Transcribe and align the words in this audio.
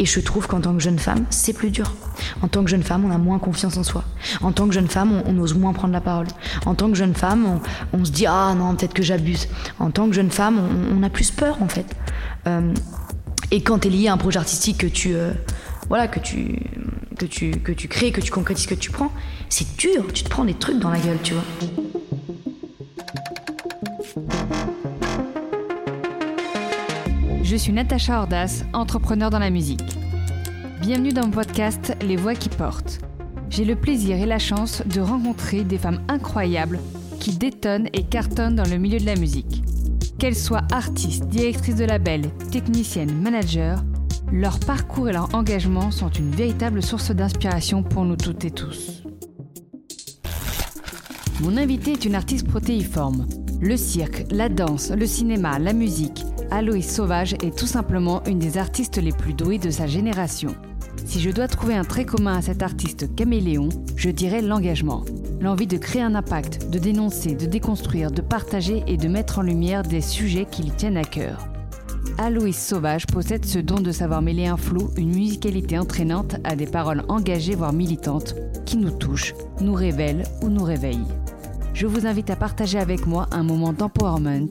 Et 0.00 0.06
je 0.06 0.18
trouve 0.18 0.46
qu'en 0.46 0.62
tant 0.62 0.72
que 0.72 0.80
jeune 0.80 0.98
femme, 0.98 1.26
c'est 1.28 1.52
plus 1.52 1.70
dur. 1.70 1.92
En 2.40 2.48
tant 2.48 2.64
que 2.64 2.70
jeune 2.70 2.82
femme, 2.82 3.04
on 3.04 3.10
a 3.10 3.18
moins 3.18 3.38
confiance 3.38 3.76
en 3.76 3.82
soi. 3.82 4.02
En 4.40 4.50
tant 4.50 4.66
que 4.66 4.72
jeune 4.72 4.88
femme, 4.88 5.22
on, 5.26 5.38
ose 5.38 5.54
moins 5.54 5.74
prendre 5.74 5.92
la 5.92 6.00
parole. 6.00 6.26
En 6.64 6.74
tant 6.74 6.88
que 6.88 6.94
jeune 6.94 7.12
femme, 7.12 7.60
on, 7.92 8.02
se 8.06 8.10
dit 8.10 8.24
ah 8.24 8.54
non 8.56 8.74
peut-être 8.74 8.94
que 8.94 9.02
j'abuse. 9.02 9.46
En 9.78 9.90
tant 9.90 10.08
que 10.08 10.14
jeune 10.14 10.30
femme, 10.30 10.58
on, 10.90 11.02
a 11.02 11.10
plus 11.10 11.30
peur 11.30 11.62
en 11.62 11.68
fait. 11.68 11.84
Euh, 12.46 12.72
et 13.50 13.60
quand 13.60 13.80
tu 13.80 13.88
es 13.88 13.90
lié 13.90 14.08
à 14.08 14.14
un 14.14 14.16
projet 14.16 14.38
artistique 14.38 14.78
que 14.78 14.86
tu 14.86 15.14
euh, 15.14 15.32
voilà 15.88 16.08
que 16.08 16.18
tu 16.18 16.58
que 17.18 17.26
tu 17.26 17.50
que 17.50 17.72
tu 17.72 17.86
crées, 17.86 18.10
que 18.10 18.22
tu 18.22 18.32
concrétises, 18.32 18.66
que 18.66 18.74
tu 18.74 18.90
prends, 18.90 19.12
c'est 19.50 19.76
dur. 19.76 20.06
Tu 20.14 20.24
te 20.24 20.30
prends 20.30 20.46
des 20.46 20.54
trucs 20.54 20.78
dans 20.78 20.90
la 20.90 20.98
gueule, 20.98 21.18
tu 21.22 21.34
vois. 21.34 21.44
Je 27.42 27.56
suis 27.56 27.72
Natacha 27.72 28.20
Ordas, 28.20 28.62
entrepreneur 28.72 29.28
dans 29.28 29.40
la 29.40 29.50
musique. 29.50 29.99
Bienvenue 30.80 31.12
dans 31.12 31.26
mon 31.26 31.30
podcast 31.30 31.94
Les 32.00 32.16
Voix 32.16 32.34
qui 32.34 32.48
portent. 32.48 33.00
J'ai 33.50 33.66
le 33.66 33.76
plaisir 33.76 34.16
et 34.16 34.24
la 34.24 34.38
chance 34.38 34.82
de 34.86 35.02
rencontrer 35.02 35.62
des 35.62 35.76
femmes 35.76 36.00
incroyables 36.08 36.78
qui 37.20 37.36
détonnent 37.36 37.90
et 37.92 38.04
cartonnent 38.04 38.56
dans 38.56 38.68
le 38.68 38.78
milieu 38.78 38.98
de 38.98 39.04
la 39.04 39.14
musique. 39.14 39.62
Qu'elles 40.18 40.34
soient 40.34 40.66
artistes, 40.72 41.26
directrices 41.26 41.76
de 41.76 41.84
label, 41.84 42.30
techniciennes, 42.50 43.20
managers, 43.20 43.76
leur 44.32 44.58
parcours 44.58 45.10
et 45.10 45.12
leur 45.12 45.34
engagement 45.34 45.90
sont 45.90 46.08
une 46.08 46.30
véritable 46.30 46.82
source 46.82 47.10
d'inspiration 47.10 47.82
pour 47.82 48.06
nous 48.06 48.16
toutes 48.16 48.46
et 48.46 48.50
tous. 48.50 49.02
Mon 51.42 51.58
invité 51.58 51.92
est 51.92 52.06
une 52.06 52.14
artiste 52.14 52.48
protéiforme. 52.48 53.26
Le 53.60 53.76
cirque, 53.76 54.24
la 54.30 54.48
danse, 54.48 54.90
le 54.90 55.04
cinéma, 55.04 55.58
la 55.58 55.74
musique, 55.74 56.24
Aloïs 56.50 56.90
Sauvage 56.90 57.34
est 57.34 57.56
tout 57.56 57.66
simplement 57.66 58.24
une 58.24 58.38
des 58.38 58.56
artistes 58.56 58.96
les 58.96 59.12
plus 59.12 59.34
douées 59.34 59.58
de 59.58 59.70
sa 59.70 59.86
génération. 59.86 60.54
Si 61.04 61.20
je 61.20 61.30
dois 61.30 61.48
trouver 61.48 61.74
un 61.74 61.84
trait 61.84 62.04
commun 62.04 62.36
à 62.38 62.42
cet 62.42 62.62
artiste 62.62 63.14
caméléon, 63.14 63.68
je 63.96 64.10
dirais 64.10 64.42
l'engagement. 64.42 65.04
L'envie 65.40 65.66
de 65.66 65.78
créer 65.78 66.02
un 66.02 66.14
impact, 66.14 66.70
de 66.70 66.78
dénoncer, 66.78 67.34
de 67.34 67.46
déconstruire, 67.46 68.10
de 68.10 68.20
partager 68.20 68.82
et 68.86 68.96
de 68.96 69.08
mettre 69.08 69.38
en 69.38 69.42
lumière 69.42 69.82
des 69.82 70.00
sujets 70.00 70.46
qui 70.50 70.62
lui 70.62 70.70
tiennent 70.70 70.96
à 70.96 71.04
cœur. 71.04 71.48
Aloïs 72.18 72.56
Sauvage 72.56 73.06
possède 73.06 73.46
ce 73.46 73.58
don 73.58 73.80
de 73.80 73.92
savoir 73.92 74.20
mêler 74.20 74.46
un 74.46 74.56
flou, 74.56 74.90
une 74.96 75.14
musicalité 75.14 75.78
entraînante 75.78 76.36
à 76.44 76.54
des 76.54 76.66
paroles 76.66 77.04
engagées 77.08 77.54
voire 77.54 77.72
militantes 77.72 78.34
qui 78.66 78.76
nous 78.76 78.90
touchent, 78.90 79.34
nous 79.60 79.74
révèlent 79.74 80.24
ou 80.42 80.48
nous 80.48 80.64
réveillent. 80.64 81.06
Je 81.72 81.86
vous 81.86 82.06
invite 82.06 82.30
à 82.30 82.36
partager 82.36 82.78
avec 82.78 83.06
moi 83.06 83.26
un 83.30 83.42
moment 83.42 83.72
d'empowerment 83.72 84.48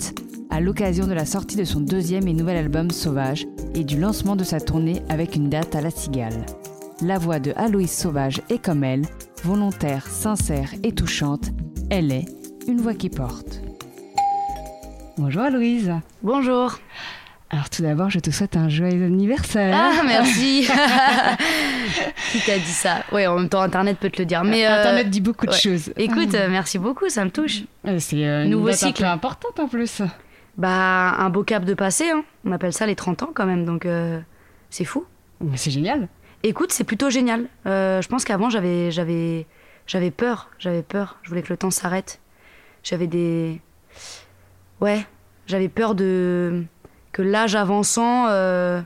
à 0.49 0.59
l'occasion 0.59 1.07
de 1.07 1.13
la 1.13 1.25
sortie 1.25 1.55
de 1.55 1.63
son 1.63 1.79
deuxième 1.79 2.27
et 2.27 2.33
nouvel 2.33 2.57
album 2.57 2.91
Sauvage 2.91 3.45
et 3.75 3.83
du 3.83 3.99
lancement 3.99 4.35
de 4.35 4.43
sa 4.43 4.59
tournée 4.59 5.01
avec 5.09 5.35
une 5.35 5.49
date 5.49 5.75
à 5.75 5.81
la 5.81 5.91
Cigale. 5.91 6.45
La 7.01 7.17
voix 7.17 7.39
de 7.39 7.53
Aloïs 7.55 7.95
Sauvage 7.95 8.41
est 8.49 8.63
comme 8.63 8.83
elle, 8.83 9.05
volontaire, 9.43 10.07
sincère 10.07 10.71
et 10.83 10.91
touchante. 10.91 11.49
Elle 11.89 12.11
est 12.11 12.25
une 12.67 12.81
voix 12.81 12.93
qui 12.93 13.09
porte. 13.09 13.61
Bonjour 15.17 15.43
Aloïse. 15.43 15.93
Bonjour. 16.23 16.79
Alors 17.51 17.69
tout 17.69 17.81
d'abord, 17.81 18.09
je 18.09 18.19
te 18.19 18.29
souhaite 18.29 18.55
un 18.57 18.69
joyeux 18.69 19.05
anniversaire. 19.05 19.75
Ah 19.75 20.03
merci. 20.05 20.67
Qui 22.31 22.39
t'a 22.41 22.59
dit 22.59 22.65
ça? 22.65 23.03
Oui, 23.11 23.25
en 23.25 23.39
même 23.39 23.49
temps, 23.49 23.61
Internet 23.61 23.97
peut 23.97 24.11
te 24.11 24.19
le 24.19 24.27
dire. 24.27 24.43
Mais 24.43 24.67
euh, 24.67 24.79
Internet 24.79 25.09
dit 25.09 25.21
beaucoup 25.21 25.47
de 25.47 25.53
choses. 25.53 25.91
Écoute, 25.97 26.35
euh, 26.35 26.47
merci 26.49 26.77
beaucoup, 26.77 27.09
ça 27.09 27.25
me 27.25 27.31
touche. 27.31 27.63
Euh, 27.87 27.97
c'est 27.99 28.21
une 28.21 28.51
nouveau 28.51 28.71
cycle 28.71 29.03
importante 29.03 29.59
en 29.59 29.67
plus. 29.67 30.03
Bah, 30.59 31.15
un 31.17 31.29
beau 31.29 31.43
cap 31.45 31.63
de 31.63 31.73
passé, 31.73 32.09
hein. 32.09 32.25
on 32.43 32.51
appelle 32.51 32.73
ça 32.73 32.85
les 32.85 32.95
30 32.95 33.23
ans 33.23 33.31
quand 33.33 33.45
même, 33.45 33.63
donc 33.63 33.85
euh, 33.85 34.19
c'est 34.69 34.83
fou. 34.83 35.05
Mais 35.39 35.55
c'est 35.55 35.71
génial. 35.71 36.09
Écoute, 36.43 36.73
c'est 36.73 36.83
plutôt 36.83 37.09
génial. 37.09 37.47
Euh, 37.65 38.01
je 38.01 38.09
pense 38.09 38.25
qu'avant, 38.25 38.49
j'avais, 38.49 38.91
j'avais, 38.91 39.47
j'avais 39.87 40.11
peur, 40.11 40.49
j'avais 40.59 40.83
peur. 40.83 41.17
Je 41.23 41.29
voulais 41.29 41.43
que 41.43 41.53
le 41.53 41.55
temps 41.55 41.71
s'arrête. 41.71 42.19
J'avais 42.83 43.07
des. 43.07 43.61
Ouais, 44.81 45.05
j'avais 45.47 45.69
peur 45.69 45.95
de. 45.95 46.65
que 47.13 47.21
l'âge 47.21 47.55
avançant. 47.55 48.25
Euh, 48.27 48.81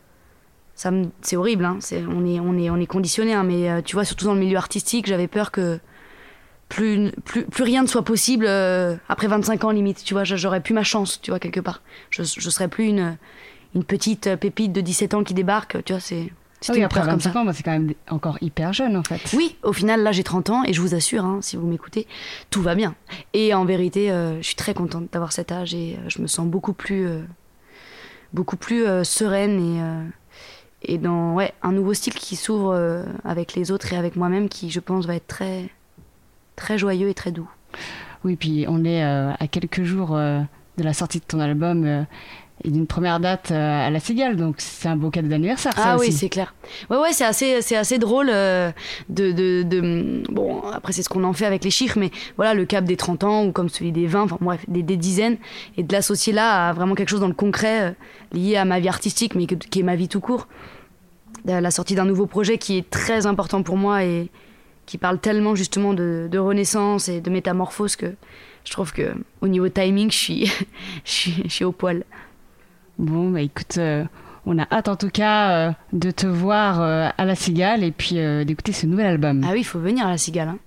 ça 0.76 0.92
me... 0.92 1.06
C'est 1.22 1.38
horrible, 1.38 1.66
hein. 1.66 1.78
c'est... 1.80 2.04
On, 2.06 2.24
est, 2.24 2.40
on, 2.40 2.56
est, 2.56 2.70
on 2.70 2.78
est 2.78 2.86
conditionné, 2.86 3.34
hein, 3.34 3.44
mais 3.44 3.82
tu 3.82 3.96
vois, 3.96 4.06
surtout 4.06 4.26
dans 4.26 4.34
le 4.36 4.40
milieu 4.40 4.58
artistique, 4.58 5.08
j'avais 5.08 5.28
peur 5.28 5.52
que 5.52 5.80
plus, 6.74 7.12
plus, 7.24 7.46
plus 7.46 7.64
rien 7.64 7.84
ne 7.84 7.88
soit 7.88 8.04
possible 8.04 8.46
euh, 8.48 8.96
après 9.08 9.28
25 9.28 9.64
ans 9.64 9.70
limite, 9.70 10.04
tu 10.04 10.16
vois, 10.16 10.24
j'aurais 10.24 10.60
plus 10.60 10.74
ma 10.74 10.84
chance, 10.84 11.22
tu 11.22 11.30
vois, 11.30 11.40
quelque 11.40 11.60
part. 11.60 11.84
Je, 12.10 12.24
je 12.24 12.50
serais 12.50 12.68
plus 12.68 12.86
une, 12.86 13.16
une 13.76 13.84
petite 13.84 14.36
pépite 14.38 14.74
de 14.74 14.82
17 14.82 15.14
ans 15.14 15.24
qui 15.24 15.36
débarque, 15.36 15.84
tu 15.84 15.94
vois, 15.94 16.00
c'est... 16.00 16.32
Oui, 16.70 16.82
après 16.82 17.02
25 17.02 17.36
ans, 17.36 17.46
c'est 17.54 17.62
quand 17.62 17.72
même 17.72 17.94
encore 18.10 18.38
hyper 18.40 18.72
jeune 18.72 18.96
en 18.96 19.04
fait. 19.04 19.20
Oui, 19.34 19.58
au 19.64 19.74
final, 19.74 20.02
là 20.02 20.14
j'ai 20.14 20.24
30 20.24 20.50
ans 20.50 20.64
et 20.64 20.72
je 20.72 20.80
vous 20.80 20.96
assure, 20.96 21.26
hein, 21.26 21.40
si 21.42 21.58
vous 21.58 21.68
m'écoutez, 21.68 22.08
tout 22.50 22.62
va 22.62 22.74
bien. 22.74 22.96
Et 23.34 23.54
en 23.54 23.66
vérité, 23.66 24.10
euh, 24.12 24.38
je 24.38 24.48
suis 24.48 24.56
très 24.56 24.74
contente 24.74 25.12
d'avoir 25.12 25.34
cet 25.34 25.52
âge 25.52 25.74
et 25.74 25.98
euh, 26.00 26.08
je 26.08 26.22
me 26.22 26.28
sens 26.28 26.48
beaucoup 26.48 26.72
plus, 26.72 27.06
beaucoup 28.32 28.56
plus 28.56 28.86
sereine 29.04 30.10
et, 30.86 30.94
et 30.94 30.98
dans 30.98 31.34
ouais, 31.34 31.54
un 31.64 31.74
nouveau 31.74 31.94
style 31.94 32.14
qui 32.14 32.38
s'ouvre 32.38 33.04
avec 33.26 33.56
les 33.56 33.70
autres 33.70 33.92
et 33.92 33.98
avec 33.98 34.16
moi-même 34.16 34.48
qui, 34.48 34.70
je 34.72 34.80
pense, 34.80 35.06
va 35.06 35.16
être 35.16 35.28
très, 35.28 35.70
très 36.56 36.78
joyeux 36.78 37.10
et 37.10 37.14
très 37.14 37.32
doux. 37.32 37.50
Oui, 38.24 38.36
puis 38.36 38.66
on 38.68 38.86
est 38.86 39.04
euh, 39.04 39.32
à 39.40 39.48
quelques 39.48 39.84
jours 39.84 40.16
euh, 40.16 40.40
de 40.78 40.84
la 40.84 40.94
sortie 40.94 41.20
de 41.20 41.26
ton 41.26 41.40
album 41.40 41.84
euh, 41.86 42.04
et 42.64 42.70
d'une 42.70 42.88
première 42.88 43.20
date 43.20 43.52
à 43.52 43.90
la 43.90 44.00
Cigale, 44.00 44.38
donc 44.38 44.56
c'est 44.60 44.88
un 44.88 44.96
beau 44.96 45.10
cadeau 45.10 45.28
d'anniversaire. 45.28 45.74
Ah 45.76 45.98
oui, 46.00 46.14
c'est 46.14 46.30
clair. 46.30 46.56
Ouais, 46.90 46.98
ouais, 46.98 47.12
c'est 47.12 47.26
assez, 47.26 47.62
c'est 47.62 47.76
assez 47.76 47.98
drôle 47.98 48.28
de, 48.28 48.72
de, 49.10 49.64
de, 49.64 50.24
Bon, 50.32 50.62
après, 50.72 50.94
c'est 50.94 51.04
ce 51.04 51.10
qu'on 51.10 51.26
en 51.26 51.34
fait 51.34 51.46
avec 51.46 51.66
les 51.66 51.72
chiffres, 51.72 52.00
mais 52.00 52.12
voilà, 52.38 52.54
le 52.54 52.64
cap 52.64 52.86
des 52.86 52.96
30 52.96 53.24
ans 53.26 53.46
ou 53.46 53.52
comme 53.52 53.68
celui 53.68 53.92
des 53.92 54.08
20, 54.08 54.22
enfin 54.22 54.38
bref, 54.40 54.62
des, 54.70 54.82
des 54.82 54.96
dizaines, 54.96 55.38
et 55.76 55.84
de 55.84 55.92
l'associer 55.92 56.32
là 56.32 56.70
à 56.70 56.74
vraiment 56.74 56.96
quelque 56.96 57.10
chose 57.10 57.20
dans 57.20 57.28
le 57.28 57.34
concret 57.34 57.96
lié 58.32 58.56
à 58.56 58.64
ma 58.64 58.80
vie 58.80 58.88
artistique, 58.88 59.36
mais 59.36 59.46
qui 59.46 59.80
est 59.80 59.84
ma 59.84 59.98
vie 59.98 60.08
tout 60.08 60.22
court. 60.22 60.48
La 61.46 61.72
sortie 61.72 61.96
d'un 61.96 62.06
nouveau 62.06 62.28
projet 62.28 62.58
qui 62.58 62.78
est 62.78 62.90
très 62.90 63.26
important 63.26 63.64
pour 63.64 63.76
moi 63.76 64.06
et, 64.06 64.30
qui 64.86 64.98
parle 64.98 65.20
tellement 65.20 65.56
justement 65.56 65.94
de, 65.94 66.38
renaissance 66.38 67.10
et 67.10 67.22
de 67.22 67.30
métamorphose 67.30 67.96
que 67.96 68.14
je 68.66 68.72
trouve 68.72 68.94
que 68.94 69.14
au 69.42 69.48
niveau 69.48 69.70
timing, 69.70 70.12
je 70.12 70.18
suis, 70.18 70.52
je 71.04 71.50
suis, 71.50 71.66
au 71.66 71.72
poil. 71.72 72.04
Bon, 72.98 73.32
bah 73.32 73.42
écoute, 73.42 73.78
euh, 73.78 74.06
on 74.46 74.58
a 74.60 74.68
hâte 74.72 74.88
en 74.88 74.96
tout 74.96 75.10
cas 75.10 75.52
euh, 75.52 75.72
de 75.94 76.12
te 76.12 76.28
voir 76.28 76.82
euh, 76.82 77.10
à 77.18 77.26
la 77.26 77.36
Cigale 77.36 77.84
et 77.84 77.92
puis 77.92 78.16
d'écouter 78.46 78.72
ce 78.72 78.86
nouvel 78.86 79.08
album. 79.08 79.44
Ah 79.46 79.52
oui, 79.54 79.60
il 79.60 79.66
faut 79.66 79.80
venir 79.80 80.06
à 80.06 80.12
la 80.12 80.18
Cigale. 80.18 80.50
Hein. 80.50 80.60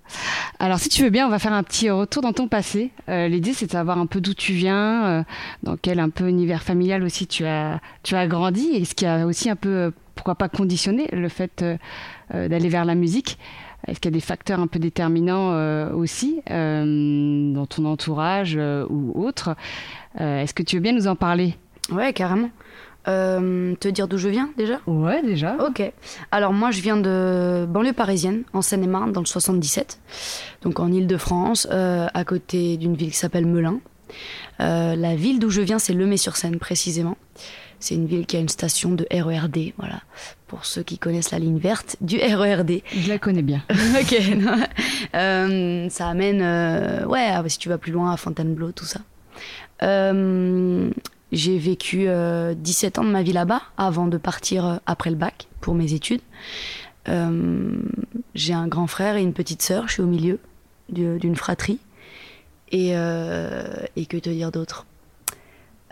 Alors 0.59 0.79
si 0.79 0.89
tu 0.89 1.03
veux 1.03 1.11
bien, 1.11 1.27
on 1.27 1.31
va 1.31 1.39
faire 1.39 1.53
un 1.53 1.63
petit 1.63 1.91
retour 1.91 2.23
dans 2.23 2.33
ton 2.33 2.49
passé. 2.49 2.91
L'idée 3.09 3.53
c'est 3.53 3.67
de 3.67 3.73
savoir 3.73 3.99
un 3.99 4.07
peu 4.07 4.21
d'où 4.21 4.35
tu 4.35 4.53
viens, 4.53 5.25
dans 5.63 5.77
quel 5.77 6.01
un 6.01 6.11
peu 6.11 6.29
univers 6.29 6.63
familial 6.63 7.03
aussi 7.03 7.27
tu 7.27 7.45
as, 7.45 7.81
tu 8.03 8.15
as 8.15 8.27
grandi 8.27 8.71
et 8.75 8.85
ce 8.85 8.95
qui 8.95 9.07
a 9.07 9.27
aussi 9.27 9.51
un 9.51 9.57
peu, 9.57 9.93
pourquoi 10.15 10.35
pas 10.35 10.49
conditionné 10.49 11.07
le 11.13 11.29
fait 11.29 11.65
d'aller 12.33 12.69
vers 12.69 12.85
la 12.85 12.95
musique. 12.95 13.39
Est-ce 13.87 14.01
qu'il 14.01 14.11
y 14.11 14.15
a 14.15 14.19
des 14.19 14.21
facteurs 14.21 14.61
un 14.61 14.67
peu 14.67 14.79
déterminants 14.79 15.53
euh, 15.53 15.93
aussi 15.93 16.43
euh, 16.51 17.53
dans 17.53 17.67
ton 17.67 17.85
entourage 17.85 18.57
euh, 18.59 18.85
ou 18.89 19.13
autre 19.25 19.55
Est-ce 20.19 20.55
que 20.55 20.63
tu 20.63 20.77
veux 20.77 20.83
bien 20.83 20.93
nous 20.93 21.07
en 21.07 21.17
parler? 21.17 21.55
Ouais, 21.93 22.13
carrément. 22.13 22.51
te 23.05 23.89
dire 23.89 24.09
d'où 24.09 24.19
je 24.19 24.29
viens 24.29 24.51
déjà? 24.57 24.81
Ouais, 24.87 25.23
déjà. 25.23 25.57
Ok. 25.65 25.83
Alors 26.33 26.53
moi, 26.53 26.71
je 26.73 26.81
viens 26.81 26.97
de 26.97 27.67
banlieue 27.69 27.93
parisienne, 27.93 28.43
en 28.53 28.63
Seine-et-Marne, 28.63 29.13
dans 29.13 29.21
le 29.21 29.27
77, 29.27 30.01
donc 30.63 30.81
en 30.81 30.91
Île-de-France, 30.91 31.69
à 31.71 32.25
côté 32.25 32.77
d'une 32.77 32.97
ville 32.97 33.11
qui 33.11 33.19
s'appelle 33.19 33.47
Melun. 33.47 33.79
la 34.59 35.15
ville 35.15 35.39
d'où 35.39 35.51
je 35.51 35.61
viens, 35.61 35.79
c'est 35.79 35.93
Lemay-sur-Seine 35.93 36.59
précisément. 36.59 37.17
C'est 37.81 37.95
une 37.95 38.07
ville 38.07 38.27
qui 38.27 38.37
a 38.37 38.41
une 38.41 38.49
station 38.49 38.93
de 38.93 39.07
RERD, 39.11 39.73
voilà, 39.77 40.01
pour 40.47 40.65
ceux 40.65 40.83
qui 40.83 40.99
connaissent 40.99 41.31
la 41.31 41.39
ligne 41.39 41.59
verte 41.59 41.97
du 42.01 42.19
RERD. 42.19 42.83
Je 42.95 43.09
la 43.09 43.19
connais 43.19 43.43
bien. 43.43 43.63
ok. 43.71 44.17
Euh, 45.15 45.89
ça 45.89 46.09
amène, 46.09 46.43
euh, 46.43 47.07
ouais, 47.07 47.27
ah, 47.31 47.43
si 47.47 47.59
tu 47.59 47.69
vas 47.69 47.79
plus 47.79 47.93
loin, 47.93 48.13
à 48.13 48.17
Fontainebleau, 48.17 48.73
tout 48.73 48.85
ça. 48.85 49.01
Euh, 49.83 50.91
j'ai 51.33 51.59
vécu 51.59 52.09
17 52.57 52.99
ans 52.99 53.05
de 53.05 53.11
ma 53.11 53.23
vie 53.23 53.33
là-bas 53.33 53.63
avant 53.77 54.07
de 54.09 54.19
partir 54.19 54.81
après 54.85 55.11
le 55.11 55.17
bac 55.17 55.49
pour 55.61 55.75
mes 55.75 55.95
études. 55.95 56.21
j'ai 57.07 58.53
un 58.53 58.69
grand 58.69 58.87
frère 58.87 59.17
et 59.17 59.23
une 59.23 59.33
petite 59.33 59.63
sœur, 59.63 59.87
je 59.87 59.95
suis 59.95 60.03
au 60.03 60.07
milieu 60.07 60.39
d'une 60.89 61.37
fratrie. 61.37 61.79
Et, 62.73 62.91
et 62.91 64.07
que 64.07 64.17
te 64.17 64.29
dire 64.29 64.51
d'autre? 64.51 64.87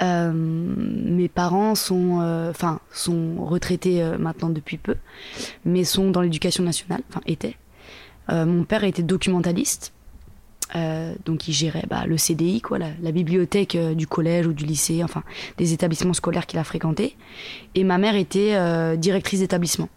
Euh, 0.02 0.32
mes 0.34 1.28
parents 1.28 1.74
sont, 1.74 2.18
euh, 2.20 2.52
sont 2.92 3.36
retraités 3.44 4.02
euh, 4.02 4.18
maintenant 4.18 4.50
depuis 4.50 4.76
peu, 4.76 4.96
mais 5.64 5.84
sont 5.84 6.10
dans 6.10 6.20
l'éducation 6.20 6.64
nationale, 6.64 7.02
enfin 7.08 7.20
étaient. 7.26 7.56
mon 8.28 8.64
père 8.64 8.84
était 8.84 9.02
documentaliste 9.02 9.92
donc 11.24 11.46
il 11.46 11.52
gérait 11.52 11.84
bah, 11.88 12.04
le 12.04 12.16
CDI, 12.16 12.60
quoi, 12.60 12.78
la, 12.78 13.12
bibliothèque 13.12 13.76
du 13.76 14.08
collège 14.08 14.48
ou 14.48 14.52
du 14.52 14.64
lycée, 14.64 15.04
enfin 15.04 15.22
des 15.56 15.72
établissements 15.72 16.14
scolaires 16.14 16.46
qu'il 16.46 16.58
a 16.58 16.64
fréquentés. 16.64 17.16
Et 17.76 17.84
ma 17.84 17.96
mère 17.96 18.16
était 18.16 18.96
directrice 18.96 19.38
d'établissement. 19.38 19.88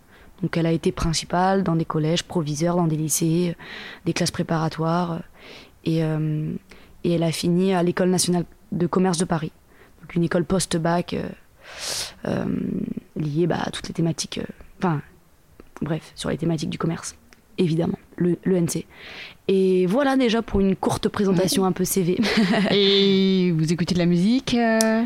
Donc 0.44 0.56
elle 0.56 0.68
a 0.68 0.72
été 0.72 0.92
principale 0.92 1.64
dans 1.64 1.76
des 1.76 1.86
collèges, 1.86 2.22
proviseur 2.22 2.76
dans 2.76 2.86
des 2.86 2.98
lycées, 2.98 3.56
des 4.06 4.14
classes 4.14 4.30
préparatoires. 4.30 5.22
Et, 5.84 6.00
et 6.00 7.12
elle 7.12 7.24
a 7.24 7.32
fini 7.32 7.74
à 7.74 7.82
l'école 7.82 8.10
nationale 8.10 8.46
de 8.72 8.86
commerce 8.86 9.18
de 9.18 9.26
Paris. 9.26 9.52
Donc 10.08 10.16
une 10.16 10.24
école 10.24 10.46
post-bac 10.46 11.16
liée 13.16 13.48
bah, 13.48 13.60
à 13.64 13.72
toutes 13.72 13.88
les 13.88 13.94
thématiques. 13.94 14.40
Enfin, 14.80 15.02
bref, 15.82 16.12
sur 16.16 16.30
les 16.30 16.38
thématiques 16.38 16.70
du 16.70 16.78
commerce, 16.78 17.16
évidemment, 17.58 17.98
le, 18.16 18.38
NC. 18.46 18.86
Et 19.48 19.86
voilà 19.86 20.18
déjà 20.18 20.42
pour 20.42 20.60
une 20.60 20.76
courte 20.76 21.10
présentation 21.10 21.66
un 21.66 21.72
peu 21.72 21.86
CV. 21.86 22.18
Et 22.72 23.52
vous 23.52 23.72
écoutez 23.72 23.94
de 23.94 24.00
la 24.00 24.06
musique 24.06 24.54
euh, 24.56 25.04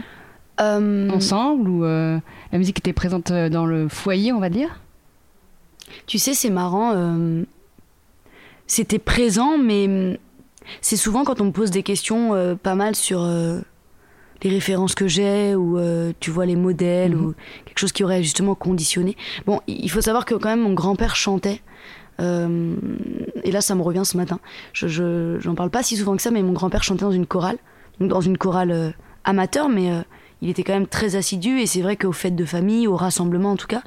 euh, 0.59 1.09
ensemble 1.09 1.69
ou 1.69 1.85
euh, 1.85 2.19
la 2.51 2.57
musique 2.57 2.79
était 2.79 2.93
présente 2.93 3.31
dans 3.31 3.65
le 3.65 3.87
foyer, 3.87 4.31
on 4.33 4.39
va 4.39 4.49
dire? 4.49 4.81
Tu 6.07 6.17
sais, 6.19 6.33
c'est 6.33 6.49
marrant. 6.49 6.95
C'était 8.67 8.99
présent, 8.99 9.57
mais 9.57 10.19
c'est 10.79 10.95
souvent 10.95 11.25
quand 11.25 11.41
on 11.41 11.45
me 11.45 11.51
pose 11.51 11.71
des 11.71 11.83
questions 11.83 12.57
pas 12.63 12.75
mal 12.75 12.95
sur 12.95 13.19
les 14.43 14.49
références 14.49 14.95
que 14.95 15.07
j'ai 15.07 15.55
ou 15.55 15.77
euh, 15.77 16.13
tu 16.19 16.31
vois 16.31 16.45
les 16.45 16.55
modèles 16.55 17.15
ou 17.15 17.29
mhm. 17.29 17.35
quelque 17.65 17.79
chose 17.79 17.91
qui 17.91 18.03
aurait 18.03 18.23
justement 18.23 18.55
conditionné. 18.55 19.15
Bon, 19.45 19.61
il 19.67 19.89
faut 19.89 20.01
savoir 20.01 20.25
que 20.25 20.35
quand 20.35 20.49
même 20.49 20.61
mon 20.61 20.73
grand-père 20.73 21.15
chantait. 21.15 21.61
Euh, 22.19 22.75
et 23.43 23.51
là, 23.51 23.61
ça 23.61 23.75
me 23.75 23.81
revient 23.81 24.03
ce 24.03 24.17
matin. 24.17 24.39
Je 24.73 25.37
j'en 25.39 25.55
parle 25.55 25.69
pas 25.69 25.83
si 25.83 25.97
souvent 25.97 26.15
que 26.15 26.21
ça, 26.21 26.31
mais 26.31 26.43
mon 26.43 26.53
grand-père 26.53 26.83
chantait 26.83 27.05
dans 27.05 27.11
une 27.11 27.25
chorale, 27.25 27.57
donc 27.99 28.09
dans 28.09 28.21
une 28.21 28.37
chorale 28.37 28.71
euh, 28.71 28.91
amateur, 29.23 29.69
mais 29.69 29.89
il 30.41 30.49
était 30.49 30.63
quand 30.63 30.73
même 30.73 30.87
très 30.87 31.15
assidu. 31.15 31.59
Et 31.59 31.65
c'est 31.65 31.81
vrai 31.81 31.95
qu'aux 31.95 32.11
fêtes 32.11 32.35
de 32.35 32.45
famille, 32.45 32.87
au 32.87 32.95
rassemblement 32.95 33.51
en 33.51 33.57
tout 33.57 33.67
cas, 33.67 33.81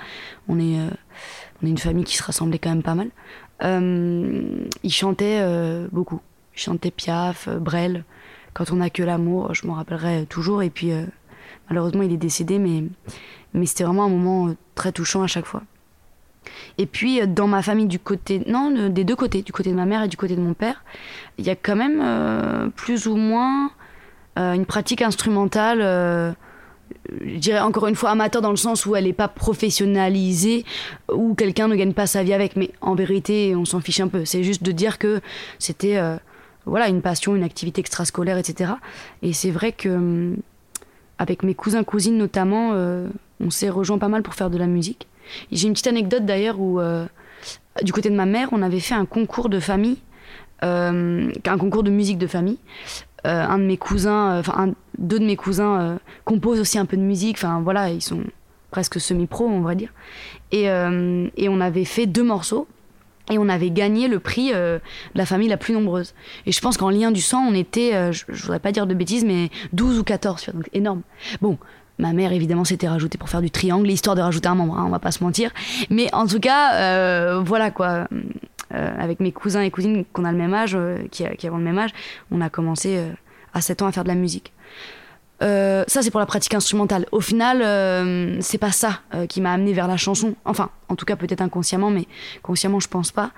on 0.48 0.58
est 0.58 0.78
on 1.62 1.66
est 1.66 1.70
une 1.70 1.78
famille 1.78 2.04
qui 2.04 2.16
se 2.16 2.22
rassemblait 2.22 2.58
quand 2.58 2.70
même 2.70 2.82
pas 2.82 2.94
mal. 2.94 3.10
il 4.82 4.92
chantait 4.92 5.40
beaucoup. 5.92 6.20
Il 6.56 6.60
chantait 6.60 6.92
Piaf, 6.92 7.48
Brel 7.48 8.04
quand 8.54 8.70
on 8.70 8.76
n'a 8.76 8.88
que 8.88 9.02
l'amour, 9.02 9.52
je 9.52 9.66
m'en 9.66 9.74
rappellerai 9.74 10.26
toujours. 10.26 10.62
Et 10.62 10.70
puis, 10.70 10.92
euh, 10.92 11.04
malheureusement, 11.68 12.02
il 12.02 12.12
est 12.12 12.16
décédé, 12.16 12.58
mais, 12.58 12.84
mais 13.52 13.66
c'était 13.66 13.84
vraiment 13.84 14.04
un 14.04 14.08
moment 14.08 14.48
euh, 14.48 14.56
très 14.76 14.92
touchant 14.92 15.22
à 15.22 15.26
chaque 15.26 15.44
fois. 15.44 15.62
Et 16.78 16.86
puis, 16.86 17.20
euh, 17.20 17.26
dans 17.26 17.48
ma 17.48 17.62
famille, 17.62 17.86
du 17.86 17.98
côté, 17.98 18.42
non, 18.46 18.88
des 18.88 19.04
deux 19.04 19.16
côtés, 19.16 19.42
du 19.42 19.52
côté 19.52 19.70
de 19.70 19.74
ma 19.74 19.86
mère 19.86 20.04
et 20.04 20.08
du 20.08 20.16
côté 20.16 20.36
de 20.36 20.40
mon 20.40 20.54
père, 20.54 20.84
il 21.36 21.44
y 21.44 21.50
a 21.50 21.56
quand 21.56 21.76
même 21.76 22.70
plus 22.76 23.06
ou 23.06 23.16
moins 23.16 23.70
une 24.36 24.66
pratique 24.66 25.02
instrumentale. 25.02 25.78
je 27.08 27.38
dirais 27.38 27.60
encore 27.60 27.88
une 27.88 27.94
fois 27.96 28.10
amateur 28.10 28.40
dans 28.40 28.50
le 28.50 28.56
sens 28.56 28.86
où 28.86 28.94
elle 28.94 29.04
n'est 29.04 29.12
pas 29.12 29.28
professionnalisée, 29.28 30.64
où 31.12 31.34
quelqu'un 31.34 31.66
ne 31.66 31.74
gagne 31.74 31.92
pas 31.92 32.06
sa 32.06 32.22
vie 32.22 32.32
avec, 32.32 32.54
mais 32.54 32.70
en 32.80 32.94
vérité, 32.94 33.56
on 33.56 33.64
s'en 33.64 33.80
fiche 33.80 34.00
un 34.00 34.08
peu. 34.08 34.24
C'est 34.24 34.44
juste 34.44 34.62
de 34.62 34.70
dire 34.70 34.98
que 34.98 35.20
c'était 35.58 35.98
voilà, 36.66 36.88
une 36.88 37.02
passion, 37.02 37.34
une 37.36 37.42
activité 37.42 37.80
extrascolaire, 37.80 38.38
etc. 38.38 38.72
Et 39.22 39.32
c'est 39.32 39.50
vrai 39.50 39.72
que 39.72 39.88
hum, 39.88 40.36
avec 41.18 41.42
mes 41.42 41.54
cousins 41.54 41.84
cousines 41.84 42.16
notamment, 42.16 42.70
euh, 42.72 43.08
on 43.40 43.50
s'est 43.50 43.70
rejoint 43.70 43.98
pas 43.98 44.08
mal 44.08 44.22
pour 44.22 44.34
faire 44.34 44.50
de 44.50 44.58
la 44.58 44.66
musique. 44.66 45.06
J'ai 45.52 45.68
une 45.68 45.74
petite 45.74 45.86
anecdote 45.86 46.24
d'ailleurs 46.24 46.60
où 46.60 46.80
euh, 46.80 47.06
du 47.82 47.92
côté 47.92 48.10
de 48.10 48.16
ma 48.16 48.26
mère, 48.26 48.48
on 48.52 48.62
avait 48.62 48.80
fait 48.80 48.94
un 48.94 49.06
concours 49.06 49.48
de 49.48 49.60
famille, 49.60 49.98
euh, 50.62 51.30
un 51.46 51.58
concours 51.58 51.82
de 51.82 51.90
musique 51.90 52.18
de 52.18 52.26
famille. 52.26 52.58
un 53.24 53.58
de 53.58 53.64
mes 53.64 53.78
cousins, 53.78 54.38
enfin 54.38 54.74
deux 54.98 55.18
de 55.18 55.24
mes 55.24 55.36
cousins 55.36 55.98
composent 56.24 56.60
aussi 56.60 56.78
un 56.78 56.84
peu 56.84 56.96
de 56.96 57.02
musique. 57.02 57.36
Enfin 57.38 57.60
voilà, 57.62 57.88
ils 57.88 58.02
sont 58.02 58.22
presque 58.70 59.00
semi-pro, 59.00 59.46
on 59.46 59.62
va 59.62 59.74
dire. 59.74 59.90
Et, 60.52 60.64
et 60.64 61.48
on 61.48 61.60
avait 61.60 61.86
fait 61.86 62.06
deux 62.06 62.22
morceaux 62.22 62.68
et 63.30 63.38
on 63.38 63.48
avait 63.48 63.70
gagné 63.70 64.08
le 64.08 64.18
prix 64.20 64.50
euh, 64.52 64.78
de 65.14 65.18
la 65.18 65.26
famille 65.26 65.48
la 65.48 65.56
plus 65.56 65.74
nombreuse. 65.74 66.14
Et 66.46 66.52
je 66.52 66.60
pense 66.60 66.76
qu'en 66.76 66.90
lien 66.90 67.10
du 67.10 67.20
sang, 67.20 67.46
on 67.48 67.54
était, 67.54 67.94
euh, 67.94 68.12
je, 68.12 68.24
voudrais 68.42 68.58
pas 68.58 68.72
dire 68.72 68.86
de 68.86 68.94
bêtises, 68.94 69.24
mais 69.24 69.50
12 69.72 69.98
ou 69.98 70.04
14, 70.04 70.50
donc 70.52 70.68
énorme. 70.72 71.02
Bon, 71.40 71.58
ma 71.98 72.12
mère 72.12 72.32
évidemment 72.32 72.64
s'était 72.64 72.88
rajoutée 72.88 73.18
pour 73.18 73.28
faire 73.28 73.40
du 73.40 73.50
triangle, 73.50 73.90
histoire 73.90 74.16
de 74.16 74.20
rajouter 74.20 74.48
un 74.48 74.54
membre, 74.54 74.78
hein, 74.78 74.84
on 74.86 74.90
va 74.90 74.98
pas 74.98 75.12
se 75.12 75.24
mentir. 75.24 75.50
Mais 75.90 76.12
en 76.14 76.26
tout 76.26 76.40
cas, 76.40 76.74
euh, 76.74 77.40
voilà 77.42 77.70
quoi. 77.70 78.08
avec 78.70 79.20
mes 79.20 79.30
cousins 79.30 79.62
et 79.62 79.70
cousines 79.70 80.04
qu'on 80.12 80.24
a 80.24 80.32
le 80.32 80.38
même 80.38 80.52
âge, 80.52 80.76
qui, 81.10 81.24
qui, 81.38 81.46
avons 81.46 81.58
le 81.58 81.64
même 81.64 81.78
âge, 81.78 81.90
on 82.30 82.40
a 82.40 82.50
commencé 82.50 83.00
à 83.52 83.60
7 83.60 83.82
ans 83.82 83.86
à 83.86 83.92
faire 83.92 84.02
de 84.02 84.08
la 84.08 84.16
musique. 84.16 84.53
Euh, 85.42 85.84
ça, 85.86 86.02
c'est 86.02 86.10
pour 86.10 86.20
la 86.20 86.26
pratique 86.26 86.54
instrumentale. 86.54 87.06
Au 87.12 87.20
final, 87.20 87.60
euh, 87.62 88.38
c'est 88.40 88.58
pas 88.58 88.72
ça 88.72 89.00
euh, 89.14 89.26
qui 89.26 89.40
m'a 89.40 89.52
amené 89.52 89.72
vers 89.72 89.88
la 89.88 89.96
chanson. 89.96 90.34
Enfin, 90.44 90.70
en 90.88 90.96
tout 90.96 91.04
cas, 91.04 91.16
peut-être 91.16 91.40
inconsciemment, 91.40 91.90
mais 91.90 92.06
consciemment, 92.42 92.80
je 92.80 92.88
pense 92.88 93.10
pas. 93.10 93.30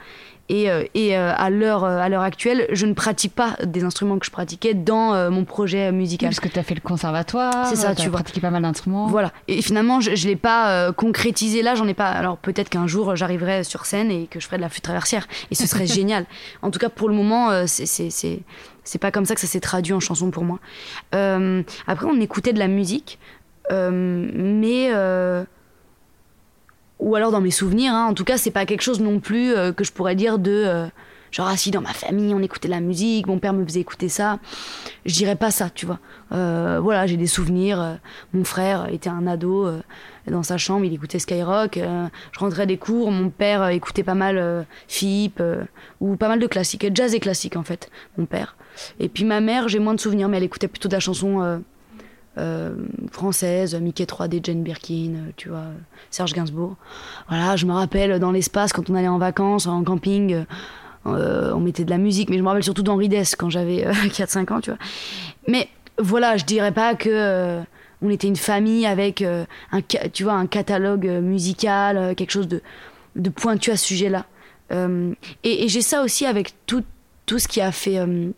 Et, 0.48 0.68
et 0.94 1.16
à 1.16 1.50
l'heure 1.50 1.82
à 1.82 2.08
l'heure 2.08 2.22
actuelle, 2.22 2.68
je 2.70 2.86
ne 2.86 2.92
pratique 2.92 3.34
pas 3.34 3.56
des 3.64 3.82
instruments 3.82 4.16
que 4.16 4.26
je 4.26 4.30
pratiquais 4.30 4.74
dans 4.74 5.28
mon 5.28 5.44
projet 5.44 5.90
musical. 5.90 6.28
parce 6.28 6.38
que 6.38 6.46
tu 6.46 6.56
as 6.56 6.62
fait 6.62 6.76
le 6.76 6.80
conservatoire. 6.80 7.66
C'est 7.66 7.74
ça, 7.74 7.96
tu 7.96 8.08
pratiqué 8.10 8.40
pas 8.40 8.50
mal 8.50 8.62
d'instruments. 8.62 9.08
Voilà. 9.08 9.32
Et 9.48 9.60
finalement, 9.60 10.00
je, 10.00 10.14
je 10.14 10.28
l'ai 10.28 10.36
pas 10.36 10.92
concrétisé 10.92 11.62
là. 11.62 11.74
J'en 11.74 11.88
ai 11.88 11.94
pas. 11.94 12.10
Alors 12.10 12.36
peut-être 12.36 12.68
qu'un 12.68 12.86
jour, 12.86 13.16
j'arriverai 13.16 13.64
sur 13.64 13.86
scène 13.86 14.12
et 14.12 14.28
que 14.28 14.38
je 14.38 14.46
ferai 14.46 14.58
de 14.58 14.62
la 14.62 14.68
flûte 14.68 14.84
traversière. 14.84 15.26
Et 15.50 15.56
ce 15.56 15.66
serait 15.66 15.86
génial. 15.88 16.26
En 16.62 16.70
tout 16.70 16.78
cas, 16.78 16.90
pour 16.90 17.08
le 17.08 17.16
moment, 17.16 17.66
c'est 17.66 18.38
c'est 18.86 18.98
pas 18.98 19.10
comme 19.10 19.26
ça 19.26 19.34
que 19.34 19.40
ça 19.40 19.46
s'est 19.46 19.60
traduit 19.60 19.92
en 19.92 20.00
chanson 20.00 20.30
pour 20.30 20.44
moi. 20.44 20.58
Euh, 21.14 21.62
après, 21.86 22.06
on 22.06 22.18
écoutait 22.20 22.52
de 22.52 22.58
la 22.58 22.68
musique, 22.68 23.18
euh, 23.72 23.90
mais 24.32 24.90
euh, 24.94 25.44
ou 27.00 27.16
alors 27.16 27.32
dans 27.32 27.40
mes 27.40 27.50
souvenirs. 27.50 27.92
Hein, 27.92 28.06
en 28.06 28.14
tout 28.14 28.24
cas, 28.24 28.38
c'est 28.38 28.52
pas 28.52 28.64
quelque 28.64 28.82
chose 28.82 29.00
non 29.00 29.20
plus 29.20 29.52
que 29.76 29.84
je 29.84 29.92
pourrais 29.92 30.14
dire 30.14 30.38
de 30.38 30.86
genre 31.32 31.48
assis 31.48 31.72
dans 31.72 31.82
ma 31.82 31.92
famille, 31.92 32.32
on 32.32 32.40
écoutait 32.40 32.68
de 32.68 32.72
la 32.72 32.80
musique, 32.80 33.26
mon 33.26 33.38
père 33.38 33.52
me 33.52 33.64
faisait 33.64 33.80
écouter 33.80 34.08
ça. 34.08 34.38
Je 35.04 35.12
dirais 35.12 35.36
pas 35.36 35.50
ça, 35.50 35.68
tu 35.68 35.84
vois. 35.84 35.98
voilà, 36.30 37.06
j'ai 37.06 37.16
des 37.16 37.26
souvenirs. 37.26 37.98
mon 38.32 38.44
frère 38.44 38.88
était 38.90 39.10
un 39.10 39.26
ado 39.26 39.68
dans 40.28 40.44
sa 40.44 40.56
chambre, 40.56 40.84
il 40.84 40.94
écoutait 40.94 41.18
Skyrock. 41.18 41.78
je 41.78 42.38
rentrais 42.38 42.66
des 42.66 42.78
cours, 42.78 43.10
mon 43.10 43.28
père 43.30 43.68
écoutait 43.68 44.04
pas 44.04 44.14
mal 44.14 44.64
Philippe 44.86 45.42
ou 46.00 46.16
pas 46.16 46.28
mal 46.28 46.38
de 46.38 46.46
classiques, 46.46 46.86
jazz 46.94 47.14
et 47.14 47.20
classique 47.20 47.56
en 47.56 47.64
fait, 47.64 47.90
mon 48.16 48.24
père. 48.24 48.55
Et 49.00 49.08
puis 49.08 49.24
ma 49.24 49.40
mère, 49.40 49.68
j'ai 49.68 49.78
moins 49.78 49.94
de 49.94 50.00
souvenirs, 50.00 50.28
mais 50.28 50.36
elle 50.38 50.44
écoutait 50.44 50.68
plutôt 50.68 50.88
de 50.88 50.94
la 50.94 51.00
chanson 51.00 51.42
euh, 51.42 51.58
euh, 52.38 52.74
française, 53.10 53.74
Mickey 53.74 54.04
3D, 54.04 54.44
Jane 54.44 54.62
Birkin, 54.62 55.14
euh, 55.14 55.30
tu 55.36 55.48
vois, 55.48 55.64
Serge 56.10 56.32
Gainsbourg. 56.32 56.76
Voilà, 57.28 57.56
je 57.56 57.66
me 57.66 57.72
rappelle 57.72 58.18
dans 58.18 58.32
l'espace 58.32 58.72
quand 58.72 58.88
on 58.90 58.94
allait 58.94 59.08
en 59.08 59.18
vacances, 59.18 59.66
en 59.66 59.82
camping, 59.84 60.44
on 61.04 61.60
mettait 61.60 61.84
de 61.84 61.90
la 61.90 61.98
musique, 61.98 62.30
mais 62.30 62.36
je 62.36 62.42
me 62.42 62.48
rappelle 62.48 62.64
surtout 62.64 62.82
d'Henri 62.82 63.08
Dess 63.08 63.36
quand 63.36 63.48
j'avais 63.48 63.84
4-5 64.08 64.52
ans, 64.52 64.60
tu 64.60 64.70
vois. 64.70 64.78
Mais 65.46 65.68
voilà, 65.98 66.36
je 66.36 66.44
dirais 66.44 66.72
pas 66.72 66.94
que 66.94 67.60
on 68.02 68.10
était 68.10 68.26
une 68.26 68.36
famille 68.36 68.84
avec 68.86 69.22
un, 69.22 69.46
tu 70.12 70.24
vois, 70.24 70.34
un 70.34 70.46
catalogue 70.46 71.06
musical, 71.06 72.14
quelque 72.16 72.32
chose 72.32 72.48
de, 72.48 72.60
de 73.14 73.30
pointu 73.30 73.70
à 73.70 73.76
ce 73.76 73.86
sujet-là. 73.86 74.26
et, 74.72 75.64
et 75.64 75.68
j'ai 75.68 75.80
ça 75.80 76.02
aussi 76.02 76.26
avec 76.26 76.54
tout, 76.66 76.82
tout 77.26 77.40
ce 77.40 77.48
qui 77.48 77.60
a 77.60 77.72
fait 77.72 77.98
euh, 77.98 78.30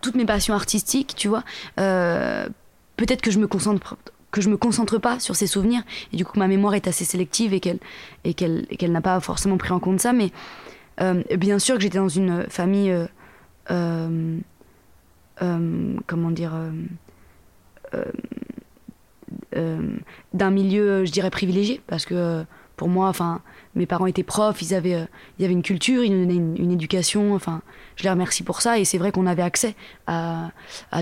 toutes 0.00 0.14
mes 0.14 0.24
passions 0.24 0.54
artistiques, 0.54 1.14
tu 1.16 1.28
vois, 1.28 1.44
euh, 1.78 2.48
peut-être 2.96 3.22
que 3.22 3.30
je 3.30 3.38
me 3.38 3.46
concentre 3.46 3.96
que 4.30 4.42
je 4.42 4.50
me 4.50 4.58
concentre 4.58 4.98
pas 4.98 5.18
sur 5.20 5.36
ces 5.36 5.46
souvenirs 5.46 5.80
et 6.12 6.16
du 6.18 6.26
coup 6.26 6.38
ma 6.38 6.48
mémoire 6.48 6.74
est 6.74 6.86
assez 6.86 7.06
sélective 7.06 7.54
et 7.54 7.60
qu'elle 7.60 7.78
et 8.24 8.34
qu'elle 8.34 8.66
qu'elle 8.66 8.92
n'a 8.92 9.00
pas 9.00 9.18
forcément 9.20 9.56
pris 9.56 9.72
en 9.72 9.80
compte 9.80 10.00
ça 10.00 10.12
mais 10.12 10.32
euh, 11.00 11.22
bien 11.38 11.58
sûr 11.58 11.76
que 11.76 11.80
j'étais 11.80 11.96
dans 11.96 12.10
une 12.10 12.44
famille 12.50 12.94
comment 16.06 16.30
dire 16.30 16.52
d'un 20.34 20.50
milieu 20.50 21.06
je 21.06 21.10
dirais 21.10 21.30
privilégié 21.30 21.80
parce 21.86 22.04
que 22.04 22.44
pour 22.76 22.88
moi 22.88 23.08
enfin 23.08 23.40
mes 23.78 23.86
parents 23.86 24.06
étaient 24.06 24.22
profs, 24.22 24.60
ils 24.60 24.74
avaient, 24.74 24.94
euh, 24.94 25.04
il 25.38 25.42
y 25.42 25.44
avait 25.44 25.54
une 25.54 25.62
culture, 25.62 26.04
ils 26.04 26.12
nous 26.12 26.26
donnaient 26.26 26.60
une, 26.62 26.70
éducation. 26.70 27.34
Enfin, 27.34 27.62
je 27.98 28.04
les 28.04 28.10
remercie 28.10 28.42
pour 28.42 28.62
ça. 28.62 28.78
Et 28.78 28.86
c'est 28.86 28.96
vrai 28.96 29.12
qu'on 29.12 29.26
avait 29.26 29.42
accès 29.42 29.74
à, 30.06 30.50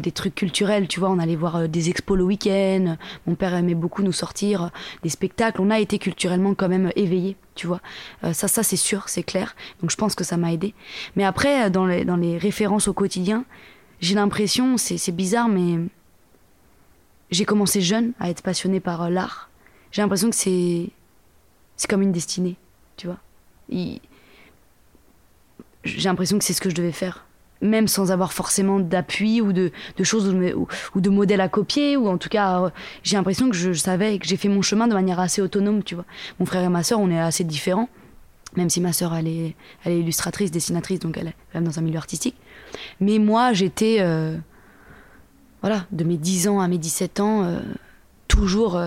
des 0.03 0.11
trucs 0.11 0.35
culturels. 0.35 0.88
Tu 0.88 0.99
vois, 0.99 1.11
on 1.11 1.21
allait 1.21 1.37
voir 1.37 1.57
euh, 1.57 1.67
des 1.69 1.91
expos 1.91 2.17
le 2.17 2.25
week-end. 2.25 2.97
Mon 3.26 3.37
père 3.37 3.55
aimait 3.55 3.75
beaucoup 3.75 4.03
nous 4.03 4.12
sortir 4.12 4.65
euh, 4.65 4.69
des 5.03 5.09
spectacles. 5.09 5.61
On 5.61 5.71
a 5.71 5.79
été 5.79 5.99
culturellement 5.99 6.55
quand 6.55 6.69
même 6.69 6.91
éveillés. 6.97 7.37
Tu 7.55 7.67
vois, 7.67 7.81
ça, 8.35 8.49
ça 8.49 8.62
c'est 8.62 8.76
sûr, 8.76 9.09
c'est 9.09 9.23
clair. 9.23 9.57
Donc 9.81 9.91
je 9.91 9.97
pense 9.97 10.15
que 10.15 10.25
ça 10.25 10.37
m'a 10.37 10.53
aidé. 10.53 10.75
Mais 11.17 11.25
après, 11.25 11.71
dans 11.71 11.87
les, 11.87 12.05
dans 12.05 12.17
les 12.17 12.37
références 12.37 12.87
au 12.87 12.93
quotidien, 12.93 13.47
j'ai 14.00 14.15
l'impression, 14.15 14.76
c'est 14.76 15.11
bizarre, 15.11 15.49
mais 15.49 15.79
j'ai 17.31 17.47
commencé 17.47 17.81
jeune 17.81 18.12
à 18.21 18.29
être 18.29 18.43
passionnée 18.43 18.81
par 18.81 19.09
l'art. 19.09 19.49
J'ai 19.91 20.03
l'impression 20.03 20.29
que 20.29 20.37
c'est 20.37 20.91
c'est 21.76 21.88
comme 21.88 22.03
une 22.03 22.12
destinée 22.12 22.57
tu 22.97 23.07
vois. 23.07 23.19
J'ai 25.87 26.09
l'impression 26.09 26.38
que 26.38 26.45
c'est 26.45 26.52
ce 26.52 26.61
que 26.61 26.71
je 26.71 26.75
devais 26.75 26.93
faire. 26.93 27.26
Même 27.62 27.88
sans 27.88 28.12
avoir 28.12 28.35
forcément 28.35 28.81
d'appui 28.81 29.40
ou 29.40 29.52
de, 29.52 29.73
choses 30.02 30.28
ou, 30.28 31.00
de 31.00 31.11
modèles 31.11 31.40
à 31.40 31.49
copier 31.49 31.97
ou 31.97 32.07
en 32.07 32.19
tout 32.19 32.28
cas 32.28 32.61
euh, 32.61 32.71
j'ai 33.02 33.16
l'impression 33.16 33.49
que 33.49 33.57
je, 33.57 33.73
savais 33.73 34.19
que 34.19 34.26
j'ai 34.26 34.37
fait 34.37 34.49
mon 34.49 34.61
chemin 34.61 34.88
de 34.88 34.93
manière 34.93 35.19
assez 35.21 35.40
autonome 35.40 35.83
tu 35.83 35.95
vois. 35.95 36.05
Mon 36.38 36.45
frère 36.45 36.62
et 36.62 36.69
ma 36.69 36.83
sœur 36.83 37.00
on 37.00 37.11
est 37.11 37.19
assez 37.19 37.45
différents 37.45 37.88
même 38.57 38.69
si 38.69 38.83
ma 38.83 38.93
sœur 38.93 39.14
elle 39.14 39.26
est, 39.26 39.55
elle 39.85 39.93
est 39.93 40.00
illustratrice 40.00 40.50
dessinatrice 40.50 40.99
donc 40.99 41.16
elle 41.16 41.28
est 41.28 41.35
même 41.55 41.64
dans 41.64 41.78
un 41.78 41.83
milieu 41.83 41.97
artistique. 41.97 42.37
Mais 43.00 43.19
moi 43.19 43.55
j'étais 43.55 43.99
euh, 44.00 44.37
voilà 45.62 45.87
de 45.93 46.05
mes 46.05 46.19
10 46.19 46.49
ans 46.49 46.61
à 46.61 46.69
mes 46.69 46.78
17 46.78 47.21
ans 47.21 47.45
euh, 47.45 47.61
toujours 48.28 48.78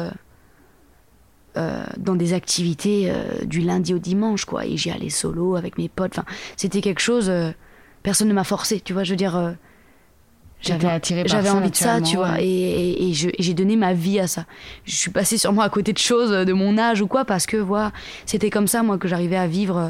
dans 1.56 2.15
des 2.15 2.34
activités 2.34 3.12
du 3.46 3.60
lundi 3.60 3.94
au 3.94 4.00
dimanche 4.00 4.46
quoi 4.46 4.65
et 4.65 4.77
j'y 4.77 4.91
allais 4.91 5.10
solo 5.10 5.56
avec 5.56 5.77
mes 5.77 5.89
potes 5.89 6.12
enfin 6.18 6.25
c'était 6.56 6.79
quelque 6.79 7.01
chose 7.01 7.29
personne 8.03 8.27
ne 8.27 8.34
m'a 8.34 8.44
forcé, 8.44 8.79
tu 8.79 8.94
vois. 8.94 9.03
Je 9.03 9.12
veux 9.12 9.18
dire, 9.18 9.36
euh, 9.36 9.51
j'avais, 10.62 11.00
j'avais 11.25 11.50
envie 11.50 11.72
de 11.72 11.75
ça, 11.75 12.01
tu 12.01 12.18
vois, 12.18 12.36
et, 12.39 13.12
j'ai 13.13 13.53
donné 13.53 13.75
ma 13.75 13.94
vie 13.94 14.20
à 14.20 14.27
ça. 14.27 14.46
Je 14.86 14.96
suis 14.96 15.12
passée 15.12 15.38
sûrement 15.38 15.62
à 15.62 15.70
côté 15.70 15.94
de 15.94 15.98
choses 15.98 16.32
de 16.32 16.53
mon 16.53 16.77
âge 16.77 17.01
ou 17.01 17.08
quoi, 17.08 17.25
parce 17.25 17.46
que 17.46 17.58
voilà, 17.58 17.91
c'était 18.25 18.50
comme 18.50 18.68
ça, 18.68 18.84
moi, 18.84 18.98
que 18.98 19.08
j'arrivais 19.08 19.38
à 19.38 19.48
vivre 19.48 19.77
euh, 19.77 19.89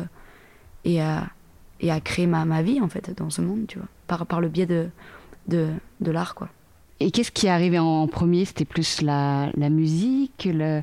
et 0.86 1.02
à, 1.02 1.28
et 1.80 1.92
à 1.92 2.00
créer 2.00 2.28
ma, 2.28 2.46
ma 2.46 2.62
vie, 2.62 2.82
en 2.82 2.88
fait, 2.88 3.12
dans 3.18 3.30
ce 3.30 3.42
monde, 3.42 3.66
tu 3.68 3.80
vois, 3.80 3.88
par, 4.08 4.26
par 4.26 4.42
le 4.42 4.48
biais 4.48 4.68
de, 4.68 4.90
de, 5.48 5.70
de 6.02 6.12
l'art, 6.12 6.36
quoi. 6.36 6.50
Et 7.02 7.12
qu'est-ce 7.12 7.32
qui 7.32 7.48
est 7.48 7.50
arrivé 7.50 7.80
en 7.80 8.08
premier? 8.08 8.44
C'était 8.44 8.66
plus 8.66 9.02
la, 9.02 9.52
la 9.56 9.70
musique 9.70 10.50
le... 10.52 10.82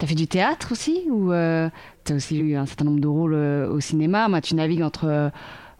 T'as 0.00 0.08
fait 0.08 0.16
du 0.16 0.26
théâtre 0.26 0.72
aussi 0.72 1.02
Ou 1.08 1.32
euh, 1.32 1.68
t'as 2.02 2.16
aussi 2.16 2.36
eu 2.36 2.56
un 2.56 2.66
certain 2.66 2.86
nombre 2.86 3.00
de 3.00 3.06
rôles 3.06 3.34
au 3.34 3.78
cinéma? 3.78 4.26
Moi, 4.28 4.40
tu 4.40 4.56
navigues 4.56 4.82
entre 4.82 5.30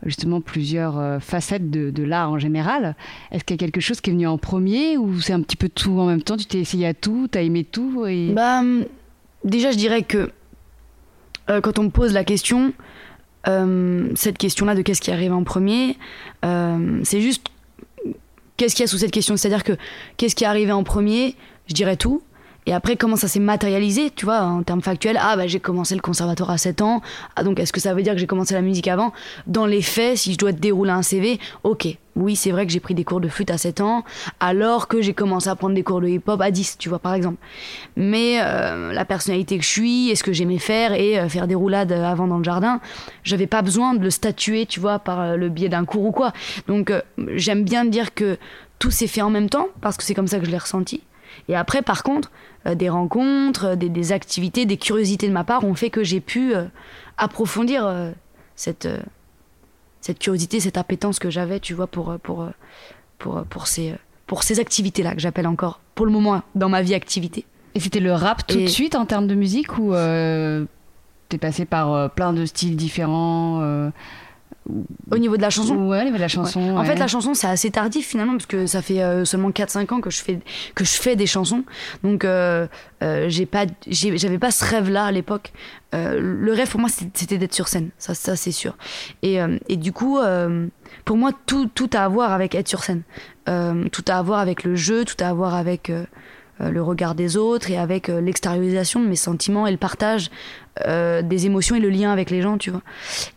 justement 0.04 0.40
plusieurs 0.40 0.98
euh, 0.98 1.18
facettes 1.20 1.70
de, 1.70 2.02
l'art 2.02 2.30
en 2.30 2.38
général. 2.38 2.96
Est-ce 3.30 3.44
qu'il 3.44 3.54
y 3.54 3.58
a 3.58 3.62
quelque 3.64 3.80
chose 3.80 4.00
qui 4.00 4.10
est 4.10 4.12
venu 4.12 4.26
en 4.26 4.38
premier 4.38 4.96
ou 4.96 5.20
c'est 5.20 5.32
un 5.32 5.42
petit 5.42 5.56
peu 5.56 5.68
tout 5.68 5.98
en 5.98 6.06
même 6.06 6.22
temps? 6.22 6.36
Tu 6.36 6.46
t'es 6.46 6.58
essayé 6.58 6.86
à 6.86 6.94
tout, 6.94 7.28
tu 7.30 7.38
as 7.38 7.42
aimé 7.42 7.64
tout 7.64 8.04
bah, 8.34 8.62
Déjà, 9.44 9.70
je 9.70 9.76
dirais 9.76 10.02
que 10.02 10.30
euh, 11.48 11.60
quand 11.60 11.78
on 11.78 11.84
me 11.84 11.90
pose 11.90 12.12
la 12.12 12.24
question, 12.24 12.72
euh, 13.48 14.10
cette 14.14 14.38
question-là 14.38 14.74
de 14.74 14.82
qu'est-ce 14.82 15.00
qui 15.00 15.10
arrive 15.10 15.32
en 15.32 15.44
premier, 15.44 15.96
c'est 16.42 17.20
juste 17.20 17.46
qu'est-ce 18.56 18.74
qu'il 18.74 18.82
y 18.82 18.84
a 18.84 18.88
sous 18.88 18.98
cette 18.98 19.12
question? 19.12 19.36
C'est-à-dire 19.36 19.64
que 19.64 19.72
qu'est-ce 20.16 20.34
qui 20.34 20.44
est 20.44 20.48
arrivé 20.48 20.72
en 20.72 20.84
premier? 20.84 21.36
Je 21.66 21.74
dirais 21.74 21.96
tout. 21.96 22.22
Et 22.66 22.74
après, 22.74 22.96
comment 22.96 23.16
ça 23.16 23.28
s'est 23.28 23.40
matérialisé, 23.40 24.10
tu 24.10 24.24
vois, 24.24 24.40
en 24.40 24.62
termes 24.62 24.82
factuels? 24.82 25.18
Ah, 25.20 25.36
bah, 25.36 25.46
j'ai 25.46 25.60
commencé 25.60 25.94
le 25.94 26.00
conservatoire 26.00 26.50
à 26.50 26.58
7 26.58 26.82
ans. 26.82 27.00
Ah, 27.36 27.42
donc, 27.42 27.58
est-ce 27.58 27.72
que 27.72 27.80
ça 27.80 27.94
veut 27.94 28.02
dire 28.02 28.12
que 28.12 28.18
j'ai 28.18 28.26
commencé 28.26 28.54
la 28.54 28.62
musique 28.62 28.88
avant? 28.88 29.12
Dans 29.46 29.66
les 29.66 29.82
faits, 29.82 30.18
si 30.18 30.32
je 30.32 30.38
dois 30.38 30.52
dérouler 30.52 30.90
un 30.90 31.02
CV, 31.02 31.40
ok. 31.64 31.96
Oui, 32.16 32.36
c'est 32.36 32.50
vrai 32.50 32.66
que 32.66 32.72
j'ai 32.72 32.80
pris 32.80 32.94
des 32.94 33.04
cours 33.04 33.20
de 33.20 33.28
flûte 33.28 33.50
à 33.50 33.56
7 33.56 33.80
ans, 33.80 34.04
alors 34.40 34.88
que 34.88 35.00
j'ai 35.00 35.14
commencé 35.14 35.48
à 35.48 35.54
prendre 35.54 35.74
des 35.74 35.82
cours 35.82 36.00
de 36.00 36.08
hip-hop 36.08 36.40
à 36.40 36.50
10, 36.50 36.76
tu 36.78 36.88
vois, 36.88 36.98
par 36.98 37.14
exemple. 37.14 37.38
Mais 37.96 38.40
euh, 38.42 38.92
la 38.92 39.04
personnalité 39.04 39.56
que 39.56 39.64
je 39.64 39.70
suis, 39.70 40.10
et 40.10 40.16
ce 40.16 40.22
que 40.22 40.32
j'aimais 40.32 40.58
faire, 40.58 40.92
et 40.92 41.18
euh, 41.18 41.28
faire 41.28 41.46
des 41.46 41.54
roulades 41.54 41.92
avant 41.92 42.26
dans 42.26 42.38
le 42.38 42.44
jardin, 42.44 42.80
j'avais 43.22 43.46
pas 43.46 43.62
besoin 43.62 43.94
de 43.94 44.02
le 44.02 44.10
statuer, 44.10 44.66
tu 44.66 44.80
vois, 44.80 44.98
par 44.98 45.20
euh, 45.20 45.36
le 45.36 45.48
biais 45.48 45.68
d'un 45.68 45.84
cours 45.84 46.04
ou 46.04 46.12
quoi. 46.12 46.32
Donc, 46.66 46.92
j'aime 47.36 47.64
bien 47.64 47.84
dire 47.84 48.12
que 48.12 48.38
tout 48.78 48.90
s'est 48.90 49.06
fait 49.06 49.22
en 49.22 49.30
même 49.30 49.48
temps, 49.48 49.68
parce 49.80 49.96
que 49.96 50.02
c'est 50.02 50.14
comme 50.14 50.26
ça 50.26 50.40
que 50.40 50.46
je 50.46 50.50
l'ai 50.50 50.58
ressenti. 50.58 51.02
Et 51.48 51.56
après, 51.56 51.82
par 51.82 52.02
contre, 52.02 52.30
euh, 52.66 52.74
des 52.74 52.88
rencontres, 52.88 53.68
euh, 53.68 53.76
des, 53.76 54.12
activités, 54.12 54.66
des 54.66 54.76
curiosités 54.76 55.28
de 55.28 55.32
ma 55.32 55.44
part 55.44 55.64
ont 55.64 55.74
fait 55.74 55.90
que 55.90 56.04
j'ai 56.04 56.20
pu 56.20 56.54
euh, 56.54 56.64
approfondir 57.16 57.92
cette, 58.56 58.88
cette 60.00 60.18
curiosité, 60.18 60.60
cette 60.60 60.78
appétence 60.78 61.18
que 61.18 61.30
j'avais, 61.30 61.60
tu 61.60 61.74
vois, 61.74 61.86
pour, 61.86 62.18
pour, 62.22 62.48
pour, 63.18 63.44
pour 63.44 63.66
ces, 63.66 63.94
pour 64.26 64.42
ces 64.42 64.58
activités-là, 64.58 65.14
que 65.14 65.20
j'appelle 65.20 65.46
encore, 65.46 65.80
pour 65.94 66.06
le 66.06 66.12
moment, 66.12 66.42
dans 66.54 66.68
ma 66.68 66.82
vie 66.82 66.94
activité. 66.94 67.44
Et 67.74 67.80
c'était 67.80 68.00
le 68.00 68.12
rap 68.12 68.46
tout 68.46 68.58
de 68.58 68.66
suite 68.66 68.94
en 68.94 69.06
termes 69.06 69.26
de 69.26 69.34
musique 69.34 69.78
ou 69.78 69.92
t'es 69.92 71.38
passé 71.38 71.66
par 71.66 72.10
plein 72.10 72.32
de 72.32 72.46
styles 72.46 72.76
différents 72.76 73.90
au 75.10 75.18
niveau 75.18 75.36
de 75.36 75.42
la 75.42 75.50
chanson 75.50 75.74
Ouais, 75.88 76.00
au 76.00 76.04
niveau 76.04 76.16
de 76.16 76.22
la 76.22 76.28
chanson. 76.28 76.76
En 76.76 76.84
fait, 76.84 76.96
la 76.96 77.06
chanson, 77.06 77.34
c'est 77.34 77.46
assez 77.46 77.70
tardif 77.70 78.06
finalement, 78.06 78.32
parce 78.32 78.46
que 78.46 78.66
ça 78.66 78.82
fait 78.82 79.02
euh, 79.02 79.24
seulement 79.24 79.50
4-5 79.50 79.94
ans 79.94 80.00
que 80.00 80.10
je, 80.10 80.22
fais, 80.22 80.40
que 80.74 80.84
je 80.84 80.92
fais 80.92 81.16
des 81.16 81.26
chansons. 81.26 81.64
Donc, 82.02 82.24
euh, 82.24 82.66
euh, 83.02 83.26
j'ai 83.28 83.46
pas, 83.46 83.66
j'avais 83.86 84.38
pas 84.38 84.50
ce 84.50 84.64
rêve-là 84.64 85.06
à 85.06 85.12
l'époque. 85.12 85.52
le 85.92 86.52
rêve 86.52 86.70
pour 86.70 86.80
moi, 86.80 86.90
c'était 87.14 87.38
d'être 87.38 87.54
sur 87.54 87.68
scène, 87.68 87.90
ça, 87.98 88.14
ça 88.14 88.36
c'est 88.36 88.52
sûr. 88.52 88.76
Et, 89.22 89.38
et, 89.68 89.76
du 89.76 89.92
coup, 89.92 90.18
pour 91.04 91.16
moi, 91.16 91.30
tout, 91.46 91.66
tout 91.66 91.90
a 91.94 92.04
à 92.04 92.08
voir 92.08 92.32
avec 92.32 92.54
être 92.54 92.68
sur 92.68 92.84
scène. 92.84 93.02
tout 93.46 94.04
a 94.08 94.18
à 94.18 94.22
voir 94.22 94.40
avec 94.40 94.64
le 94.64 94.76
jeu, 94.76 95.04
tout 95.04 95.22
a 95.24 95.28
à 95.28 95.32
voir 95.32 95.54
avec 95.54 95.90
le 96.68 96.82
regard 96.82 97.14
des 97.14 97.36
autres 97.36 97.70
et 97.70 97.78
avec 97.78 98.08
euh, 98.08 98.20
l'extériorisation 98.20 99.00
de 99.00 99.06
mes 99.06 99.16
sentiments 99.16 99.66
et 99.66 99.70
le 99.70 99.78
partage 99.78 100.30
euh, 100.86 101.22
des 101.22 101.46
émotions 101.46 101.76
et 101.76 101.80
le 101.80 101.88
lien 101.88 102.12
avec 102.12 102.30
les 102.30 102.42
gens, 102.42 102.58
tu 102.58 102.70
vois. 102.70 102.82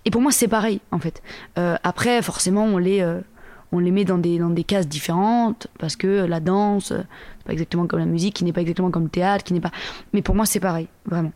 Et 0.06 0.12
pour 0.12 0.22
moi, 0.22 0.32
c'est 0.32 0.48
pareil, 0.48 0.82
en 0.92 1.00
fait. 1.00 1.22
après, 1.56 2.22
forcément, 2.22 2.66
on 2.66 2.78
les, 2.78 3.06
on 3.72 3.80
les 3.80 3.92
met 3.92 4.06
dans 4.06 4.18
des, 4.18 4.38
dans 4.40 4.50
des 4.50 4.64
cases 4.64 4.88
différentes 4.88 5.68
parce 5.80 5.96
que 5.96 6.26
la 6.26 6.40
danse, 6.40 6.88
c'est 6.88 7.46
pas 7.46 7.54
exactement 7.54 7.88
comme 7.88 8.00
la 8.00 8.06
musique, 8.06 8.36
qui 8.36 8.44
n'est 8.44 8.54
pas 8.54 8.62
exactement 8.62 8.92
comme 8.92 9.04
le 9.04 9.10
théâtre, 9.10 9.44
qui 9.44 9.54
n'est 9.54 9.62
pas. 9.62 9.72
Mais 10.14 10.22
pour 10.22 10.36
moi, 10.36 10.46
c'est 10.46 10.60
pareil, 10.60 10.88
vraiment. 11.06 11.32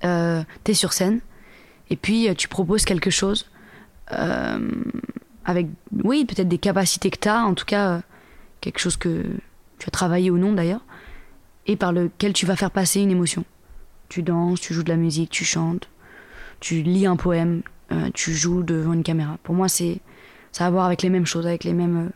T'es 0.00 0.74
sur 0.74 0.92
scène 0.92 1.20
et 1.90 1.96
puis 1.96 2.28
tu 2.36 2.48
proposes 2.48 2.84
quelque 2.84 3.10
chose 3.10 3.50
avec, 5.44 5.68
oui, 6.04 6.24
peut-être 6.24 6.48
des 6.48 6.58
capacités 6.58 7.10
que 7.10 7.18
t'as, 7.18 7.42
en 7.42 7.54
tout 7.54 7.64
cas, 7.64 8.02
quelque 8.60 8.78
chose 8.78 8.96
que 8.96 9.24
tu 9.78 9.86
as 9.86 9.90
travaillé 9.90 10.30
ou 10.30 10.38
non 10.38 10.52
d'ailleurs, 10.52 10.84
et 11.66 11.76
par 11.76 11.92
lequel 11.92 12.32
tu 12.32 12.46
vas 12.46 12.56
faire 12.56 12.70
passer 12.70 13.00
une 13.00 13.10
émotion. 13.10 13.44
Tu 14.08 14.22
danses, 14.22 14.60
tu 14.60 14.72
joues 14.72 14.84
de 14.84 14.88
la 14.88 14.96
musique, 14.96 15.30
tu 15.30 15.44
chantes, 15.44 15.88
tu 16.60 16.82
lis 16.82 17.06
un 17.06 17.16
poème, 17.16 17.62
euh, 17.92 18.10
tu 18.14 18.34
joues 18.34 18.62
devant 18.62 18.92
une 18.92 19.02
caméra. 19.02 19.38
Pour 19.42 19.54
moi, 19.54 19.68
c'est 19.68 20.00
ça 20.52 20.64
a 20.64 20.68
à 20.68 20.70
voir 20.70 20.86
avec 20.86 21.02
les 21.02 21.10
mêmes 21.10 21.26
choses, 21.26 21.46
avec 21.46 21.64
les 21.64 21.74
mêmes, 21.74 22.08
euh, 22.08 22.10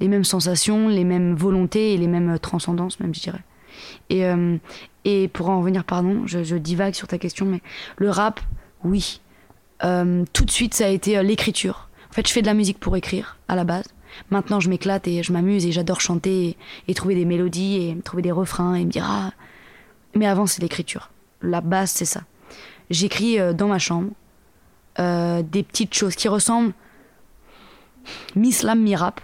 les 0.00 0.08
mêmes 0.08 0.24
sensations, 0.24 0.88
les 0.88 1.04
mêmes 1.04 1.34
volontés 1.34 1.94
et 1.94 1.96
les 1.96 2.06
mêmes 2.06 2.34
euh, 2.34 2.38
transcendances, 2.38 3.00
même, 3.00 3.14
je 3.14 3.20
dirais. 3.20 3.42
Et, 4.10 4.24
et 5.04 5.28
pour 5.28 5.50
en 5.50 5.60
revenir, 5.60 5.84
pardon, 5.84 6.26
je, 6.26 6.56
divague 6.56 6.94
sur 6.94 7.06
ta 7.06 7.18
question, 7.18 7.46
mais 7.46 7.60
le 7.96 8.10
rap, 8.10 8.40
oui. 8.82 9.20
tout 9.80 10.44
de 10.44 10.50
suite, 10.50 10.74
ça 10.74 10.86
a 10.86 10.88
été 10.88 11.22
l'écriture. 11.22 11.88
En 12.10 12.14
fait, 12.14 12.26
je 12.26 12.32
fais 12.32 12.40
de 12.40 12.46
la 12.46 12.54
musique 12.54 12.80
pour 12.80 12.96
écrire, 12.96 13.36
à 13.46 13.54
la 13.54 13.64
base. 13.64 13.84
Maintenant, 14.30 14.60
je 14.60 14.68
m'éclate 14.68 15.06
et 15.08 15.22
je 15.22 15.32
m'amuse 15.32 15.66
et 15.66 15.72
j'adore 15.72 16.00
chanter 16.00 16.56
et, 16.86 16.94
trouver 16.94 17.14
des 17.14 17.24
mélodies 17.24 17.76
et 17.76 17.96
trouver 18.02 18.22
des 18.22 18.32
refrains 18.32 18.74
et 18.74 18.84
me 18.84 18.90
dire 18.90 19.06
ah. 19.06 19.32
Mais 20.14 20.26
avant, 20.26 20.46
c'est 20.46 20.62
l'écriture. 20.62 21.10
La 21.42 21.60
base, 21.60 21.90
c'est 21.90 22.04
ça. 22.04 22.22
J'écris 22.90 23.38
euh, 23.38 23.52
dans 23.52 23.68
ma 23.68 23.78
chambre 23.78 24.10
euh, 24.98 25.42
des 25.42 25.62
petites 25.62 25.94
choses 25.94 26.16
qui 26.16 26.28
ressemblent 26.28 26.72
mi-slam, 28.34 28.80
mi-rap. 28.80 29.20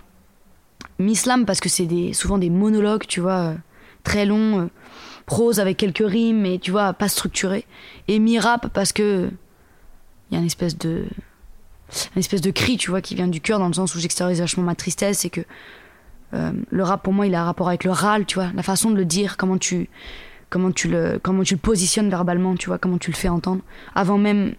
Mi-slam 0.99 1.47
parce 1.47 1.61
que 1.61 1.69
c'est 1.69 1.87
des, 1.87 2.13
souvent 2.13 2.39
des 2.39 2.51
monologues, 2.51 3.07
tu 3.09 3.21
vois, 3.21 3.39
euh, 3.39 3.55
très 4.05 4.27
longs, 4.27 4.71
prose 5.27 5.59
avec 5.59 5.79
quelques 5.79 6.07
rimes, 6.07 6.43
mais 6.43 6.59
tu 6.59 6.71
vois, 6.71 6.93
pas 6.93 7.09
structurés. 7.09 7.67
Et 8.09 8.19
mi-rap 8.19 8.69
parce 8.73 8.93
que 8.93 9.31
il 10.31 10.35
y 10.35 10.37
a 10.37 10.41
une 10.41 10.47
espèce 10.47 10.79
de 10.79 11.07
une 12.15 12.21
espèce 12.21 12.41
de 12.41 12.51
cri, 12.51 12.77
tu 12.77 12.91
vois, 12.91 13.01
qui 13.01 13.15
vient 13.15 13.29
du 13.29 13.41
cœur 13.41 13.59
dans 13.59 13.69
le 13.69 13.75
sens 13.75 13.95
où 13.95 13.99
j'extériorise 13.99 14.41
vachement 14.41 14.63
ma 14.63 14.75
tristesse 14.75 15.19
c'est 15.19 15.31
que 15.31 15.43
euh, 16.35 16.53
le 16.71 16.83
rap 16.83 17.03
pour 17.03 17.13
moi 17.13 17.27
il 17.27 17.35
a 17.35 17.43
un 17.43 17.45
rapport 17.45 17.69
avec 17.69 17.85
le 17.85 17.91
râle, 17.91 18.27
tu 18.27 18.37
vois, 18.37 18.51
la 18.55 18.63
façon 18.63 18.91
de 18.91 18.97
le 18.97 19.05
dire, 19.05 19.37
comment 19.37 19.59
tu 19.59 19.89
comment 20.51 20.73
tu 20.73 20.89
le 20.89 21.19
comment 21.23 21.43
tu 21.43 21.55
le 21.55 21.61
positionnes 21.61 22.11
verbalement, 22.11 22.55
tu 22.55 22.69
vois, 22.69 22.79
comment 22.79 22.99
tu 22.99 23.11
le 23.11 23.17
fais 23.17 23.29
entendre, 23.29 23.63
avant 23.95 24.19
même 24.19 24.55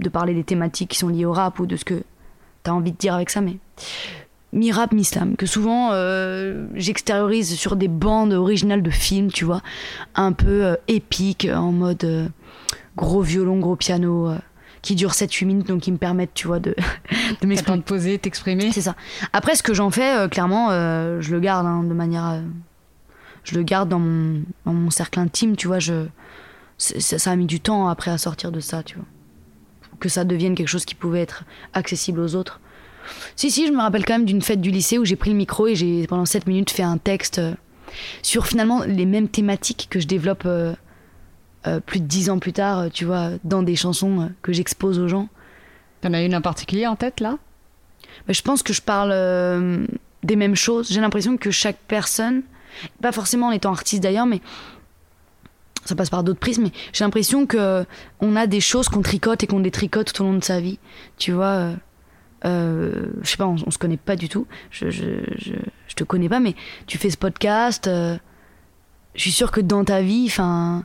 de 0.00 0.08
parler 0.08 0.34
des 0.34 0.44
thématiques 0.44 0.90
qui 0.90 0.98
sont 0.98 1.08
liées 1.08 1.24
au 1.24 1.32
rap 1.32 1.58
ou 1.58 1.66
de 1.66 1.76
ce 1.76 1.84
que 1.84 2.02
tu 2.64 2.70
as 2.70 2.74
envie 2.74 2.92
de 2.92 2.96
dire 2.96 3.14
avec 3.14 3.30
ça, 3.30 3.40
mais 3.40 3.56
mi-rap, 4.52 4.92
mi-slam, 4.92 5.36
que 5.36 5.44
souvent 5.44 5.90
euh, 5.92 6.66
j'extériorise 6.74 7.54
sur 7.54 7.76
des 7.76 7.88
bandes 7.88 8.32
originales 8.32 8.82
de 8.82 8.90
films, 8.90 9.30
tu 9.30 9.44
vois, 9.44 9.60
un 10.14 10.32
peu 10.32 10.64
euh, 10.64 10.76
épiques, 10.86 11.48
en 11.52 11.72
mode 11.72 12.30
gros 12.96 13.22
violon, 13.22 13.58
gros 13.58 13.76
piano, 13.76 14.32
qui 14.82 14.94
dure 14.94 15.12
7-8 15.12 15.46
minutes, 15.46 15.66
donc 15.68 15.82
qui 15.82 15.92
me 15.92 15.98
permettent, 15.98 16.34
tu 16.34 16.46
vois, 16.46 16.60
de, 16.60 16.74
de 17.40 17.46
m'exprimer. 17.46 17.78
de 17.78 17.82
poser, 17.82 18.18
t'exprimer. 18.18 18.72
C'est 18.72 18.82
ça. 18.82 18.94
Après, 19.32 19.54
ce 19.54 19.62
que 19.62 19.74
j'en 19.74 19.90
fais, 19.90 20.16
euh, 20.16 20.28
clairement, 20.28 20.68
euh, 20.70 21.20
je 21.20 21.32
le 21.32 21.40
garde 21.40 21.66
hein, 21.66 21.82
de 21.82 21.94
manière. 21.94 22.26
Euh, 22.26 22.40
je 23.44 23.54
le 23.54 23.62
garde 23.62 23.88
dans 23.88 23.98
mon, 23.98 24.42
dans 24.66 24.74
mon 24.74 24.90
cercle 24.90 25.20
intime, 25.20 25.56
tu 25.56 25.68
vois. 25.68 25.78
Je, 25.78 26.06
ça, 26.76 27.30
a 27.30 27.36
mis 27.36 27.46
du 27.46 27.60
temps 27.60 27.88
après 27.88 28.10
à 28.10 28.18
sortir 28.18 28.52
de 28.52 28.60
ça, 28.60 28.82
tu 28.82 28.96
vois. 28.96 29.06
Que 30.00 30.08
ça 30.08 30.24
devienne 30.24 30.54
quelque 30.54 30.68
chose 30.68 30.84
qui 30.84 30.94
pouvait 30.94 31.22
être 31.22 31.44
accessible 31.72 32.20
aux 32.20 32.34
autres. 32.34 32.60
Si, 33.36 33.50
si, 33.50 33.66
je 33.66 33.72
me 33.72 33.80
rappelle 33.80 34.04
quand 34.04 34.14
même 34.14 34.26
d'une 34.26 34.42
fête 34.42 34.60
du 34.60 34.70
lycée 34.70 34.98
où 34.98 35.04
j'ai 35.04 35.16
pris 35.16 35.30
le 35.30 35.36
micro 35.36 35.66
et 35.66 35.74
j'ai 35.74 36.06
pendant 36.06 36.26
7 36.26 36.46
minutes 36.46 36.70
fait 36.70 36.82
un 36.82 36.98
texte 36.98 37.40
sur 38.22 38.46
finalement 38.46 38.82
les 38.84 39.06
mêmes 39.06 39.28
thématiques 39.28 39.88
que 39.90 39.98
je 39.98 40.06
développe 40.06 40.46
euh, 41.66 41.80
plus 41.80 42.00
de 42.00 42.06
dix 42.06 42.30
ans 42.30 42.38
plus 42.38 42.52
tard, 42.52 42.90
tu 42.92 43.04
vois, 43.04 43.30
dans 43.44 43.62
des 43.62 43.76
chansons 43.76 44.22
euh, 44.22 44.26
que 44.42 44.52
j'expose 44.52 44.98
aux 44.98 45.08
gens. 45.08 45.28
T'en 46.00 46.12
as 46.12 46.22
une 46.22 46.34
en 46.34 46.40
particulier 46.40 46.86
en 46.86 46.96
tête 46.96 47.20
là? 47.20 47.38
Bah, 48.26 48.32
Je 48.32 48.42
pense 48.42 48.62
que 48.62 48.72
je 48.72 48.82
parle 48.82 49.10
des 50.22 50.36
mêmes 50.36 50.54
choses. 50.54 50.88
J'ai 50.90 51.00
l'impression 51.00 51.36
que 51.36 51.50
chaque 51.50 51.78
personne, 51.88 52.42
pas 53.02 53.12
forcément 53.12 53.48
en 53.48 53.50
étant 53.52 53.72
artiste 53.72 54.02
d'ailleurs, 54.02 54.26
mais 54.26 54.40
ça 55.88 55.94
passe 55.94 56.10
par 56.10 56.22
d'autres 56.22 56.38
prises, 56.38 56.58
mais 56.58 56.70
j'ai 56.92 57.04
l'impression 57.04 57.46
que 57.46 57.84
on 58.20 58.36
a 58.36 58.46
des 58.46 58.60
choses 58.60 58.88
qu'on 58.88 59.02
tricote 59.02 59.42
et 59.42 59.46
qu'on 59.46 59.60
détricote 59.60 60.12
tout 60.12 60.22
au 60.22 60.26
long 60.26 60.34
de 60.34 60.44
sa 60.44 60.60
vie. 60.60 60.78
Tu 61.16 61.32
vois, 61.32 61.46
euh, 61.46 61.74
euh 62.44 63.06
je 63.22 63.30
sais 63.30 63.36
pas, 63.36 63.46
on, 63.46 63.70
se 63.70 63.78
connaît 63.78 63.96
pas 63.96 64.14
du 64.14 64.28
tout. 64.28 64.46
Je, 64.70 64.90
je, 64.90 65.06
je, 65.36 65.54
je, 65.86 65.94
te 65.94 66.04
connais 66.04 66.28
pas, 66.28 66.40
mais 66.40 66.54
tu 66.86 66.98
fais 66.98 67.10
ce 67.10 67.16
podcast. 67.16 67.86
Euh, 67.86 68.18
je 69.14 69.22
suis 69.22 69.32
sûre 69.32 69.50
que 69.50 69.60
dans 69.60 69.84
ta 69.84 70.02
vie, 70.02 70.26
enfin, 70.26 70.84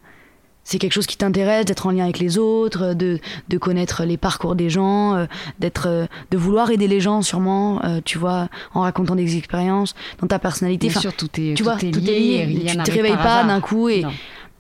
c'est 0.64 0.80
quelque 0.80 0.94
chose 0.94 1.08
qui 1.08 1.18
t'intéresse, 1.18 1.66
d'être 1.66 1.86
en 1.86 1.92
lien 1.92 2.04
avec 2.04 2.20
les 2.20 2.38
autres, 2.38 2.94
de, 2.94 3.20
de 3.50 3.58
connaître 3.58 4.04
les 4.04 4.18
parcours 4.18 4.56
des 4.56 4.70
gens, 4.70 5.16
euh, 5.16 5.26
d'être, 5.60 6.08
de 6.32 6.38
vouloir 6.38 6.72
aider 6.72 6.88
les 6.88 7.00
gens, 7.00 7.22
sûrement, 7.22 7.82
tu 8.06 8.18
vois, 8.18 8.50
en 8.74 8.82
racontant 8.82 9.16
des 9.16 9.38
expériences, 9.38 9.96
dans 10.20 10.28
ta 10.28 10.40
personnalité. 10.40 10.88
Bien 10.88 11.02
sûr, 11.02 11.14
tout 11.14 11.30
est, 11.40 11.56
tu 11.56 11.64
vois, 11.64 11.78
tout 11.78 11.86
est 11.86 11.92
lié. 11.92 12.66
tu 12.70 12.78
te 12.78 12.92
réveilles 12.92 13.18
pas 13.18 13.44
d'un 13.44 13.62
coup 13.62 13.90
et. 13.90 14.06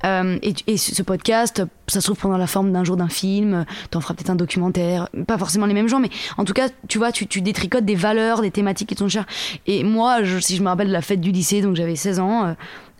Euh, 0.05 0.37
et, 0.41 0.77
ce 0.77 1.01
podcast, 1.01 1.63
ça 1.87 2.01
se 2.01 2.05
trouve 2.07 2.17
pendant 2.17 2.37
la 2.37 2.47
forme 2.47 2.71
d'un 2.71 2.83
jour 2.83 2.97
d'un 2.97 3.07
film, 3.07 3.65
t'en 3.89 4.01
feras 4.01 4.13
peut-être 4.13 4.29
un 4.29 4.35
documentaire, 4.35 5.07
pas 5.27 5.37
forcément 5.37 5.65
les 5.65 5.73
mêmes 5.73 5.87
gens, 5.87 5.99
mais 5.99 6.09
en 6.37 6.43
tout 6.43 6.53
cas, 6.53 6.67
tu 6.87 6.97
vois, 6.97 7.11
tu, 7.11 7.27
tu 7.27 7.41
détricotes 7.41 7.85
des 7.85 7.95
valeurs, 7.95 8.41
des 8.41 8.51
thématiques 8.51 8.89
qui 8.89 8.95
sont 8.95 9.07
chères. 9.07 9.25
Et 9.65 9.83
moi, 9.83 10.19
si 10.41 10.57
je 10.57 10.63
me 10.63 10.67
rappelle 10.67 10.87
de 10.87 10.93
la 10.93 11.01
fête 11.01 11.21
du 11.21 11.31
lycée, 11.31 11.61
donc 11.61 11.75
j'avais 11.75 11.95
16 11.95 12.19
ans, 12.19 12.45
euh, 12.45 12.53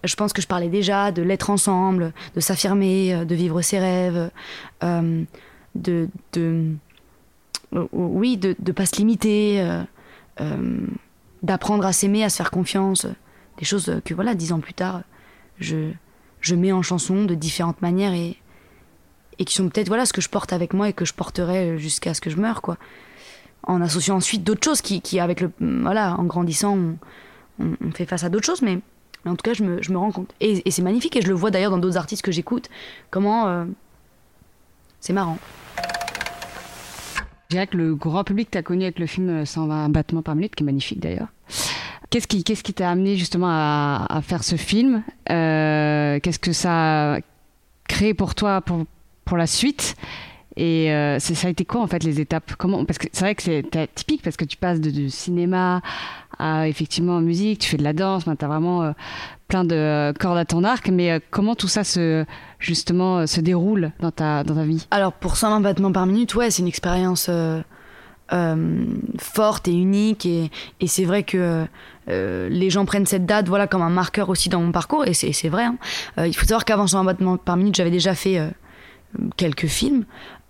je 0.04 0.16
pense 0.16 0.34
que 0.34 0.42
je 0.42 0.48
parlais 0.48 0.70
déjà 0.70 1.12
de 1.12 1.22
l'être 1.22 1.50
ensemble, 1.50 2.14
de 2.36 2.40
s'affirmer, 2.40 3.14
euh, 3.14 3.26
de 3.26 3.36
vivre 3.36 3.62
ses 3.62 3.80
rêves, 3.80 4.30
de, 4.82 6.08
de 6.34 6.70
oui, 7.92 8.38
de 8.38 8.56
ne 8.64 8.72
pas 8.72 8.86
se 8.86 8.98
limiter, 8.98 9.66
d'apprendre 11.42 11.86
à 11.88 11.94
s'aimer, 11.94 12.24
à 12.24 12.30
se 12.30 12.38
faire 12.38 12.52
confiance, 12.52 13.08
des 13.58 13.66
choses 13.66 14.00
que 14.06 14.14
voilà, 14.14 14.36
dix 14.36 14.52
ans 14.52 14.60
plus 14.60 14.76
tard, 14.76 15.02
je 15.60 15.92
je 16.44 16.56
mets 16.56 16.74
en 16.74 16.82
chanson 16.82 17.24
de 17.24 17.34
différentes 17.34 17.82
manières 17.82 18.14
et, 18.14 18.38
et 19.40 19.46
qui 19.46 19.56
sont 19.56 19.70
peut-être 19.70 19.88
voilà 19.88 20.06
ce 20.06 20.14
que 20.14 20.22
je 20.22 20.30
porte 20.30 20.54
avec 20.54 20.74
moi 20.74 20.90
et 20.90 20.94
que 20.94 21.06
je 21.06 21.14
porterai 21.14 21.80
jusqu'à 21.80 22.14
ce 22.14 22.22
que 22.22 22.30
je 22.30 22.36
meure 22.38 22.62
quoi. 22.62 22.78
En 23.64 23.82
associant 23.82 24.18
ensuite 24.18 24.44
d'autres 24.44 24.64
choses 24.64 24.82
qui, 24.82 25.02
qui, 25.02 25.20
avec 25.20 25.40
le 25.40 25.52
voilà 25.60 26.16
en 26.20 26.26
grandissant 26.26 26.78
on, 27.60 27.76
on, 27.82 27.92
fait 27.92 28.06
face 28.06 28.26
à 28.26 28.30
d'autres 28.30 28.46
choses 28.46 28.62
mais, 28.62 28.80
mais, 29.26 29.32
en 29.32 29.36
tout 29.36 29.44
cas 29.44 29.54
je 29.54 29.64
me, 29.64 29.82
je 29.82 29.92
me 29.92 29.98
rends 29.98 30.12
compte. 30.12 30.34
Et, 30.40 30.70
c'est 30.70 30.82
magnifique 30.82 31.16
et 31.16 31.22
je 31.22 31.28
le 31.28 31.34
vois 31.34 31.52
d'ailleurs 31.52 31.72
dans 31.72 31.78
d'autres 31.78 31.98
artistes 31.98 32.22
que 32.22 32.32
j'écoute 32.32 32.70
comment 33.10 33.48
euh, 33.48 33.66
c'est 35.00 35.14
marrant. 35.14 35.38
Que 37.50 37.78
le 37.78 37.94
grand 37.94 38.24
public 38.24 38.50
t'a 38.50 38.64
connu 38.64 38.84
avec 38.84 38.98
le 38.98 39.06
film 39.06 39.46
120 39.46 39.90
battements 39.90 40.24
par 40.24 40.34
minute 40.34 40.56
qui 40.56 40.64
est 40.64 40.66
magnifique 40.66 41.00
d'ailleurs. 41.00 41.28
Qu'est-ce 42.10 42.28
qui 42.28 42.44
qui 42.44 42.74
t'a 42.74 42.90
amené 42.90 43.16
justement 43.16 43.48
à, 43.50 44.08
à, 44.10 44.22
faire 44.22 44.44
ce 44.44 44.56
film 44.56 45.04
euh, 45.30 46.20
Qu'est-ce 46.20 46.40
que 46.40 46.52
ça 46.52 47.16
a 47.16 47.20
créé 47.88 48.14
pour 48.14 48.34
toi 48.34 48.62
pour, 48.62 48.86
pour 49.26 49.38
la 49.38 49.46
suite? 49.46 49.96
Et 50.56 50.92
euh, 50.92 51.20
ça 51.20 51.48
a 51.48 51.50
été 51.50 51.66
quoi 51.66 51.82
en 51.82 51.88
fait 51.88 52.04
les 52.04 52.20
étapes? 52.20 52.54
Comment 52.58 52.86
Parce 52.86 53.00
que 53.00 53.08
c'est 53.12 53.22
vrai 53.22 53.36
que 53.36 53.44
c'est 53.44 53.64
typique 53.96 54.22
parce 54.22 54.38
que 54.38 54.46
tu 54.46 54.58
passes 54.58 54.80
de, 54.80 55.08
cinéma 55.08 55.82
à 56.40 56.68
effectivement 56.68 57.20
musique, 57.22 57.60
tu 57.60 57.70
fais 57.70 57.78
de 57.78 57.84
la 57.84 57.94
danse, 57.94 58.24
tu 58.26 58.30
as 58.30 58.48
vraiment 58.48 58.84
euh, 58.84 58.92
plein 59.48 59.64
de 59.64 60.14
cordes 60.20 60.38
à 60.38 60.46
ton 60.46 60.64
arc. 60.64 60.90
Mais 60.90 61.12
euh, 61.12 61.20
comment 61.32 61.56
tout 61.56 61.68
ça 61.68 61.84
se 61.84 62.26
justement 62.60 63.26
se 63.28 63.42
déroule 63.42 63.92
dans 64.00 64.12
ta 64.12 64.44
dans 64.44 64.56
ta 64.56 64.64
vie? 64.64 64.88
Alors 64.92 65.14
pour 65.14 65.38
120 65.38 65.62
battements 65.62 65.92
par 65.92 66.06
minute, 66.06 66.36
ouais, 66.36 66.52
c'est 66.52 66.62
une 66.62 66.68
expérience 66.68 67.30
euh, 68.34 68.86
forte 69.20 69.68
et 69.68 69.74
unique. 69.74 70.26
Et, 70.26 70.50
et 70.80 70.88
c'est 70.88 71.06
vrai 71.06 71.24
que 71.24 71.66
euh, 72.10 72.50
les 72.50 72.70
gens 72.70 72.86
prennent 72.86 73.06
cette 73.06 73.26
date 73.26 73.48
voilà, 73.48 73.68
comme 73.68 73.82
un 73.82 73.90
marqueur 73.90 74.30
aussi 74.30 74.50
dans 74.50 74.62
mon 74.62 74.72
parcours. 74.72 75.06
Et 75.06 75.14
c'est 75.14 75.50
vrai. 75.50 75.66
Hein. 75.66 75.78
Euh, 76.18 76.28
il 76.28 76.34
faut 76.36 76.46
savoir 76.46 76.66
qu'avant 76.66 76.88
120 76.88 77.04
battements 77.04 77.38
par 77.38 77.58
minute, 77.58 77.76
j'avais 77.76 77.92
déjà 77.92 78.16
fait 78.16 78.40
quelques 79.38 79.68
films, 79.68 80.06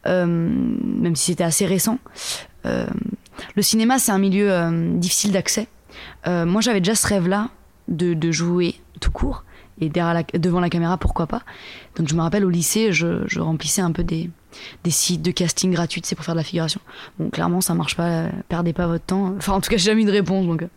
même 0.05 1.15
si 1.15 1.25
c'était 1.25 1.43
assez 1.43 1.65
récent. 1.65 1.99
le 2.63 3.61
cinéma, 3.61 3.99
c'est 3.99 4.11
un 4.11 4.19
milieu 4.19 4.51
difficile 4.97 5.31
d'accès. 5.31 5.67
moi, 6.25 6.61
j'avais 6.61 6.81
déjà 6.81 6.95
ce 6.95 7.07
rêve-là 7.07 7.49
de, 7.87 8.13
de 8.13 8.31
jouer 8.31 8.75
tout 8.99 9.11
court 9.11 9.43
et 9.81 9.89
derrière 9.89 10.23
devant 10.33 10.59
la 10.59 10.69
caméra, 10.69 10.97
pourquoi 10.97 11.27
pas. 11.27 11.41
Donc 11.95 12.07
je 12.07 12.15
me 12.15 12.21
rappelle 12.21 12.45
au 12.45 12.49
lycée, 12.49 12.91
je, 12.93 13.23
je 13.27 13.39
remplissais 13.39 13.81
un 13.81 13.91
peu 13.91 14.03
des, 14.03 14.29
des 14.83 14.91
sites 14.91 15.21
de 15.21 15.31
casting 15.31 15.71
gratuits, 15.71 16.01
c'est 16.03 16.15
pour 16.15 16.25
faire 16.25 16.35
de 16.35 16.39
la 16.39 16.43
figuration. 16.43 16.79
Bon, 17.19 17.29
clairement, 17.29 17.61
ça 17.61 17.73
marche 17.73 17.95
pas, 17.95 18.27
perdez 18.49 18.73
pas 18.73 18.87
votre 18.87 19.05
temps. 19.05 19.33
Enfin, 19.37 19.53
en 19.53 19.61
tout 19.61 19.69
cas, 19.69 19.77
j'ai 19.77 19.91
jamais 19.91 20.03
eu 20.03 20.05
de 20.05 20.11
réponse. 20.11 20.45
Donc. 20.45 20.63
Euh. 20.63 20.67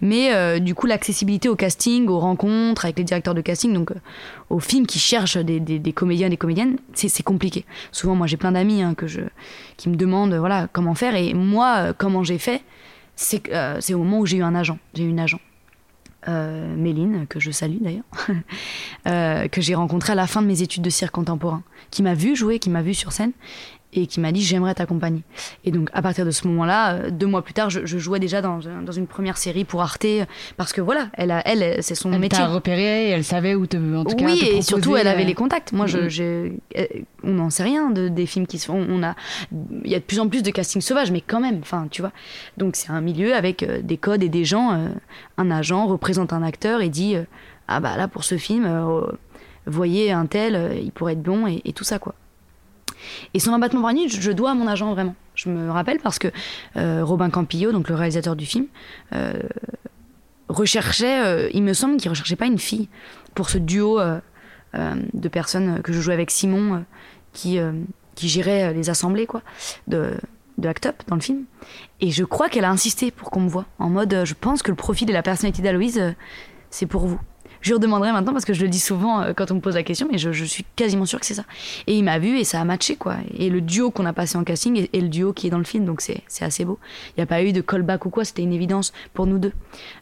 Mais 0.00 0.34
euh, 0.34 0.58
du 0.58 0.74
coup, 0.74 0.86
l'accessibilité 0.86 1.48
au 1.48 1.56
casting, 1.56 2.08
aux 2.08 2.18
rencontres 2.18 2.84
avec 2.84 2.98
les 2.98 3.04
directeurs 3.04 3.34
de 3.34 3.40
casting, 3.40 3.72
donc 3.72 3.90
euh, 3.90 3.96
aux 4.50 4.60
films 4.60 4.86
qui 4.86 4.98
cherchent 4.98 5.36
des, 5.36 5.92
comédiens 5.92 6.26
et 6.26 6.30
des 6.30 6.36
comédiennes, 6.36 6.78
c'est 6.94 7.22
compliqué. 7.22 7.64
Souvent, 7.92 8.14
moi, 8.14 8.26
j'ai 8.26 8.36
plein 8.36 8.52
d'amis 8.52 8.82
hein, 8.82 8.94
que 8.94 9.06
je, 9.06 9.20
qui 9.76 9.88
me 9.88 9.96
demandent 9.96 10.34
voilà, 10.34 10.68
comment 10.72 10.94
faire. 10.94 11.14
Et 11.14 11.34
moi, 11.34 11.92
comment 11.96 12.24
j'ai 12.24 12.38
fait, 12.38 12.62
c'est 13.16 13.50
c'est 13.80 13.94
au 13.94 13.98
moment 13.98 14.20
où 14.20 14.26
j'ai 14.26 14.38
eu 14.38 14.42
un 14.42 14.54
agent. 14.54 14.78
J'ai 14.94 15.04
eu 15.04 15.08
une 15.08 15.20
agent. 15.20 15.40
Euh, 16.26 16.74
Méline, 16.74 17.26
que 17.28 17.38
je 17.38 17.52
salue 17.52 17.78
d'ailleurs, 17.80 18.02
euh, 19.06 19.46
que 19.46 19.60
j'ai 19.60 19.76
rencontré 19.76 20.12
à 20.12 20.16
la 20.16 20.26
fin 20.26 20.42
de 20.42 20.48
mes 20.48 20.62
études 20.62 20.82
de 20.82 20.90
cirque 20.90 21.14
contemporain, 21.14 21.62
qui 21.92 22.02
m'a 22.02 22.14
vu 22.14 22.34
jouer, 22.34 22.58
qui 22.58 22.70
m'a 22.70 22.82
vu 22.82 22.92
sur 22.92 23.12
scène 23.12 23.30
et 23.94 24.06
qui 24.06 24.20
m'a 24.20 24.32
dit 24.32 24.42
j'aimerais 24.42 24.74
t'accompagner. 24.74 25.22
Et 25.64 25.70
donc 25.70 25.88
à 25.92 26.02
partir 26.02 26.26
de 26.26 26.30
ce 26.30 26.46
moment-là, 26.48 26.94
euh, 26.94 27.10
deux 27.10 27.26
mois 27.26 27.42
plus 27.42 27.54
tard, 27.54 27.70
je, 27.70 27.86
je 27.86 27.98
jouais 27.98 28.20
déjà 28.20 28.42
dans, 28.42 28.58
dans, 28.58 28.92
une 28.92 29.06
première 29.06 29.38
série 29.38 29.64
pour 29.64 29.80
Arte 29.80 30.06
parce 30.56 30.72
que 30.72 30.80
voilà, 30.80 31.08
elle, 31.14 31.30
a, 31.30 31.42
elle, 31.46 31.82
c'est 31.82 31.94
son 31.94 32.12
elle 32.12 32.20
métier. 32.20 32.42
Elle 32.42 32.50
repéré, 32.50 33.10
elle 33.10 33.24
savait 33.24 33.54
où 33.54 33.66
te, 33.66 33.76
en 33.76 34.04
tout 34.04 34.16
oui, 34.16 34.16
cas. 34.16 34.26
Oui, 34.26 34.48
et 34.56 34.62
surtout 34.62 34.96
elle 34.96 35.08
avait 35.08 35.24
les 35.24 35.34
contacts. 35.34 35.72
Moi, 35.72 35.86
je, 35.86 36.08
je, 36.08 36.50
on 37.22 37.32
n'en 37.32 37.50
sait 37.50 37.62
rien 37.62 37.90
de, 37.90 38.08
des 38.08 38.26
films 38.26 38.46
qui 38.46 38.58
se 38.58 38.66
font. 38.66 38.86
On 38.88 39.02
a, 39.02 39.14
il 39.84 39.90
y 39.90 39.94
a 39.94 39.98
de 39.98 40.04
plus 40.04 40.20
en 40.20 40.28
plus 40.28 40.42
de 40.42 40.50
casting 40.50 40.82
sauvage, 40.82 41.10
mais 41.10 41.22
quand 41.22 41.40
même, 41.40 41.60
enfin, 41.62 41.86
tu 41.90 42.02
vois. 42.02 42.12
Donc 42.56 42.76
c'est 42.76 42.90
un 42.90 43.00
milieu 43.00 43.34
avec 43.34 43.64
des 43.82 43.96
codes 43.96 44.22
et 44.22 44.28
des 44.28 44.44
gens. 44.44 44.88
un 45.36 45.50
agent 45.50 45.86
représente 45.86 46.32
un 46.32 46.42
acteur 46.42 46.80
et 46.82 46.88
dit 46.88 47.16
ah 47.68 47.80
bah 47.80 47.96
là 47.96 48.08
pour 48.08 48.24
ce 48.24 48.36
film, 48.36 48.68
voyez 49.66 50.12
un 50.12 50.26
tel, 50.26 50.78
il 50.82 50.92
pourrait 50.92 51.14
être 51.14 51.22
bon 51.22 51.46
et, 51.46 51.62
et 51.64 51.72
tout 51.72 51.84
ça 51.84 51.98
quoi. 51.98 52.14
Et 53.34 53.40
son 53.40 53.52
abattement 53.52 53.82
par 53.82 53.92
nuit, 53.92 54.08
je 54.08 54.32
dois 54.32 54.52
à 54.52 54.54
mon 54.54 54.66
agent 54.66 54.92
vraiment. 54.92 55.14
Je 55.34 55.48
me 55.50 55.70
rappelle 55.70 55.98
parce 56.00 56.18
que 56.18 56.28
euh, 56.76 57.04
Robin 57.04 57.30
Campillo, 57.30 57.70
donc 57.70 57.88
le 57.88 57.94
réalisateur 57.94 58.34
du 58.34 58.44
film, 58.44 58.66
euh, 59.14 59.34
recherchait, 60.48 61.24
euh, 61.24 61.48
il 61.54 61.62
me 61.62 61.74
semble 61.74 61.96
qu'il 61.96 62.10
recherchait 62.10 62.36
pas 62.36 62.46
une 62.46 62.58
fille 62.58 62.88
pour 63.34 63.48
ce 63.48 63.58
duo 63.58 64.00
de 64.74 65.28
personnes 65.28 65.80
que 65.82 65.92
je 65.92 66.00
jouais 66.00 66.14
avec 66.14 66.30
Simon, 66.30 66.84
qui, 67.32 67.58
qui 68.16 68.28
gérait 68.28 68.74
les 68.74 68.90
assemblées 68.90 69.26
quoi, 69.26 69.42
de, 69.86 70.12
de 70.58 70.68
Act 70.68 70.86
Up 70.86 71.02
dans 71.06 71.14
le 71.14 71.20
film. 71.20 71.44
Et 72.00 72.10
je 72.10 72.24
crois 72.24 72.48
qu'elle 72.48 72.64
a 72.64 72.70
insisté 72.70 73.12
pour 73.12 73.30
qu'on 73.30 73.40
me 73.40 73.48
voit. 73.48 73.66
En 73.78 73.90
mode, 73.90 74.22
je 74.24 74.34
pense 74.34 74.62
que 74.62 74.70
le 74.70 74.76
profil 74.76 75.08
et 75.08 75.12
la 75.12 75.22
personnalité 75.22 75.62
d'Aloïse, 75.62 76.02
c'est 76.70 76.86
pour 76.86 77.06
vous. 77.06 77.20
Je 77.60 77.70
lui 77.70 77.74
redemanderai 77.74 78.12
maintenant 78.12 78.32
parce 78.32 78.44
que 78.44 78.52
je 78.52 78.62
le 78.62 78.68
dis 78.68 78.78
souvent 78.78 79.20
euh, 79.20 79.32
quand 79.34 79.50
on 79.50 79.56
me 79.56 79.60
pose 79.60 79.74
la 79.74 79.82
question, 79.82 80.08
mais 80.10 80.18
je, 80.18 80.44
suis 80.44 80.64
quasiment 80.76 81.04
sûre 81.04 81.20
que 81.20 81.26
c'est 81.26 81.34
ça. 81.34 81.44
Et 81.86 81.96
il 81.96 82.04
m'a 82.04 82.18
vu 82.18 82.38
et 82.38 82.44
ça 82.44 82.60
a 82.60 82.64
matché, 82.64 82.96
quoi. 82.96 83.16
Et 83.36 83.50
le 83.50 83.60
duo 83.60 83.90
qu'on 83.90 84.06
a 84.06 84.12
passé 84.12 84.36
en 84.38 84.44
casting 84.44 84.88
est, 84.92 85.00
le 85.00 85.08
duo 85.08 85.32
qui 85.32 85.46
est 85.46 85.50
dans 85.50 85.58
le 85.58 85.64
film, 85.64 85.84
donc 85.84 86.00
c'est 86.00 86.22
assez 86.40 86.64
beau. 86.64 86.78
Il 87.10 87.20
n'y 87.20 87.22
a 87.22 87.26
pas 87.26 87.42
eu 87.42 87.52
de 87.52 87.60
callback 87.60 88.06
ou 88.06 88.10
quoi, 88.10 88.24
c'était 88.24 88.42
une 88.42 88.52
évidence 88.52 88.92
pour 89.14 89.26
nous 89.26 89.38
deux. 89.38 89.52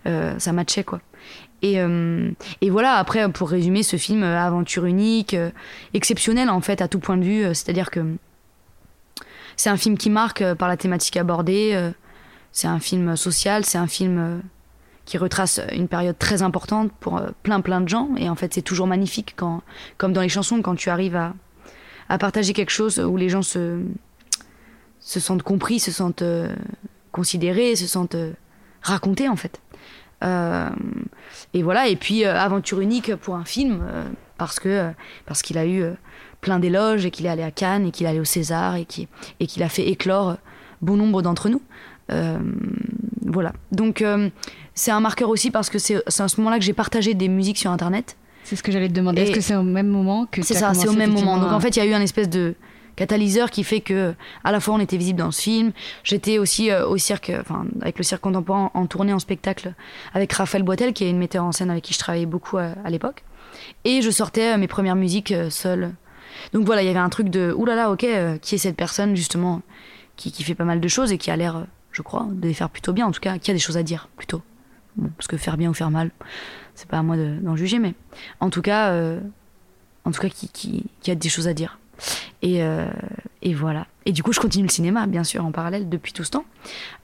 Euh, 0.06 0.38
ça 0.38 0.52
matchait, 0.52 0.84
quoi. 0.84 1.00
Et, 1.62 1.80
euh, 1.80 2.30
et, 2.60 2.70
voilà, 2.70 2.94
après, 2.94 3.30
pour 3.30 3.48
résumer, 3.48 3.82
ce 3.82 3.96
film, 3.96 4.22
aventure 4.22 4.84
unique, 4.84 5.34
exceptionnel 5.94 6.50
en 6.50 6.60
fait, 6.60 6.82
à 6.82 6.88
tout 6.88 7.00
point 7.00 7.16
de 7.16 7.24
vue, 7.24 7.42
c'est-à-dire 7.54 7.90
que 7.90 8.00
c'est 9.56 9.70
un 9.70 9.78
film 9.78 9.96
qui 9.96 10.10
marque 10.10 10.44
par 10.54 10.68
la 10.68 10.76
thématique 10.76 11.16
abordée, 11.16 11.92
c'est 12.52 12.68
un 12.68 12.78
film 12.78 13.16
social, 13.16 13.64
c'est 13.64 13.78
un 13.78 13.86
film 13.86 14.42
qui 15.06 15.16
retrace 15.16 15.60
une 15.72 15.88
période 15.88 16.18
très 16.18 16.42
importante 16.42 16.92
pour 17.00 17.16
euh, 17.16 17.28
plein 17.42 17.60
plein 17.62 17.80
de 17.80 17.88
gens. 17.88 18.10
Et 18.18 18.28
en 18.28 18.34
fait, 18.34 18.52
c'est 18.52 18.62
toujours 18.62 18.86
magnifique 18.86 19.34
quand, 19.36 19.62
comme 19.96 20.12
dans 20.12 20.20
les 20.20 20.28
chansons, 20.28 20.60
quand 20.60 20.74
tu 20.74 20.90
arrives 20.90 21.16
à, 21.16 21.32
partager 22.18 22.52
quelque 22.52 22.70
chose 22.70 23.00
où 23.00 23.16
les 23.16 23.28
gens 23.28 23.42
se, 23.42 23.80
se 25.06 25.20
sentent 25.20 25.44
compris, 25.44 25.78
se 25.78 25.92
sentent 25.92 26.22
euh, 26.22 26.54
considérés, 27.12 27.76
se 27.76 27.86
sentent 27.86 28.16
euh, 28.16 28.32
racontés 28.82 29.28
en 29.28 29.36
fait. 29.36 29.60
Euh, 30.24 30.68
et 31.54 31.62
voilà. 31.62 31.88
Et 31.88 31.96
puis 31.96 32.24
aventure 32.24 32.80
unique 32.80 33.14
pour 33.14 33.36
un 33.36 33.44
film 33.44 33.84
parce 34.36 34.58
que 34.58 34.90
parce 35.24 35.42
qu'il 35.42 35.58
a 35.58 35.66
eu 35.66 35.84
plein 36.40 36.58
d'éloges 36.58 37.06
et 37.06 37.10
qu'il 37.10 37.26
est 37.26 37.28
allé 37.28 37.42
à 37.42 37.50
Cannes 37.50 37.86
et 37.86 37.90
qu'il 37.92 38.06
est 38.06 38.10
allé 38.10 38.20
au 38.20 38.24
César 38.24 38.74
et 38.76 38.84
qu'il 38.84 39.06
et 39.38 39.46
qu'il 39.46 39.62
a 39.62 39.68
fait 39.68 39.88
éclore 39.88 40.38
bon 40.82 40.96
nombre 40.96 41.22
d'entre 41.22 41.48
nous. 41.48 41.62
voilà. 43.26 43.52
Donc 43.72 44.02
c'est 44.76 44.90
un 44.90 45.00
marqueur 45.00 45.30
aussi 45.30 45.50
parce 45.50 45.70
que 45.70 45.78
c'est 45.78 45.96
à 46.06 46.28
ce 46.28 46.40
moment-là 46.40 46.58
que 46.58 46.64
j'ai 46.64 46.74
partagé 46.74 47.14
des 47.14 47.28
musiques 47.28 47.58
sur 47.58 47.70
Internet. 47.72 48.16
C'est 48.44 48.54
ce 48.54 48.62
que 48.62 48.70
j'allais 48.70 48.88
te 48.88 48.92
demander. 48.92 49.22
Est-ce 49.22 49.32
que 49.32 49.40
c'est 49.40 49.56
au 49.56 49.62
même 49.62 49.88
moment 49.88 50.26
que 50.26 50.42
C'est 50.42 50.54
ça, 50.54 50.74
c'est 50.74 50.86
au 50.86 50.92
même 50.92 51.12
moment. 51.12 51.38
Donc 51.38 51.50
en 51.50 51.58
fait, 51.58 51.70
il 51.70 51.78
y 51.80 51.82
a 51.82 51.86
eu 51.86 51.94
un 51.94 52.00
espèce 52.00 52.28
de 52.28 52.54
catalyseur 52.94 53.50
qui 53.50 53.64
fait 53.64 53.80
que 53.80 54.14
à 54.44 54.52
la 54.52 54.60
fois 54.60 54.74
on 54.74 54.78
était 54.78 54.98
visible 54.98 55.18
dans 55.18 55.30
ce 55.30 55.42
film. 55.42 55.72
J'étais 56.04 56.38
aussi 56.38 56.70
euh, 56.70 56.86
au 56.86 56.96
cirque, 56.98 57.32
enfin 57.40 57.66
avec 57.80 57.98
le 57.98 58.04
cirque 58.04 58.22
contemporain 58.22 58.70
en 58.72 58.86
tournée 58.86 59.12
en 59.12 59.18
spectacle 59.18 59.74
avec 60.14 60.32
Raphaël 60.32 60.62
Boitel, 60.62 60.92
qui 60.92 61.04
est 61.04 61.10
une 61.10 61.18
metteur 61.18 61.44
en 61.44 61.52
scène 61.52 61.70
avec 61.70 61.82
qui 61.82 61.94
je 61.94 61.98
travaillais 61.98 62.26
beaucoup 62.26 62.58
à, 62.58 62.74
l'époque. 62.88 63.24
Et 63.84 64.02
je 64.02 64.10
sortais 64.10 64.56
mes 64.58 64.68
premières 64.68 64.96
musiques 64.96 65.34
seule. 65.50 65.92
Donc 66.52 66.64
voilà, 66.66 66.82
il 66.82 66.86
y 66.86 66.90
avait 66.90 66.98
un 66.98 67.08
truc 67.08 67.30
de 67.30 67.52
oulala, 67.56 67.90
ok, 67.90 68.06
qui 68.42 68.54
est 68.54 68.58
cette 68.58 68.76
personne 68.76 69.16
justement 69.16 69.62
qui, 70.16 70.32
qui, 70.32 70.42
fait 70.42 70.54
pas 70.54 70.64
mal 70.64 70.80
de 70.80 70.88
choses 70.88 71.12
et 71.12 71.18
qui 71.18 71.30
a 71.30 71.36
l'air, 71.36 71.66
je 71.92 72.02
crois, 72.02 72.26
de 72.30 72.46
les 72.46 72.54
faire 72.54 72.70
plutôt 72.70 72.92
bien, 72.92 73.06
en 73.06 73.10
tout 73.10 73.20
cas, 73.20 73.38
qui 73.38 73.50
a 73.50 73.54
des 73.54 73.60
choses 73.60 73.76
à 73.76 73.82
dire 73.82 74.08
plutôt. 74.16 74.42
Parce 75.16 75.26
que 75.28 75.36
faire 75.36 75.56
bien 75.56 75.70
ou 75.70 75.74
faire 75.74 75.90
mal, 75.90 76.10
c'est 76.74 76.88
pas 76.88 76.98
à 76.98 77.02
moi 77.02 77.16
d'en 77.16 77.56
juger, 77.56 77.78
mais 77.78 77.94
en 78.40 78.50
tout 78.50 78.62
cas, 78.62 78.90
euh, 78.90 79.20
en 80.06 80.12
tout 80.12 80.20
cas, 80.20 80.28
qui, 80.28 80.84
a 81.08 81.14
des 81.14 81.28
choses 81.28 81.48
à 81.48 81.54
dire. 81.54 81.78
Et, 82.40 82.62
euh, 82.62 82.86
et, 83.42 83.54
voilà. 83.54 83.86
Et 84.06 84.12
du 84.12 84.22
coup, 84.22 84.32
je 84.32 84.40
continue 84.40 84.64
le 84.64 84.70
cinéma, 84.70 85.06
bien 85.06 85.24
sûr, 85.24 85.44
en 85.44 85.50
parallèle 85.50 85.88
depuis 85.88 86.12
tout 86.12 86.22
ce 86.22 86.30
temps. 86.30 86.44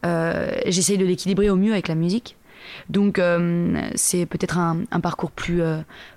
Euh, 0.06 0.52
J'essaye 0.66 0.98
de 0.98 1.04
l'équilibrer 1.04 1.50
au 1.50 1.56
mieux 1.56 1.72
avec 1.72 1.88
la 1.88 1.96
musique. 1.96 2.36
Donc, 2.88 3.18
euh, 3.18 3.90
c'est 3.96 4.24
peut-être 4.24 4.56
un, 4.56 4.84
un, 4.92 5.00
parcours 5.00 5.32
plus, 5.32 5.62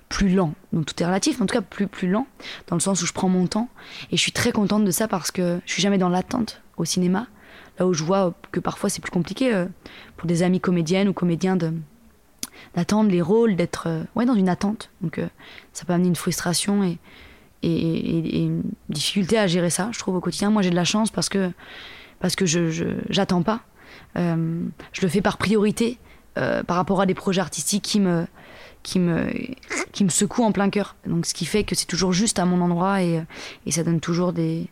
plus 0.08 0.28
lent. 0.28 0.54
Donc, 0.72 0.86
tout 0.86 1.02
est 1.02 1.06
relatif, 1.06 1.38
mais 1.38 1.42
en 1.42 1.46
tout 1.46 1.54
cas, 1.54 1.60
plus, 1.60 1.88
plus 1.88 2.08
lent, 2.08 2.28
dans 2.68 2.76
le 2.76 2.80
sens 2.80 3.02
où 3.02 3.06
je 3.06 3.12
prends 3.12 3.28
mon 3.28 3.48
temps. 3.48 3.68
Et 4.12 4.16
je 4.16 4.22
suis 4.22 4.32
très 4.32 4.52
contente 4.52 4.84
de 4.84 4.90
ça 4.92 5.08
parce 5.08 5.32
que 5.32 5.58
je 5.66 5.72
suis 5.72 5.82
jamais 5.82 5.98
dans 5.98 6.08
l'attente 6.08 6.62
au 6.76 6.84
cinéma. 6.84 7.26
Là 7.78 7.86
où 7.86 7.92
je 7.92 8.04
vois 8.04 8.34
que 8.52 8.60
parfois 8.60 8.88
c'est 8.88 9.02
plus 9.02 9.10
compliqué 9.10 9.66
pour 10.16 10.26
des 10.26 10.42
amis 10.42 10.60
comédiennes 10.60 11.08
ou 11.08 11.12
comédiens 11.12 11.56
de, 11.56 11.72
d'attendre 12.74 13.10
les 13.10 13.22
rôles, 13.22 13.56
d'être 13.56 13.84
euh, 13.86 14.02
ouais, 14.14 14.24
dans 14.24 14.34
une 14.34 14.48
attente. 14.48 14.90
Donc 15.00 15.18
euh, 15.18 15.28
ça 15.72 15.84
peut 15.84 15.92
amener 15.92 16.08
une 16.08 16.16
frustration 16.16 16.84
et, 16.84 16.98
et, 17.62 18.42
une 18.44 18.62
difficulté 18.88 19.38
à 19.38 19.46
gérer 19.46 19.70
ça, 19.70 19.88
je 19.92 19.98
trouve, 19.98 20.16
au 20.16 20.20
quotidien. 20.20 20.50
Moi 20.50 20.62
j'ai 20.62 20.70
de 20.70 20.76
la 20.76 20.84
chance 20.84 21.10
parce 21.10 21.28
que, 21.28 21.50
parce 22.20 22.36
que 22.36 22.46
je 22.46 22.96
j'attends 23.08 23.42
pas. 23.42 23.62
Euh, 24.16 24.62
je 24.92 25.02
le 25.02 25.08
fais 25.08 25.20
par 25.20 25.38
priorité 25.38 25.98
par 26.66 26.76
rapport 26.76 27.00
à 27.00 27.06
des 27.06 27.14
projets 27.14 27.40
artistiques 27.40 27.82
qui 27.82 27.98
me, 27.98 28.26
qui 28.82 28.98
me, 28.98 29.32
qui 29.92 30.04
me 30.04 30.10
secouent 30.10 30.44
en 30.44 30.52
plein 30.52 30.68
cœur. 30.68 30.94
Donc 31.06 31.24
ce 31.24 31.32
qui 31.32 31.46
fait 31.46 31.64
que 31.64 31.74
c'est 31.74 31.86
toujours 31.86 32.12
juste 32.12 32.38
à 32.38 32.44
mon 32.44 32.60
endroit 32.60 33.02
et, 33.02 33.22
et 33.64 33.70
ça 33.70 33.82
donne 33.82 34.00
toujours 34.00 34.34
des, 34.34 34.66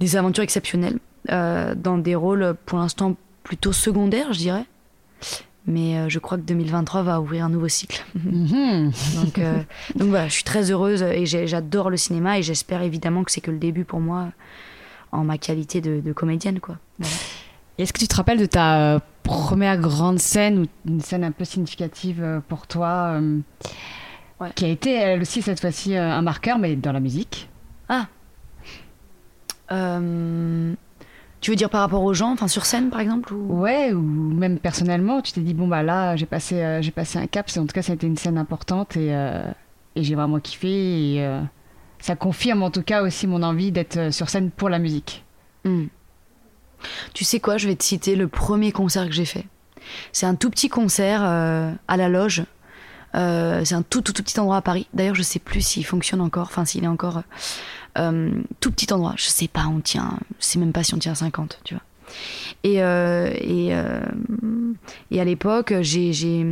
des 0.00 0.16
aventures 0.16 0.42
exceptionnelles 0.42 0.98
dans 1.28 1.98
des 1.98 2.14
rôles 2.14 2.56
pour 2.66 2.78
l'instant 2.78 3.14
plutôt 3.42 3.72
secondaires, 3.72 4.32
je 4.32 4.38
dirais. 4.38 4.66
Mais 5.68 5.98
euh, 5.98 6.08
je 6.08 6.18
crois 6.18 6.38
que 6.38 6.42
2023 6.42 7.02
va 7.02 7.20
ouvrir 7.20 7.44
un 7.44 7.50
nouveau 7.50 7.68
cycle. 7.68 8.04
Mhm. 8.14 8.90
donc, 9.22 9.38
euh, 9.38 9.62
donc 9.96 10.08
voilà, 10.08 10.28
je 10.28 10.32
suis 10.32 10.44
très 10.44 10.70
heureuse 10.70 11.02
et 11.02 11.26
j'adore 11.26 11.90
le 11.90 11.96
cinéma 11.96 12.38
et 12.38 12.42
j'espère 12.42 12.82
évidemment 12.82 13.22
que 13.22 13.30
c'est 13.30 13.42
que 13.42 13.50
le 13.50 13.58
début 13.58 13.84
pour 13.84 14.00
moi 14.00 14.28
en 15.12 15.24
ma 15.24 15.38
qualité 15.38 15.80
de, 15.80 16.12
comédienne. 16.12 16.60
quoi. 16.60 16.76
Est-ce 17.76 17.92
que 17.92 17.98
tu 17.98 18.08
te 18.08 18.16
rappelles 18.16 18.38
de 18.38 18.46
ta 18.46 18.94
euh, 18.94 19.00
première 19.22 19.78
grande 19.78 20.18
scène 20.18 20.58
ou 20.60 20.66
une 20.90 21.00
scène 21.00 21.22
un 21.24 21.32
peu 21.32 21.44
significative 21.44 22.42
pour 22.48 22.66
toi 22.66 23.20
qui 24.54 24.64
a 24.64 24.68
été 24.68 24.94
elle 24.94 25.20
aussi 25.20 25.42
cette 25.42 25.60
fois-ci 25.60 25.96
un 25.96 26.22
marqueur 26.22 26.58
mais 26.58 26.76
dans 26.76 26.92
la 26.92 27.00
musique? 27.00 27.48
Ah 27.88 28.06
tu 31.40 31.50
veux 31.50 31.56
dire 31.56 31.70
par 31.70 31.80
rapport 31.80 32.02
aux 32.02 32.14
gens, 32.14 32.32
enfin 32.32 32.48
sur 32.48 32.66
scène 32.66 32.90
par 32.90 33.00
exemple 33.00 33.32
ou... 33.32 33.60
Ouais, 33.60 33.92
ou 33.92 34.00
même 34.00 34.58
personnellement, 34.58 35.20
tu 35.22 35.32
t'es 35.32 35.40
dit 35.40 35.54
bon 35.54 35.68
bah 35.68 35.82
là 35.82 36.16
j'ai 36.16 36.26
passé 36.26 36.56
euh, 36.56 36.82
j'ai 36.82 36.90
passé 36.90 37.18
un 37.18 37.26
cap, 37.26 37.48
en 37.56 37.66
tout 37.66 37.74
cas 37.74 37.82
ça 37.82 37.92
a 37.92 37.94
été 37.94 38.06
une 38.06 38.16
scène 38.16 38.38
importante 38.38 38.96
et, 38.96 39.14
euh, 39.14 39.48
et 39.94 40.02
j'ai 40.02 40.14
vraiment 40.14 40.40
kiffé 40.40 41.14
et 41.14 41.24
euh, 41.24 41.40
ça 42.00 42.16
confirme 42.16 42.62
en 42.62 42.70
tout 42.70 42.82
cas 42.82 43.02
aussi 43.02 43.26
mon 43.26 43.42
envie 43.42 43.70
d'être 43.70 44.12
sur 44.12 44.28
scène 44.28 44.50
pour 44.50 44.68
la 44.68 44.78
musique. 44.78 45.24
Hmm. 45.64 45.86
Tu 47.14 47.24
sais 47.24 47.40
quoi, 47.40 47.56
je 47.56 47.68
vais 47.68 47.76
te 47.76 47.84
citer 47.84 48.16
le 48.16 48.28
premier 48.28 48.72
concert 48.72 49.06
que 49.06 49.12
j'ai 49.12 49.24
fait. 49.24 49.46
C'est 50.12 50.26
un 50.26 50.34
tout 50.34 50.50
petit 50.50 50.68
concert 50.68 51.22
à 51.22 51.96
la 51.96 52.08
loge. 52.08 52.44
C'est 53.14 53.74
un 53.74 53.82
tout, 53.82 54.02
tout 54.02 54.12
tout 54.12 54.22
petit 54.22 54.38
endroit 54.38 54.56
à 54.56 54.62
Paris. 54.62 54.86
D'ailleurs, 54.94 55.14
je 55.14 55.22
sais 55.22 55.38
plus 55.38 55.60
s'il 55.60 55.84
fonctionne 55.84 56.20
encore, 56.20 56.46
enfin 56.50 56.64
s'il 56.64 56.84
est 56.84 56.88
encore 56.88 57.22
euh, 57.98 58.30
tout 58.60 58.70
petit 58.70 58.92
endroit. 58.92 59.14
Je 59.16 59.24
sais 59.24 59.48
pas, 59.48 59.66
on 59.66 59.80
tient, 59.80 60.18
sais 60.38 60.58
même 60.58 60.72
pas 60.72 60.84
si 60.84 60.94
on 60.94 60.98
tient 60.98 61.14
50, 61.14 61.60
tu 61.64 61.74
vois. 61.74 61.82
Et, 62.64 62.82
euh, 62.82 63.30
et, 63.34 63.68
euh, 63.72 64.00
et, 65.10 65.20
à 65.20 65.24
l'époque, 65.24 65.74
j'ai, 65.80 66.46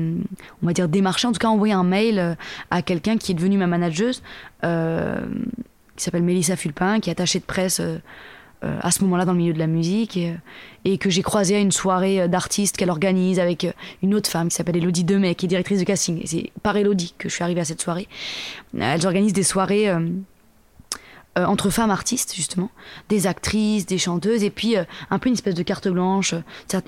on 0.63 0.67
va 0.67 0.73
dire, 0.73 0.89
démarché, 0.89 1.27
en 1.27 1.33
tout 1.33 1.39
cas 1.39 1.49
envoyé 1.49 1.73
un 1.73 1.85
mail 1.85 2.37
à 2.71 2.83
quelqu'un 2.83 3.17
qui 3.17 3.33
est 3.33 3.35
devenu 3.35 3.57
ma 3.59 3.67
manageuse, 3.67 4.23
qui 4.63 6.05
s'appelle 6.05 6.23
Mélissa 6.23 6.57
Fulpin, 6.57 7.01
qui 7.01 7.11
est 7.11 7.13
attachée 7.13 7.39
de 7.39 7.45
presse 7.45 7.81
à 8.63 8.91
ce 8.91 9.03
moment-là 9.05 9.25
dans 9.25 9.33
le 9.33 9.39
milieu 9.39 9.53
de 9.53 9.59
la 9.59 9.67
musique, 9.67 10.17
et, 10.17 10.35
et 10.85 10.99
que 10.99 11.11
j'ai 11.11 11.23
croisé 11.23 11.57
à 11.57 11.59
une 11.59 11.73
soirée 11.73 12.29
d'artistes 12.29 12.77
qu'elle 12.77 12.91
organise 12.91 13.39
avec 13.39 13.67
une 14.03 14.15
autre 14.15 14.31
femme 14.31 14.49
qui 14.49 14.57
s'appelle 14.57 14.77
Elodie 14.77 15.05
Demet, 15.05 15.35
qui 15.35 15.47
est 15.47 15.49
directrice 15.49 15.79
de 15.79 15.85
casting. 15.85 16.23
C'est 16.25 16.51
par 16.63 16.77
Elodie 16.77 17.15
que 17.19 17.29
je 17.29 17.35
suis 17.35 17.45
arrivée 17.45 17.61
à 17.61 17.65
cette 17.65 17.81
soirée. 17.83 18.09
Elles 18.79 19.07
organisent 19.07 19.33
des 19.33 19.43
soirées 19.43 19.91
euh, 21.37 21.45
entre 21.45 21.69
femmes 21.69 21.91
artistes 21.91 22.35
justement, 22.35 22.71
des 23.11 23.27
actrices, 23.27 23.85
des 23.85 23.99
chanteuses, 23.99 24.43
et 24.43 24.49
puis 24.49 24.77
euh, 24.77 24.85
un 25.11 25.19
peu 25.19 25.29
une 25.29 25.35
espèce 25.35 25.55
de 25.55 25.63
carte 25.63 25.87
blanche. 25.87 26.35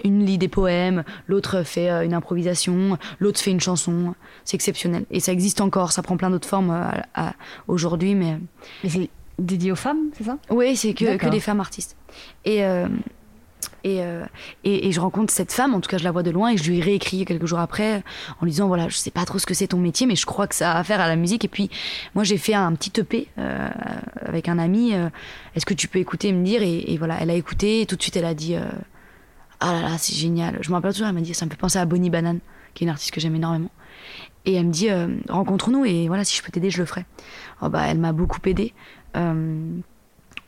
Une 0.04 0.24
lit 0.24 0.38
des 0.38 0.48
poèmes, 0.48 1.04
l'autre 1.26 1.62
fait 1.64 1.90
euh, 1.90 2.04
une 2.04 2.14
improvisation, 2.14 2.96
l'autre 3.18 3.40
fait 3.40 3.50
une 3.50 3.60
chanson. 3.60 4.14
C'est 4.44 4.54
exceptionnel 4.54 5.04
et 5.10 5.20
ça 5.20 5.32
existe 5.32 5.60
encore. 5.60 5.92
Ça 5.92 6.02
prend 6.02 6.16
plein 6.16 6.30
d'autres 6.30 6.48
formes 6.48 6.90
aujourd'hui, 7.66 8.14
mais. 8.14 8.38
Dédié 9.38 9.72
aux 9.72 9.76
femmes, 9.76 10.10
c'est 10.12 10.24
ça? 10.24 10.38
Oui, 10.50 10.76
c'est 10.76 10.94
que, 10.94 11.16
que 11.16 11.28
des 11.28 11.40
femmes 11.40 11.60
artistes. 11.60 11.96
Et 12.44 12.64
euh, 13.84 14.24
et, 14.64 14.88
et, 14.88 14.92
je 14.92 15.00
rencontre 15.00 15.32
cette 15.32 15.52
femme, 15.52 15.74
en 15.74 15.80
tout 15.80 15.88
cas 15.88 15.98
je 15.98 16.04
la 16.04 16.10
vois 16.10 16.22
de 16.22 16.30
loin, 16.30 16.50
et 16.50 16.56
je 16.56 16.68
lui 16.68 16.78
ai 16.78 16.80
réécrit 16.80 17.24
quelques 17.24 17.46
jours 17.46 17.58
après 17.58 18.02
en 18.40 18.44
lui 18.44 18.50
disant 18.50 18.66
voilà, 18.66 18.88
je 18.88 18.96
sais 18.96 19.10
pas 19.10 19.24
trop 19.24 19.38
ce 19.38 19.46
que 19.46 19.54
c'est 19.54 19.68
ton 19.68 19.78
métier, 19.78 20.06
mais 20.06 20.16
je 20.16 20.26
crois 20.26 20.46
que 20.46 20.54
ça 20.54 20.72
a 20.72 20.78
affaire 20.78 21.00
à 21.00 21.08
la 21.08 21.16
musique. 21.16 21.44
Et 21.44 21.48
puis 21.48 21.70
moi 22.14 22.24
j'ai 22.24 22.38
fait 22.38 22.54
un 22.54 22.72
petit 22.74 23.00
EP 23.00 23.28
euh, 23.38 23.68
avec 24.26 24.48
un 24.48 24.58
ami. 24.58 24.94
Euh, 24.94 25.08
est-ce 25.54 25.64
que 25.64 25.74
tu 25.74 25.88
peux 25.88 25.98
écouter 25.98 26.28
et 26.28 26.32
me 26.32 26.44
dire? 26.44 26.62
Et, 26.62 26.96
voilà, 26.98 27.16
elle 27.20 27.30
a 27.30 27.34
écouté 27.34 27.82
et 27.82 27.86
tout 27.86 27.96
de 27.96 28.02
suite 28.02 28.16
elle 28.16 28.24
a 28.24 28.34
dit 28.34 28.56
ah 29.60 29.72
là 29.72 29.82
là, 29.82 29.98
c'est 29.98 30.14
génial. 30.14 30.58
Je 30.60 30.68
me 30.70 30.74
rappelle 30.74 30.92
toujours, 30.92 31.08
elle 31.08 31.14
m'a 31.14 31.20
dit 31.20 31.34
ça 31.34 31.46
me 31.46 31.50
fait 31.50 31.56
penser 31.56 31.78
à 31.78 31.84
Bonnie 31.84 32.10
Banane, 32.10 32.40
qui 32.74 32.84
est 32.84 32.86
une 32.86 32.90
artiste 32.90 33.12
que 33.12 33.20
j'aime 33.20 33.36
énormément. 33.36 33.70
Et 34.44 34.54
elle 34.54 34.66
me 34.66 34.72
dit 34.72 34.88
rencontre-nous 35.28 35.84
et 35.84 36.08
voilà, 36.08 36.24
si 36.24 36.36
je 36.36 36.42
peux 36.42 36.50
t'aider, 36.50 36.70
je 36.70 36.78
le 36.78 36.86
ferai. 36.86 37.04
Oh, 37.60 37.68
bah, 37.68 37.82
elle 37.86 37.98
m'a 37.98 38.12
beaucoup 38.12 38.38
aidé 38.46 38.72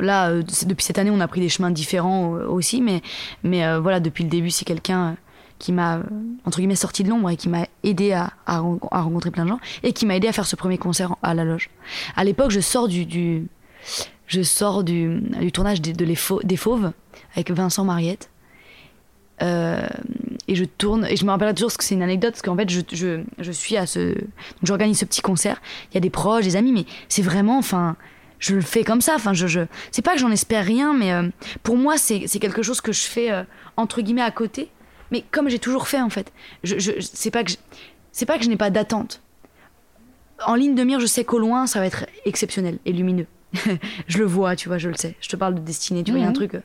là, 0.00 0.30
euh, 0.30 0.42
depuis 0.66 0.84
cette 0.84 0.98
année, 0.98 1.10
on 1.10 1.20
a 1.20 1.28
pris 1.28 1.40
des 1.40 1.48
chemins 1.48 1.70
différents 1.70 2.36
euh, 2.36 2.46
aussi, 2.46 2.80
mais, 2.80 3.02
mais 3.42 3.64
euh, 3.64 3.80
voilà, 3.80 4.00
depuis 4.00 4.24
le 4.24 4.30
début, 4.30 4.50
c'est 4.50 4.64
quelqu'un 4.64 5.16
qui 5.58 5.72
m'a, 5.72 6.00
entre 6.44 6.58
guillemets, 6.58 6.74
sorti 6.74 7.04
de 7.04 7.10
l'ombre 7.10 7.30
et 7.30 7.36
qui 7.36 7.48
m'a 7.48 7.66
aidé 7.82 8.12
à, 8.12 8.32
à, 8.46 8.60
rencontrer 8.60 9.30
plein 9.30 9.44
de 9.44 9.50
gens 9.50 9.60
et 9.82 9.92
qui 9.92 10.06
m'a 10.06 10.16
aidé 10.16 10.26
à 10.26 10.32
faire 10.32 10.46
ce 10.46 10.56
premier 10.56 10.78
concert 10.78 11.16
à 11.22 11.34
la 11.34 11.44
loge. 11.44 11.68
À 12.16 12.24
l'époque, 12.24 12.50
je 12.50 12.60
sors 12.60 12.88
du, 12.88 13.04
du 13.04 13.46
je 14.26 14.42
sors 14.42 14.84
du, 14.84 15.20
du 15.20 15.52
tournage 15.52 15.82
de 15.82 16.04
les 16.04 16.16
des 16.44 16.56
Fauves 16.56 16.92
avec 17.34 17.50
Vincent 17.50 17.84
Mariette. 17.84 18.30
Et 20.50 20.56
je 20.56 20.64
tourne, 20.64 21.06
et 21.08 21.16
je 21.16 21.24
me 21.24 21.30
rappelle 21.30 21.54
toujours 21.54 21.70
ce 21.70 21.78
que 21.78 21.84
c'est 21.84 21.94
une 21.94 22.02
anecdote, 22.02 22.32
parce 22.32 22.42
qu'en 22.42 22.56
fait, 22.56 22.68
je, 22.68 22.80
je, 22.92 23.22
je 23.38 23.52
suis 23.52 23.76
à 23.76 23.86
ce. 23.86 24.14
J'organise 24.64 24.98
ce 24.98 25.04
petit 25.04 25.22
concert, 25.22 25.62
il 25.90 25.94
y 25.94 25.96
a 25.98 26.00
des 26.00 26.10
proches, 26.10 26.44
des 26.44 26.56
amis, 26.56 26.72
mais 26.72 26.86
c'est 27.08 27.22
vraiment, 27.22 27.56
enfin, 27.56 27.96
je 28.40 28.56
le 28.56 28.60
fais 28.60 28.82
comme 28.82 29.00
ça. 29.00 29.14
Enfin, 29.14 29.32
je, 29.32 29.46
je... 29.46 29.60
c'est 29.92 30.02
pas 30.02 30.14
que 30.14 30.18
j'en 30.18 30.32
espère 30.32 30.64
rien, 30.64 30.92
mais 30.92 31.12
euh, 31.12 31.28
pour 31.62 31.76
moi, 31.76 31.96
c'est 31.98 32.26
quelque 32.26 32.62
chose 32.62 32.80
que 32.80 32.90
je 32.90 33.02
fais 33.02 33.30
euh, 33.30 33.44
entre 33.76 34.02
guillemets 34.02 34.22
à 34.22 34.32
côté. 34.32 34.70
Mais 35.12 35.24
comme 35.30 35.48
j'ai 35.48 35.58
toujours 35.60 35.86
fait 35.86 36.00
en 36.00 36.10
fait, 36.10 36.32
je, 36.64 36.78
je 36.78 36.92
c'est 37.00 37.30
pas 37.30 37.44
que 37.44 37.52
c'est 38.12 38.26
pas 38.26 38.38
que 38.38 38.44
je 38.44 38.48
n'ai 38.48 38.56
pas 38.56 38.70
d'attente. 38.70 39.22
En 40.46 40.54
ligne 40.54 40.74
de 40.74 40.82
mire, 40.82 40.98
je 40.98 41.06
sais 41.06 41.24
qu'au 41.24 41.38
loin, 41.38 41.66
ça 41.66 41.78
va 41.78 41.86
être 41.86 42.06
exceptionnel 42.24 42.78
et 42.86 42.92
lumineux. 42.92 43.26
je 44.06 44.18
le 44.18 44.24
vois, 44.24 44.56
tu 44.56 44.68
vois, 44.68 44.78
je 44.78 44.88
le 44.88 44.94
sais. 44.94 45.16
Je 45.20 45.28
te 45.28 45.36
parle 45.36 45.54
de 45.54 45.60
destinée, 45.60 46.04
tu 46.04 46.12
vois, 46.12 46.20
il 46.20 46.22
y 46.22 46.24
a 46.24 46.28
un 46.28 46.30
mhm. 46.30 46.36
truc. 46.36 46.54
Euh. 46.54 46.62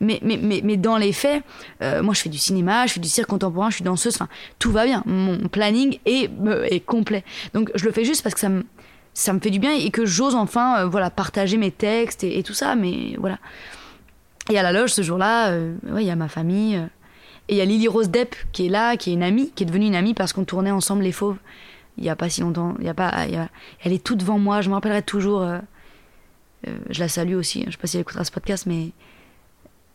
Mais, 0.00 0.18
mais, 0.22 0.38
mais, 0.40 0.60
mais 0.62 0.76
dans 0.76 0.96
les 0.96 1.12
faits, 1.12 1.42
moi, 1.80 2.14
je 2.14 2.20
fais 2.20 2.28
du 2.28 2.38
cinéma, 2.38 2.86
je 2.86 2.94
fais 2.94 3.00
du 3.00 3.08
cirque 3.08 3.28
contemporain, 3.28 3.70
je 3.70 3.76
suis 3.76 3.84
danseuse, 3.84 4.14
enfin, 4.14 4.28
tout 4.58 4.70
va 4.70 4.84
bien. 4.84 5.02
Mon 5.06 5.48
planning 5.48 5.98
est, 6.04 6.30
est 6.70 6.80
complet. 6.80 7.24
Donc, 7.54 7.70
je 7.74 7.84
le 7.84 7.92
fais 7.92 8.04
juste 8.04 8.22
parce 8.22 8.34
que 8.34 8.40
ça 8.40 8.48
me, 8.48 8.64
ça 9.16 9.32
me 9.32 9.40
fait 9.40 9.50
du 9.50 9.58
bien 9.58 9.72
et 9.72 9.90
que 9.90 10.04
j'ose 10.04 10.34
enfin 10.34 10.80
euh, 10.80 10.86
voilà 10.86 11.08
partager 11.08 11.56
mes 11.56 11.70
textes 11.70 12.22
et, 12.22 12.42
tout 12.42 12.52
ça 12.52 12.76
mais 12.76 13.16
voilà 13.18 13.38
et 14.50 14.58
à 14.58 14.62
la 14.62 14.72
loge 14.72 14.90
ce 14.90 15.00
jour-là 15.00 15.48
euh, 15.48 15.74
il 15.96 16.02
y 16.02 16.10
a 16.10 16.16
ma 16.16 16.28
famille 16.28 16.76
euh, 16.76 16.84
et 17.48 17.54
il 17.54 17.56
y 17.56 17.62
a 17.62 17.64
Lily 17.64 17.88
Rose 17.88 18.10
Depp 18.10 18.36
qui 18.52 18.66
est 18.66 18.68
là 18.68 18.98
qui 18.98 19.10
est 19.10 19.14
une 19.14 19.22
amie 19.22 19.52
qui 19.54 19.62
est 19.62 19.66
devenue 19.66 19.86
une 19.86 19.94
amie 19.94 20.12
parce 20.12 20.34
qu'on 20.34 20.44
tournait 20.44 20.70
ensemble 20.70 21.02
les 21.02 21.12
fauves 21.12 21.38
il 21.96 22.04
y 22.04 22.10
a 22.10 22.14
pas 22.14 22.28
si 22.28 22.42
longtemps 22.42 22.74
il 22.78 22.84
y 22.84 22.90
a 22.90 22.94
pas 22.94 23.10
elle 23.82 23.92
est 23.94 24.04
toute 24.04 24.18
devant 24.18 24.38
moi 24.38 24.60
je 24.60 24.68
me 24.68 24.74
rappellerai 24.74 25.00
toujours 25.00 25.40
je 26.90 27.00
la 27.00 27.08
salue 27.08 27.34
aussi 27.34 27.64
je 27.66 27.72
sais 27.72 27.76
pas 27.76 27.86
si 27.86 27.96
elle 27.96 28.02
écoutera 28.02 28.24
ce 28.24 28.30
podcast 28.30 28.66
mais 28.66 28.92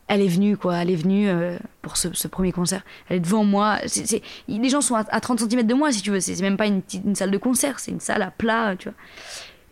elle 0.08 0.20
est 0.20 0.28
venue, 0.28 0.58
quoi. 0.58 0.76
Elle 0.76 0.90
est 0.90 0.96
venue 0.96 1.28
euh, 1.28 1.56
pour 1.80 1.96
ce, 1.96 2.28
premier 2.28 2.52
concert. 2.52 2.82
Elle 3.08 3.16
est 3.16 3.20
devant 3.20 3.44
moi. 3.44 3.78
les 4.46 4.68
gens 4.68 4.82
sont 4.82 4.94
à, 4.94 5.04
30 5.04 5.40
cm 5.40 5.66
de 5.66 5.74
moi, 5.74 5.90
si 5.90 6.02
tu 6.02 6.10
veux. 6.10 6.20
C'est 6.20 6.38
même 6.42 6.58
pas 6.58 6.66
une, 6.66 6.82
salle 7.14 7.30
de 7.30 7.38
concert, 7.38 7.78
c'est 7.78 7.92
une 7.92 8.00
salle 8.00 8.20
à 8.20 8.30
plat, 8.30 8.76
tu 8.76 8.88
vois. 8.90 8.98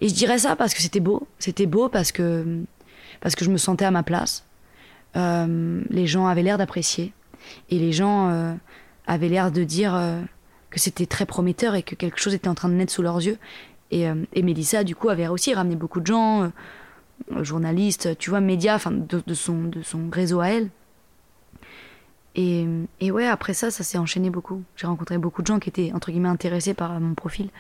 Et 0.01 0.09
je 0.09 0.15
dirais 0.15 0.39
ça 0.39 0.57
parce 0.57 0.73
que 0.73 0.81
c'était 0.81 1.01
beau. 1.01 1.27
C'était 1.39 1.67
beau 1.67 1.91
parce 1.91 2.11
que 2.11 2.63
parce 3.21 3.35
que 3.35 3.45
je 3.45 3.51
me 3.51 3.59
sentais 3.59 3.85
à 3.85 3.91
ma 3.91 4.03
place. 4.03 4.47
Euh, 5.17 5.83
les 5.91 6.07
gens 6.07 6.27
avaient 6.27 6.43
l'air 6.43 6.57
d'apprécier. 6.57 7.13
Et 7.69 7.79
les 7.79 7.93
gens 7.93 8.31
euh, 8.31 8.55
avaient 9.07 9.29
l'air 9.29 9.53
de 9.53 9.63
dire 9.63 9.95
euh, 9.95 10.23
que 10.71 10.81
c'était 10.81 11.05
très 11.05 11.27
prometteur 11.27 11.75
et 11.75 11.83
que 11.83 11.95
quelque 11.95 12.19
chose 12.19 12.33
était 12.33 12.49
en 12.49 12.55
train 12.55 12.71
de 12.71 12.75
naître 12.75 12.93
sous 12.93 13.03
leurs 13.03 13.19
yeux. 13.19 13.37
Et, 13.91 14.07
et 14.35 14.43
Mélissa, 14.43 14.85
du 14.85 14.95
coup, 14.95 15.09
avait 15.09 15.27
aussi 15.27 15.53
ramené 15.53 15.75
beaucoup 15.75 16.01
de 16.01 16.07
gens, 16.07 16.53
journalistes, 17.43 18.17
tu 18.19 18.31
vois, 18.31 18.41
médias, 18.41 18.77
enfin, 18.77 18.93
de, 18.93 19.35
son, 19.35 19.65
de 19.65 19.83
son 19.83 20.09
réseau 20.11 20.41
à 20.41 20.49
elle. 20.49 20.71
Et, 22.37 22.67
et 23.01 23.11
ouais, 23.11 23.27
après 23.27 23.55
ça, 23.55 23.71
ça 23.71 23.83
s'est 23.83 23.99
enchaîné 23.99 24.31
beaucoup. 24.31 24.63
J'ai 24.77 24.87
rencontré 24.87 25.19
beaucoup 25.19 25.43
de 25.43 25.47
gens 25.47 25.59
qui 25.59 25.69
étaient, 25.69 25.93
entre 25.93 26.11
guillemets, 26.11 26.29
intéressés 26.29 26.75
par 26.75 26.99
mon 27.01 27.15
profil. 27.15 27.51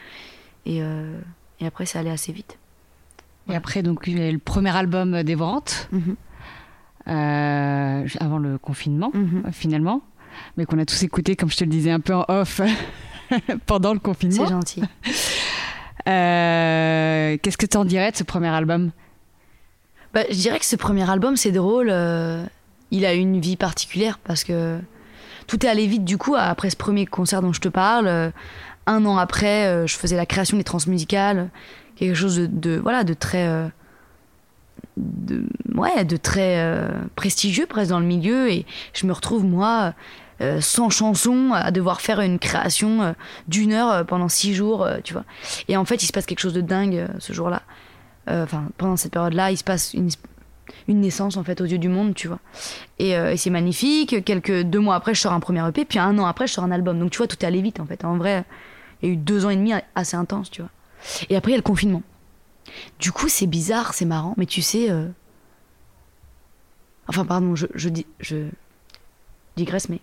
Et, 0.64 0.78
et 1.60 1.66
après, 1.66 1.86
ça 1.86 1.98
allait 1.98 2.10
assez 2.10 2.32
vite. 2.32 2.58
Et 3.48 3.56
après, 3.56 3.82
donc, 3.82 4.06
le 4.06 4.36
premier 4.38 4.74
album 4.76 5.22
Dévorante. 5.22 5.88
Mm 5.90 6.14
euh, 7.08 8.06
avant 8.20 8.38
le 8.38 8.58
confinement, 8.58 9.10
mhm. 9.14 9.44
finalement, 9.52 10.02
mais 10.56 10.64
qu'on 10.64 10.78
a 10.78 10.84
tous 10.84 11.02
écouté, 11.02 11.34
comme 11.34 11.50
je 11.50 11.56
te 11.56 11.64
le 11.64 11.70
disais, 11.70 11.90
un 11.90 12.00
peu 12.00 12.14
en 12.14 12.24
off 12.28 12.60
pendant 13.66 13.92
le 13.94 13.98
confinement. 13.98 14.46
C'est 14.46 14.52
gentil. 14.52 14.82
Euh, 16.08 17.36
qu'est-ce 17.42 17.58
que 17.58 17.66
tu 17.66 17.76
en 17.76 17.84
dirais 17.84 18.12
de 18.12 18.16
ce 18.16 18.24
premier 18.24 18.48
album? 18.48 18.90
Bah, 20.14 20.22
Je 20.30 20.36
dirais 20.36 20.58
que 20.58 20.64
ce 20.64 20.76
premier 20.76 21.08
album, 21.08 21.36
c'est 21.36 21.52
drôle. 21.52 21.88
Euh, 21.90 22.44
il 22.90 23.04
a 23.04 23.14
une 23.14 23.40
vie 23.40 23.56
particulière 23.56 24.18
parce 24.18 24.44
que 24.44 24.78
tout 25.46 25.64
est 25.64 25.68
allé 25.68 25.86
vite 25.86 26.04
du 26.04 26.18
coup 26.18 26.34
après 26.36 26.70
ce 26.70 26.76
premier 26.76 27.06
concert 27.06 27.42
dont 27.42 27.52
je 27.52 27.60
te 27.60 27.68
parle. 27.68 28.32
un 28.86 29.04
an 29.04 29.16
après, 29.16 29.86
je 29.86 29.96
faisais 29.96 30.16
la 30.16 30.26
création 30.26 30.56
des 30.56 30.64
transmusicales, 30.64 31.50
quelque 31.94 32.14
chose 32.14 32.38
de, 32.38 32.80
voilà 32.82 33.04
de 33.04 33.14
très 33.14 33.70
ouais, 35.74 36.04
de 36.04 36.16
très 36.16 36.58
euh, 36.58 36.88
prestigieux 37.16 37.66
presque 37.66 37.90
dans 37.90 38.00
le 38.00 38.06
milieu 38.06 38.50
et 38.50 38.66
je 38.92 39.06
me 39.06 39.12
retrouve 39.12 39.44
moi 39.44 39.94
euh, 40.40 40.60
sans 40.60 40.90
chanson 40.90 41.52
à 41.52 41.70
devoir 41.70 42.00
faire 42.00 42.20
une 42.20 42.38
création 42.38 43.02
euh, 43.02 43.12
d'une 43.48 43.72
heure 43.72 44.04
pendant 44.06 44.28
six 44.28 44.54
jours 44.54 44.86
tu 45.04 45.12
vois 45.12 45.24
et 45.68 45.76
en 45.76 45.84
fait 45.84 46.02
il 46.02 46.06
se 46.06 46.12
passe 46.12 46.26
quelque 46.26 46.40
chose 46.40 46.54
de 46.54 46.60
dingue 46.60 47.06
ce 47.18 47.32
jour-là 47.32 47.62
enfin 48.30 48.64
pendant 48.78 48.96
cette 48.96 49.12
période-là 49.12 49.50
il 49.50 49.56
se 49.56 49.64
passe 49.64 49.94
une, 49.94 50.08
une 50.88 51.00
naissance 51.00 51.36
en 51.36 51.44
fait 51.44 51.60
aux 51.60 51.64
yeux 51.64 51.78
du 51.78 51.88
monde 51.88 52.14
tu 52.14 52.28
vois 52.28 52.38
et, 52.98 53.14
c'est 53.36 53.50
magnifique 53.50 54.24
quelques 54.24 54.62
deux 54.62 54.80
mois 54.80 54.94
après 54.94 55.14
je 55.14 55.20
sors 55.20 55.32
un 55.32 55.40
premier 55.40 55.66
EP 55.68 55.84
puis 55.84 55.98
un 55.98 56.18
an 56.18 56.26
après 56.26 56.46
je 56.46 56.52
sors 56.52 56.64
un 56.64 56.70
album 56.70 56.98
donc 56.98 57.10
tu 57.10 57.18
vois 57.18 57.26
tout 57.26 57.36
est 57.40 57.44
allé 57.44 57.60
vite 57.60 57.80
en 57.80 57.86
fait 57.86 58.04
en 58.04 58.16
vrai 58.16 58.44
il 59.02 59.08
y 59.08 59.10
a 59.10 59.14
eu 59.14 59.16
deux 59.16 59.44
ans 59.46 59.50
et 59.50 59.56
demi 59.56 59.72
assez 59.94 60.16
intenses 60.16 60.50
tu 60.50 60.62
vois 60.62 60.70
et 61.28 61.36
après 61.36 61.50
il 61.50 61.54
y 61.54 61.56
a 61.56 61.58
le 61.58 61.62
confinement 61.62 62.02
du 62.98 63.12
coup, 63.12 63.28
c'est 63.28 63.46
bizarre, 63.46 63.94
c'est 63.94 64.04
marrant, 64.04 64.34
mais 64.36 64.46
tu 64.46 64.62
sais. 64.62 64.90
Euh, 64.90 65.06
enfin, 67.08 67.24
pardon, 67.24 67.56
je, 67.56 67.66
je 67.74 67.88
digresse, 69.56 69.88
mais. 69.88 70.00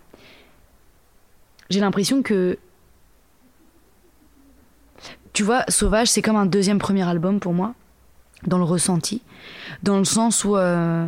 J'ai 1.69 1.79
l'impression 1.79 2.21
que. 2.21 2.57
Tu 5.33 5.43
vois, 5.43 5.63
Sauvage, 5.67 6.07
c'est 6.07 6.21
comme 6.21 6.35
un 6.35 6.47
deuxième 6.47 6.79
premier 6.79 7.07
album 7.07 7.39
pour 7.39 7.53
moi, 7.53 7.75
dans 8.45 8.57
le 8.57 8.63
ressenti. 8.63 9.21
Dans 9.83 9.97
le 9.97 10.05
sens 10.05 10.43
où. 10.43 10.55
Euh, 10.55 11.07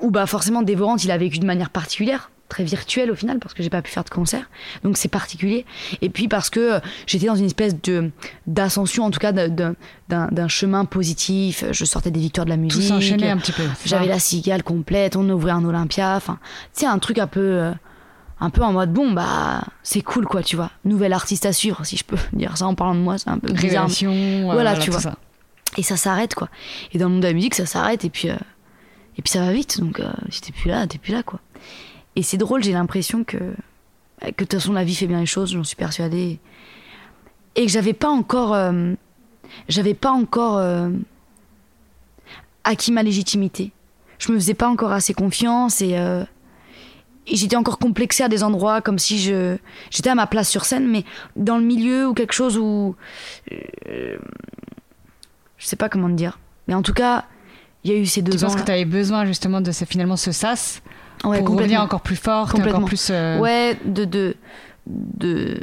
où, 0.00 0.10
bah, 0.10 0.26
forcément, 0.26 0.62
Dévorante, 0.62 1.04
il 1.04 1.10
a 1.10 1.18
vécu 1.18 1.38
de 1.38 1.46
manière 1.46 1.70
particulière 1.70 2.30
très 2.48 2.64
virtuel 2.64 3.10
au 3.10 3.14
final 3.14 3.38
parce 3.38 3.54
que 3.54 3.62
j'ai 3.62 3.70
pas 3.70 3.82
pu 3.82 3.90
faire 3.90 4.04
de 4.04 4.10
concert. 4.10 4.48
Donc 4.82 4.96
c'est 4.96 5.08
particulier. 5.08 5.64
Et 6.00 6.08
puis 6.08 6.28
parce 6.28 6.50
que 6.50 6.74
euh, 6.74 6.80
j'étais 7.06 7.26
dans 7.26 7.36
une 7.36 7.44
espèce 7.44 7.80
de 7.80 8.10
d'ascension 8.46 9.04
en 9.04 9.10
tout 9.10 9.20
cas 9.20 9.32
d'un 9.32 10.48
chemin 10.48 10.84
positif. 10.84 11.64
Je 11.70 11.84
sortais 11.84 12.10
des 12.10 12.20
victoires 12.20 12.46
de 12.46 12.50
la 12.50 12.56
musique. 12.56 12.80
tout 12.80 12.88
s'enchaînait 12.88 13.30
un 13.30 13.36
petit 13.36 13.52
peu 13.52 13.64
j'avais 13.84 14.06
la 14.06 14.18
cigale 14.18 14.62
complète 14.62 15.16
on 15.16 15.28
ouvrait 15.28 15.52
un 15.52 15.64
Olympia. 15.64 16.16
Enfin 16.16 16.38
c'est 16.72 16.86
un 16.86 16.98
truc 16.98 17.18
un 17.18 17.26
peu 17.26 17.40
euh, 17.40 17.72
un 18.40 18.50
peu 18.50 18.62
en 18.62 18.72
mode 18.72 18.92
bon 18.92 19.12
bah 19.12 19.62
c'est 19.82 20.00
cool 20.00 20.24
quoi 20.24 20.42
tu 20.42 20.56
vois. 20.56 20.70
Nouvel 20.84 21.12
artiste 21.12 21.44
à 21.44 21.52
suivre 21.52 21.84
si 21.84 21.96
je 21.96 22.04
peux 22.04 22.18
dire 22.32 22.56
ça 22.56 22.66
en 22.66 22.74
parlant 22.74 22.94
de 22.94 23.00
moi 23.00 23.18
c'est 23.18 23.28
un 23.28 23.38
peu 23.38 23.52
bizarre. 23.52 23.88
Révélation, 23.88 24.12
euh, 24.12 24.52
voilà, 24.52 24.76
tu 24.76 24.90
vois 24.90 25.12
et 25.78 25.82
ça 25.82 25.96
s'arrête 25.96 26.34
quoi 26.34 26.50
et 26.92 26.98
dans 26.98 27.06
le 27.06 27.12
monde 27.12 27.22
de 27.22 27.28
la 27.28 27.32
musique 27.32 27.54
ça 27.54 27.64
s'arrête 27.64 28.04
et 28.04 28.10
puis 28.10 28.28
et 28.28 29.22
puis 29.22 29.30
ça 29.30 29.40
va 29.40 29.52
vite 29.52 29.80
donc 29.80 30.02
si 30.28 30.42
t'es 30.42 30.52
plus 30.52 30.68
là 30.68 30.86
t'es 30.86 30.98
plus 30.98 31.12
là 31.12 31.22
quoi 31.22 31.40
et 32.18 32.22
c'est 32.22 32.36
drôle, 32.36 32.64
j'ai 32.64 32.72
l'impression 32.72 33.22
que, 33.22 33.36
que 33.36 34.26
de 34.26 34.32
toute 34.32 34.54
façon 34.54 34.72
la 34.72 34.82
vie 34.82 34.96
fait 34.96 35.06
bien 35.06 35.20
les 35.20 35.26
choses, 35.26 35.52
j'en 35.52 35.62
suis 35.62 35.76
persuadée. 35.76 36.40
Et 37.54 37.64
que 37.64 37.70
j'avais 37.70 37.92
pas 37.92 38.08
encore, 38.08 38.54
euh, 38.54 38.94
j'avais 39.68 39.94
pas 39.94 40.10
encore 40.10 40.58
euh, 40.58 40.90
acquis 42.64 42.90
ma 42.90 43.04
légitimité. 43.04 43.70
Je 44.18 44.32
me 44.32 44.36
faisais 44.36 44.54
pas 44.54 44.68
encore 44.68 44.90
assez 44.90 45.14
confiance 45.14 45.80
et, 45.80 45.96
euh, 45.96 46.24
et 47.28 47.36
j'étais 47.36 47.54
encore 47.54 47.78
complexée 47.78 48.24
à 48.24 48.28
des 48.28 48.42
endroits 48.42 48.80
comme 48.80 48.98
si 48.98 49.20
je 49.20 49.56
j'étais 49.90 50.10
à 50.10 50.16
ma 50.16 50.26
place 50.26 50.48
sur 50.48 50.64
scène, 50.64 50.88
mais 50.88 51.04
dans 51.36 51.56
le 51.56 51.64
milieu 51.64 52.08
ou 52.08 52.14
quelque 52.14 52.34
chose 52.34 52.58
où 52.58 52.96
je 55.58 55.66
sais 55.66 55.76
pas 55.76 55.88
comment 55.88 56.08
te 56.08 56.14
dire. 56.14 56.38
Mais 56.66 56.74
en 56.74 56.82
tout 56.82 56.92
cas, 56.92 57.24
il 57.84 57.92
y 57.92 57.94
a 57.94 57.98
eu 57.98 58.06
ces 58.06 58.22
deux 58.22 58.32
tu 58.32 58.38
ans. 58.38 58.48
Tu 58.48 58.52
penses 58.52 58.60
que 58.60 58.66
tu 58.66 58.72
avais 58.72 58.84
besoin 58.84 59.24
justement 59.24 59.60
de 59.60 59.72
ce, 59.72 59.84
finalement 59.84 60.16
ce 60.16 60.32
sas 60.32 60.82
ouais, 61.24 61.42
pour 61.42 61.56
revenir 61.56 61.80
encore 61.80 62.00
plus 62.00 62.16
fort, 62.16 62.54
encore 62.54 62.84
plus. 62.84 63.08
Euh, 63.10 63.38
ouais, 63.38 63.76
de, 63.84 64.04
de, 64.04 64.36
de, 64.86 65.60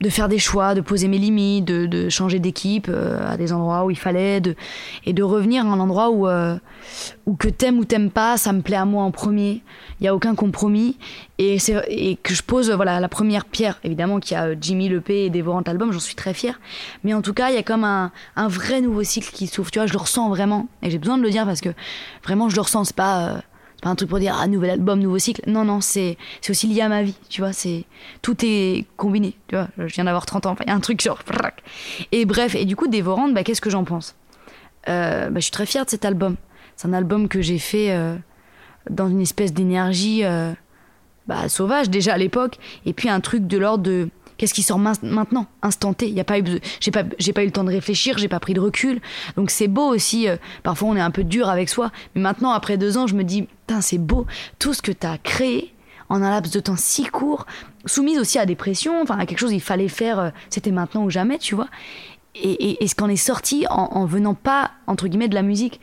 de, 0.00 0.08
faire 0.08 0.28
des 0.28 0.38
choix, 0.38 0.74
de 0.74 0.80
poser 0.80 1.08
mes 1.08 1.18
limites, 1.18 1.64
de, 1.64 1.86
de 1.86 2.08
changer 2.08 2.38
d'équipe 2.38 2.86
euh, 2.88 3.30
à 3.30 3.36
des 3.36 3.52
endroits 3.52 3.84
où 3.84 3.90
il 3.90 3.98
fallait, 3.98 4.40
de, 4.40 4.54
et 5.04 5.12
de 5.12 5.22
revenir 5.22 5.64
à 5.64 5.68
un 5.68 5.80
endroit 5.80 6.10
où, 6.10 6.26
euh, 6.26 6.56
où 7.26 7.34
que 7.34 7.48
t'aimes 7.48 7.78
ou 7.78 7.84
t'aimes 7.84 8.10
pas, 8.10 8.36
ça 8.36 8.52
me 8.52 8.62
plaît 8.62 8.76
à 8.76 8.84
moi 8.84 9.04
en 9.04 9.10
premier. 9.10 9.62
Il 10.00 10.04
y 10.04 10.08
a 10.08 10.14
aucun 10.14 10.34
compromis 10.34 10.96
et, 11.38 11.58
et 11.88 12.16
que 12.16 12.34
je 12.34 12.42
pose 12.42 12.70
voilà 12.70 13.00
la 13.00 13.08
première 13.08 13.44
pierre. 13.44 13.78
Évidemment 13.84 14.20
qu'il 14.20 14.36
y 14.36 14.40
a 14.40 14.58
Jimmy 14.58 14.88
Lepé 14.88 15.24
et 15.24 15.30
Dévorant 15.30 15.62
Album, 15.62 15.92
j'en 15.92 16.00
suis 16.00 16.14
très 16.14 16.34
fière. 16.34 16.60
Mais 17.04 17.14
en 17.14 17.22
tout 17.22 17.34
cas, 17.34 17.50
il 17.50 17.54
y 17.54 17.58
a 17.58 17.62
comme 17.62 17.84
un, 17.84 18.12
un 18.36 18.48
vrai 18.48 18.80
nouveau 18.80 19.02
cycle 19.02 19.30
qui 19.32 19.46
s'ouvre. 19.46 19.70
Tu 19.70 19.78
vois, 19.78 19.86
je 19.86 19.92
le 19.92 19.98
ressens 19.98 20.28
vraiment 20.30 20.68
et 20.82 20.90
j'ai 20.90 20.98
besoin 20.98 21.18
de 21.18 21.22
le 21.22 21.30
dire 21.30 21.44
parce 21.44 21.60
que 21.60 21.70
vraiment 22.24 22.48
je 22.48 22.56
le 22.56 22.62
ressens. 22.62 22.84
C'est 22.84 22.96
pas 22.96 23.42
pas 23.82 23.88
un 23.88 23.94
truc 23.94 24.08
pour 24.08 24.18
dire 24.18 24.36
ah 24.38 24.46
nouvel 24.46 24.70
album 24.70 25.00
nouveau 25.00 25.18
cycle. 25.18 25.42
Non 25.46 25.64
non 25.64 25.80
c'est 25.80 26.16
c'est 26.40 26.50
aussi 26.50 26.66
lié 26.66 26.82
à 26.82 26.88
ma 26.88 27.02
vie 27.02 27.16
tu 27.28 27.40
vois 27.40 27.52
c'est 27.52 27.84
tout 28.22 28.36
est 28.42 28.86
combiné 28.96 29.34
tu 29.48 29.56
vois. 29.56 29.68
Je 29.78 29.94
viens 29.94 30.04
d'avoir 30.04 30.26
30 30.26 30.46
ans 30.46 30.56
il 30.60 30.68
y 30.68 30.70
a 30.70 30.74
un 30.74 30.80
truc 30.80 31.00
genre 31.00 31.20
et 32.12 32.24
bref 32.24 32.54
et 32.54 32.64
du 32.64 32.76
coup 32.76 32.88
dévorante 32.88 33.34
bah, 33.34 33.44
qu'est-ce 33.44 33.60
que 33.60 33.70
j'en 33.70 33.84
pense? 33.84 34.14
Euh, 34.88 35.28
bah, 35.30 35.40
je 35.40 35.44
suis 35.44 35.50
très 35.50 35.66
fière 35.66 35.84
de 35.84 35.90
cet 35.90 36.04
album. 36.04 36.36
C'est 36.76 36.88
un 36.88 36.92
album 36.92 37.28
que 37.28 37.42
j'ai 37.42 37.58
fait 37.58 37.92
euh, 37.92 38.16
dans 38.88 39.08
une 39.08 39.20
espèce 39.20 39.52
d'énergie 39.52 40.24
euh, 40.24 40.52
bah, 41.26 41.48
sauvage 41.48 41.90
déjà 41.90 42.14
à 42.14 42.18
l'époque. 42.18 42.58
Et 42.86 42.92
puis 42.92 43.08
un 43.08 43.20
truc 43.20 43.46
de 43.46 43.58
l'ordre 43.58 43.84
de 43.84 44.08
Qu'est-ce 44.40 44.54
qui 44.54 44.62
sort 44.62 44.78
maintenant, 44.78 45.44
instanté 45.60 46.08
Il 46.08 46.14
y 46.14 46.20
a 46.20 46.24
pas 46.24 46.38
eu, 46.38 46.44
j'ai 46.80 46.90
pas, 46.90 47.02
j'ai 47.18 47.34
pas 47.34 47.42
eu 47.42 47.44
le 47.44 47.52
temps 47.52 47.62
de 47.62 47.68
réfléchir, 47.68 48.16
j'ai 48.16 48.26
pas 48.26 48.40
pris 48.40 48.54
de 48.54 48.60
recul. 48.60 49.02
Donc 49.36 49.50
c'est 49.50 49.68
beau 49.68 49.86
aussi. 49.86 50.30
Euh, 50.30 50.38
parfois 50.62 50.88
on 50.88 50.96
est 50.96 51.00
un 51.00 51.10
peu 51.10 51.24
dur 51.24 51.50
avec 51.50 51.68
soi, 51.68 51.92
mais 52.14 52.22
maintenant 52.22 52.52
après 52.52 52.78
deux 52.78 52.96
ans, 52.96 53.06
je 53.06 53.14
me 53.14 53.22
dis, 53.22 53.46
c'est 53.82 53.98
beau 53.98 54.26
tout 54.58 54.72
ce 54.72 54.80
que 54.80 54.92
tu 54.92 55.06
as 55.06 55.18
créé 55.18 55.74
en 56.08 56.22
un 56.22 56.30
laps 56.30 56.54
de 56.54 56.60
temps 56.60 56.76
si 56.78 57.04
court, 57.04 57.44
soumise 57.84 58.18
aussi 58.18 58.38
à 58.38 58.46
des 58.46 58.54
pressions, 58.54 59.02
enfin 59.02 59.18
à 59.18 59.26
quelque 59.26 59.40
chose 59.40 59.50
qu'il 59.50 59.60
fallait 59.60 59.88
faire, 59.88 60.18
euh, 60.18 60.30
c'était 60.48 60.70
maintenant 60.70 61.04
ou 61.04 61.10
jamais, 61.10 61.36
tu 61.36 61.54
vois. 61.54 61.68
Et, 62.34 62.78
ce 62.88 62.94
qu'en 62.94 63.10
est 63.10 63.16
sorti 63.16 63.66
en, 63.68 64.06
venant 64.06 64.32
pas 64.32 64.70
entre 64.86 65.06
guillemets 65.06 65.28
de 65.28 65.34
la 65.34 65.42
musique. 65.42 65.82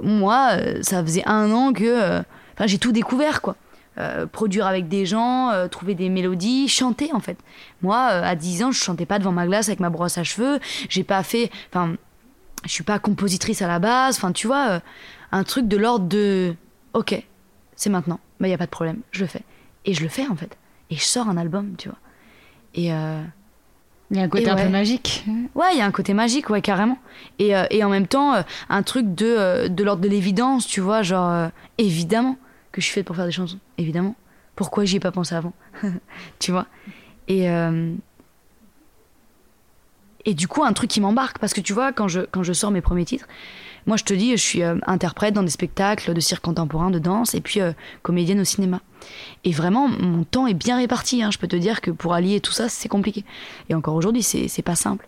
Moi, 0.00 0.50
euh, 0.52 0.78
ça 0.82 1.02
faisait 1.02 1.26
un 1.26 1.50
an 1.50 1.72
que, 1.72 2.20
enfin 2.54 2.68
j'ai 2.68 2.78
tout 2.78 2.92
découvert 2.92 3.42
quoi. 3.42 3.56
Euh, 3.96 4.26
produire 4.26 4.66
avec 4.66 4.88
des 4.88 5.06
gens, 5.06 5.50
euh, 5.50 5.68
trouver 5.68 5.94
des 5.94 6.08
mélodies, 6.08 6.66
chanter 6.66 7.12
en 7.12 7.20
fait. 7.20 7.38
Moi, 7.80 7.96
euh, 8.10 8.24
à 8.24 8.34
10 8.34 8.64
ans, 8.64 8.72
je 8.72 8.82
chantais 8.82 9.06
pas 9.06 9.20
devant 9.20 9.30
ma 9.30 9.46
glace 9.46 9.68
avec 9.68 9.78
ma 9.78 9.88
brosse 9.88 10.18
à 10.18 10.24
cheveux. 10.24 10.58
J'ai 10.88 11.04
pas 11.04 11.22
fait. 11.22 11.48
Enfin, 11.68 11.94
je 12.64 12.70
suis 12.70 12.82
pas 12.82 12.98
compositrice 12.98 13.62
à 13.62 13.68
la 13.68 13.78
base. 13.78 14.16
Enfin, 14.16 14.32
tu 14.32 14.48
vois, 14.48 14.80
un 15.30 15.44
truc 15.44 15.68
de 15.68 15.76
l'ordre 15.76 16.06
de. 16.06 16.56
Ok, 16.92 17.22
c'est 17.76 17.90
maintenant. 17.90 18.18
Mais 18.40 18.48
il 18.48 18.50
y 18.50 18.54
a 18.54 18.58
pas 18.58 18.66
de 18.66 18.70
problème, 18.70 18.98
je 19.12 19.20
le 19.20 19.26
fais. 19.28 19.42
Et 19.84 19.94
je 19.94 20.02
le 20.02 20.08
fais 20.08 20.26
en 20.26 20.34
fait. 20.34 20.58
Et 20.90 20.96
je 20.96 21.04
sors 21.04 21.28
un 21.28 21.36
album, 21.36 21.74
tu 21.78 21.88
vois. 21.88 21.98
Et. 22.74 22.90
Il 24.10 24.18
y 24.18 24.20
a 24.20 24.24
un 24.24 24.28
côté 24.28 24.50
un 24.50 24.56
peu 24.56 24.68
magique. 24.68 25.24
Ouais, 25.54 25.68
il 25.72 25.78
y 25.78 25.80
a 25.80 25.86
un 25.86 25.90
côté 25.90 26.14
magique, 26.14 26.50
ouais, 26.50 26.60
carrément. 26.60 26.98
Et, 27.38 27.52
et 27.70 27.82
en 27.82 27.88
même 27.88 28.06
temps, 28.06 28.34
un 28.68 28.82
truc 28.82 29.14
de, 29.14 29.68
de 29.68 29.82
l'ordre 29.82 30.02
de 30.02 30.08
l'évidence, 30.08 30.66
tu 30.66 30.80
vois, 30.80 31.02
genre, 31.02 31.48
évidemment 31.78 32.36
que 32.74 32.80
je 32.80 32.86
suis 32.86 32.94
faite 32.94 33.06
pour 33.06 33.16
faire 33.16 33.24
des 33.24 33.32
chansons, 33.32 33.58
évidemment. 33.78 34.16
Pourquoi 34.56 34.84
j'y 34.84 34.96
ai 34.96 35.00
pas 35.00 35.12
pensé 35.12 35.34
avant 35.34 35.52
Tu 36.38 36.50
vois? 36.50 36.66
Et. 37.28 37.48
Euh, 37.48 37.94
et 40.26 40.32
du 40.32 40.48
coup, 40.48 40.64
un 40.64 40.72
truc 40.72 40.88
qui 40.88 41.02
m'embarque, 41.02 41.38
parce 41.38 41.52
que 41.52 41.60
tu 41.60 41.74
vois, 41.74 41.92
quand 41.92 42.08
je, 42.08 42.20
quand 42.20 42.42
je 42.42 42.54
sors 42.54 42.70
mes 42.70 42.80
premiers 42.80 43.04
titres, 43.04 43.26
moi 43.86 43.98
je 43.98 44.04
te 44.04 44.14
dis, 44.14 44.30
je 44.30 44.42
suis 44.42 44.62
euh, 44.62 44.76
interprète 44.86 45.34
dans 45.34 45.42
des 45.42 45.50
spectacles 45.50 46.14
de 46.14 46.20
cirque 46.20 46.42
contemporain, 46.42 46.90
de 46.90 46.98
danse, 46.98 47.34
et 47.34 47.42
puis 47.42 47.60
euh, 47.60 47.72
comédienne 48.00 48.40
au 48.40 48.44
cinéma. 48.44 48.80
Et 49.44 49.52
vraiment, 49.52 49.86
mon 49.86 50.24
temps 50.24 50.46
est 50.46 50.54
bien 50.54 50.78
réparti. 50.78 51.22
Hein. 51.22 51.30
Je 51.30 51.36
peux 51.36 51.46
te 51.46 51.56
dire 51.56 51.82
que 51.82 51.90
pour 51.90 52.14
allier 52.14 52.40
tout 52.40 52.52
ça, 52.52 52.70
c'est 52.70 52.88
compliqué. 52.88 53.22
Et 53.68 53.74
encore 53.74 53.96
aujourd'hui, 53.96 54.22
c'est 54.22 54.62
pas 54.62 54.76
simple. 54.76 55.06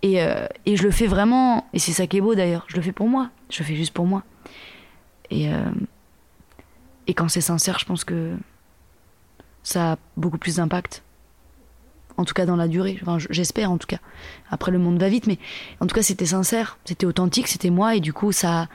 Et, 0.00 0.18
et 0.66 0.76
je 0.76 0.82
le 0.84 0.90
fais 0.90 1.06
vraiment, 1.06 1.66
et 1.74 1.78
c'est 1.78 1.92
ça 1.92 2.06
qui 2.06 2.16
est 2.16 2.20
beau 2.20 2.34
d'ailleurs, 2.34 2.64
je 2.68 2.76
le 2.76 2.82
fais 2.82 2.92
pour 2.92 3.08
moi, 3.08 3.30
je 3.50 3.58
le 3.58 3.64
fais 3.64 3.74
juste 3.74 3.92
pour 3.92 4.06
moi. 4.06 4.22
Et, 5.30 5.50
et 7.06 7.14
quand 7.14 7.28
c'est 7.28 7.40
sincère, 7.40 7.78
je 7.78 7.84
pense 7.84 8.04
que 8.04 8.36
ça 9.62 9.92
a 9.92 9.96
beaucoup 10.16 10.38
plus 10.38 10.56
d'impact 10.56 11.02
en 12.16 12.24
tout 12.24 12.34
cas 12.34 12.46
dans 12.46 12.56
la 12.56 12.68
durée. 12.68 12.98
Enfin, 13.02 13.18
j'espère 13.30 13.70
en 13.70 13.78
tout 13.78 13.86
cas. 13.86 13.98
Après, 14.50 14.72
le 14.72 14.78
monde 14.78 14.98
va 14.98 15.08
vite, 15.08 15.26
mais 15.26 15.38
en 15.80 15.86
tout 15.86 15.94
cas, 15.94 16.02
c'était 16.02 16.26
sincère, 16.26 16.78
c'était 16.84 17.06
authentique, 17.06 17.48
c'était 17.48 17.70
moi, 17.70 17.94
et 17.96 18.00
du 18.00 18.12
coup, 18.12 18.32
ça, 18.32 18.68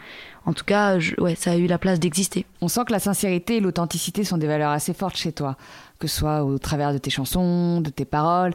en 0.45 0.53
tout 0.53 0.65
cas, 0.65 0.97
ouais, 1.17 1.35
ça 1.35 1.51
a 1.51 1.55
eu 1.57 1.67
la 1.67 1.77
place 1.77 1.99
d'exister. 1.99 2.45
On 2.61 2.67
sent 2.67 2.81
que 2.87 2.91
la 2.91 2.99
sincérité 2.99 3.57
et 3.57 3.59
l'authenticité 3.59 4.23
sont 4.23 4.37
des 4.37 4.47
valeurs 4.47 4.71
assez 4.71 4.93
fortes 4.93 5.17
chez 5.17 5.31
toi, 5.31 5.57
que 5.99 6.07
ce 6.07 6.17
soit 6.17 6.43
au 6.43 6.57
travers 6.57 6.93
de 6.93 6.97
tes 6.97 7.09
chansons, 7.09 7.81
de 7.81 7.89
tes 7.89 8.05
paroles, 8.05 8.53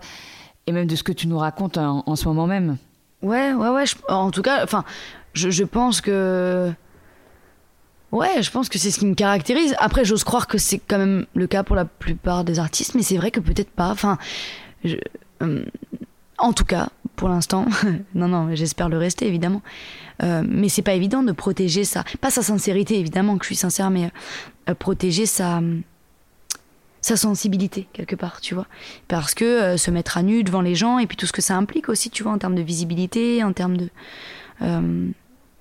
et 0.66 0.72
même 0.72 0.86
de 0.86 0.96
ce 0.96 1.02
que 1.02 1.12
tu 1.12 1.26
nous 1.26 1.38
racontes 1.38 1.78
en, 1.78 2.16
ce 2.16 2.26
moment 2.26 2.46
même. 2.46 2.76
Ouais, 3.22 3.52
ouais, 3.54 3.68
ouais. 3.68 3.84
en 4.08 4.30
tout 4.30 4.42
cas, 4.42 4.62
enfin, 4.62 4.84
je, 5.32 5.50
je 5.50 5.64
pense 5.64 6.00
que. 6.00 6.72
Ouais, 8.16 8.42
je 8.42 8.50
pense 8.50 8.70
que 8.70 8.78
c'est 8.78 8.90
ce 8.90 8.98
qui 8.98 9.04
me 9.04 9.14
caractérise. 9.14 9.74
Après, 9.78 10.06
j'ose 10.06 10.24
croire 10.24 10.46
que 10.46 10.56
c'est 10.56 10.78
quand 10.78 10.96
même 10.96 11.26
le 11.34 11.46
cas 11.46 11.62
pour 11.62 11.76
la 11.76 11.84
plupart 11.84 12.44
des 12.44 12.58
artistes, 12.58 12.94
mais 12.94 13.02
c'est 13.02 13.18
vrai 13.18 13.30
que 13.30 13.40
peut-être 13.40 13.68
pas. 13.68 13.90
Enfin, 13.90 14.16
euh, 15.42 15.64
en 16.38 16.54
tout 16.54 16.64
cas, 16.64 16.88
pour 17.14 17.28
l'instant, 17.28 17.66
non, 18.14 18.28
non, 18.28 18.54
j'espère 18.54 18.88
le 18.88 18.96
rester 18.96 19.26
évidemment. 19.26 19.60
Euh, 20.22 20.42
mais 20.48 20.70
c'est 20.70 20.80
pas 20.80 20.94
évident 20.94 21.22
de 21.22 21.32
protéger 21.32 21.84
ça, 21.84 22.04
pas 22.22 22.30
sa 22.30 22.42
sincérité 22.42 22.98
évidemment 22.98 23.36
que 23.36 23.44
je 23.44 23.48
suis 23.48 23.56
sincère, 23.56 23.90
mais 23.90 24.10
euh, 24.70 24.74
protéger 24.74 25.26
sa 25.26 25.60
sa 27.02 27.18
sensibilité 27.18 27.86
quelque 27.92 28.16
part, 28.16 28.40
tu 28.40 28.54
vois, 28.54 28.66
parce 29.08 29.34
que 29.34 29.76
se 29.76 29.90
mettre 29.90 30.16
à 30.16 30.22
nu 30.22 30.42
devant 30.42 30.62
les 30.62 30.74
gens 30.74 30.98
et 30.98 31.06
puis 31.06 31.18
tout 31.18 31.26
ce 31.26 31.32
que 31.32 31.42
ça 31.42 31.54
implique 31.54 31.90
aussi, 31.90 32.08
tu 32.08 32.22
vois, 32.22 32.32
en 32.32 32.38
termes 32.38 32.54
de 32.54 32.62
visibilité, 32.62 33.44
en 33.44 33.52
termes 33.52 33.76
de, 33.76 33.90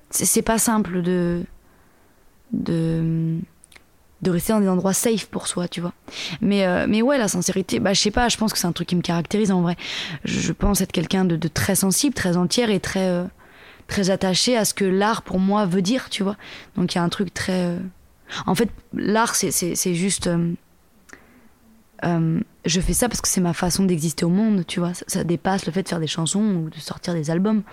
c'est 0.10 0.41
pas 0.41 0.58
simple 0.58 1.02
de 1.04 1.44
de 2.52 3.40
de 4.22 4.32
rester 4.32 4.54
dans 4.54 4.60
des 4.60 4.68
endroits 4.68 4.94
safe 4.94 5.28
pour 5.28 5.48
soi, 5.48 5.68
tu 5.68 5.82
vois. 5.82 5.94
Mais, 6.42 6.66
euh, 6.66 6.86
mais 6.90 7.02
ouais, 7.02 7.18
la 7.18 7.28
sincérité, 7.28 7.80
bah, 7.80 7.94
je 7.94 8.02
sais 8.02 8.12
pas, 8.12 8.28
je 8.28 8.38
pense 8.38 8.54
que 8.54 8.60
c'est 8.60 8.68
un 8.68 8.72
truc 8.72 8.88
qui 8.88 8.96
me 8.96 9.02
caractérise 9.02 9.52
en 9.52 9.62
vrai. 9.62 9.76
Je, 10.24 10.52
pense 10.52 10.82
être 10.82 10.92
quelqu'un 10.92 11.26
de, 11.26 11.48
très 11.48 11.76
sensible, 11.76 12.16
très 12.16 12.38
entière 12.38 12.70
et 12.70 12.80
très, 12.80 13.08
euh, 13.08 13.26
très 13.88 14.10
attaché 14.10 14.58
à 14.58 14.66
ce 14.66 14.74
que 14.74 14.86
l'art 14.86 15.22
pour 15.22 15.40
moi 15.40 15.66
veut 15.66 15.82
dire, 15.82 16.10
tu 16.10 16.24
vois. 16.24 16.38
Donc 16.76 16.94
il 16.94 16.98
y 16.98 17.00
a 17.00 17.04
un 17.04 17.10
truc 17.10 17.34
très. 17.34 17.66
Euh, 17.66 17.80
en 18.48 18.56
fait, 18.56 18.70
l'art, 18.94 19.36
c'est 19.36 19.94
juste. 19.94 20.30
Je 22.04 22.82
fais 22.82 22.94
ça 22.94 23.08
parce 23.08 23.22
que 23.22 23.28
c'est 23.28 23.42
ma 23.42 23.54
façon 23.54 23.84
d'exister 23.84 24.26
au 24.26 24.30
monde, 24.30 24.64
tu 24.68 24.80
vois. 24.80 24.94
Ça, 24.94 25.24
dépasse 25.24 25.66
le 25.66 25.72
fait 25.72 25.84
de 25.84 25.88
faire 25.88 26.00
des 26.00 26.08
chansons 26.08 26.42
ou 26.42 26.70
de 26.70 26.80
sortir 26.80 27.14
des 27.14 27.30
albums. 27.30 27.64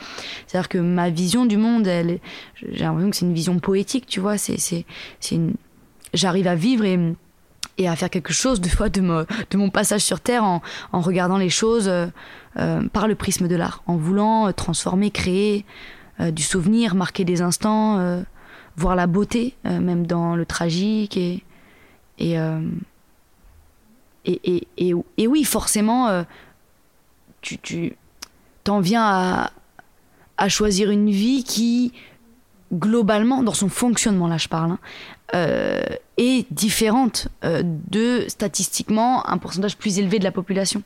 C'est-à-dire 0.46 0.68
que 0.68 0.78
ma 0.78 1.10
vision 1.10 1.46
du 1.46 1.56
monde, 1.56 1.84
j'ai 1.86 2.20
l'impression 2.62 3.10
que 3.10 3.16
c'est 3.16 3.26
une 3.26 3.34
vision 3.34 3.58
poétique, 3.58 4.06
tu 4.06 4.20
vois. 4.20 4.38
C'est 4.38 4.84
j'arrive 6.14 6.46
à 6.46 6.54
vivre 6.54 6.84
et, 6.84 7.14
à 7.86 7.96
faire 7.96 8.10
quelque 8.10 8.32
chose 8.32 8.60
de 8.60 8.68
de, 8.88 9.56
mon 9.56 9.70
passage 9.70 10.02
sur 10.02 10.20
Terre 10.20 10.44
en, 10.44 10.60
regardant 10.92 11.38
les 11.38 11.50
choses 11.50 11.88
euh, 11.88 12.06
euh, 12.58 12.86
par 12.88 13.08
le 13.08 13.14
prisme 13.14 13.48
de 13.48 13.56
l'art, 13.56 13.82
en 13.86 13.96
voulant 13.96 14.48
euh, 14.48 14.52
transformer, 14.52 15.10
créer 15.10 15.64
du 16.20 16.42
souvenir, 16.42 16.94
marquer 16.94 17.24
des 17.24 17.40
instants, 17.40 18.22
voir 18.76 18.94
la 18.94 19.08
beauté, 19.08 19.56
même 19.64 20.06
dans 20.06 20.36
le 20.36 20.46
tragique 20.46 21.16
et, 21.16 21.42
et, 24.24 24.66
et, 24.78 24.94
et, 25.18 25.26
oui, 25.26 25.44
forcément, 25.44 26.24
tu, 27.40 27.58
tu 27.58 27.96
t'en 28.64 28.80
viens 28.80 29.50
à, 30.36 30.48
choisir 30.48 30.90
une 30.90 31.10
vie 31.10 31.44
qui 31.44 31.92
globalement, 32.72 33.44
dans 33.44 33.54
son 33.54 33.68
fonctionnement, 33.68 34.26
là 34.26 34.38
je 34.38 34.48
parle, 34.48 34.72
hein, 34.72 34.78
euh, 35.34 35.82
est 36.16 36.52
différente 36.52 37.28
euh, 37.44 37.62
de 37.64 38.24
statistiquement 38.28 39.28
un 39.28 39.38
pourcentage 39.38 39.76
plus 39.76 39.98
élevé 39.98 40.18
de 40.18 40.24
la 40.24 40.32
population. 40.32 40.82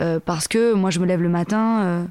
Euh, 0.00 0.18
parce 0.24 0.48
que 0.48 0.72
moi 0.72 0.90
je 0.90 0.98
me 0.98 1.06
lève 1.06 1.20
le 1.20 1.28
matin, 1.28 2.06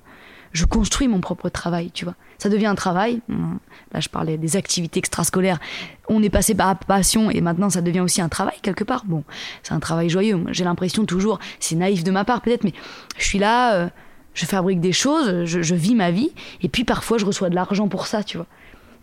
je 0.52 0.66
construis 0.66 1.08
mon 1.08 1.22
propre 1.22 1.50
travail, 1.50 1.92
tu 1.92 2.06
vois. 2.06 2.16
Ça 2.38 2.50
devient 2.50 2.66
un 2.68 2.76
travail. 2.76 3.22
Là 3.94 4.00
je 4.00 4.10
parlais 4.10 4.38
des 4.38 4.56
activités 4.56 5.00
extrascolaires. 5.00 5.60
On 6.10 6.22
est 6.22 6.30
passé 6.30 6.56
par 6.56 6.78
passion 6.78 7.30
et 7.32 7.42
maintenant 7.42 7.70
ça 7.70 7.82
devient 7.82 8.02
aussi 8.02 8.22
un 8.22 8.30
travail 8.30 8.56
quelque 8.62 8.84
part. 8.84 9.04
Bon, 9.06 9.24
c'est 9.64 9.74
un 9.74 9.80
travail 9.80 10.10
joyeux. 10.10 10.44
J'ai 10.52 10.64
l'impression 10.64 11.06
toujours, 11.06 11.40
c'est 11.60 11.76
naïf 11.76 12.04
de 12.04 12.12
ma 12.12 12.26
part 12.26 12.42
peut-être, 12.42 12.64
mais 12.64 12.74
je 13.18 13.26
suis 13.26 13.40
là, 13.40 13.90
je 14.34 14.46
fabrique 14.46 14.82
des 14.82 14.92
choses, 14.92 15.46
je, 15.46 15.62
je 15.62 15.76
vis 15.76 15.96
ma 15.96 16.12
vie 16.12 16.32
et 16.62 16.70
puis 16.70 16.84
parfois 16.84 17.18
je 17.18 17.26
reçois 17.26 17.50
de 17.50 17.56
l'argent 17.56 17.88
pour 17.88 18.08
ça, 18.08 18.24
tu 18.24 18.38
vois 18.38 18.48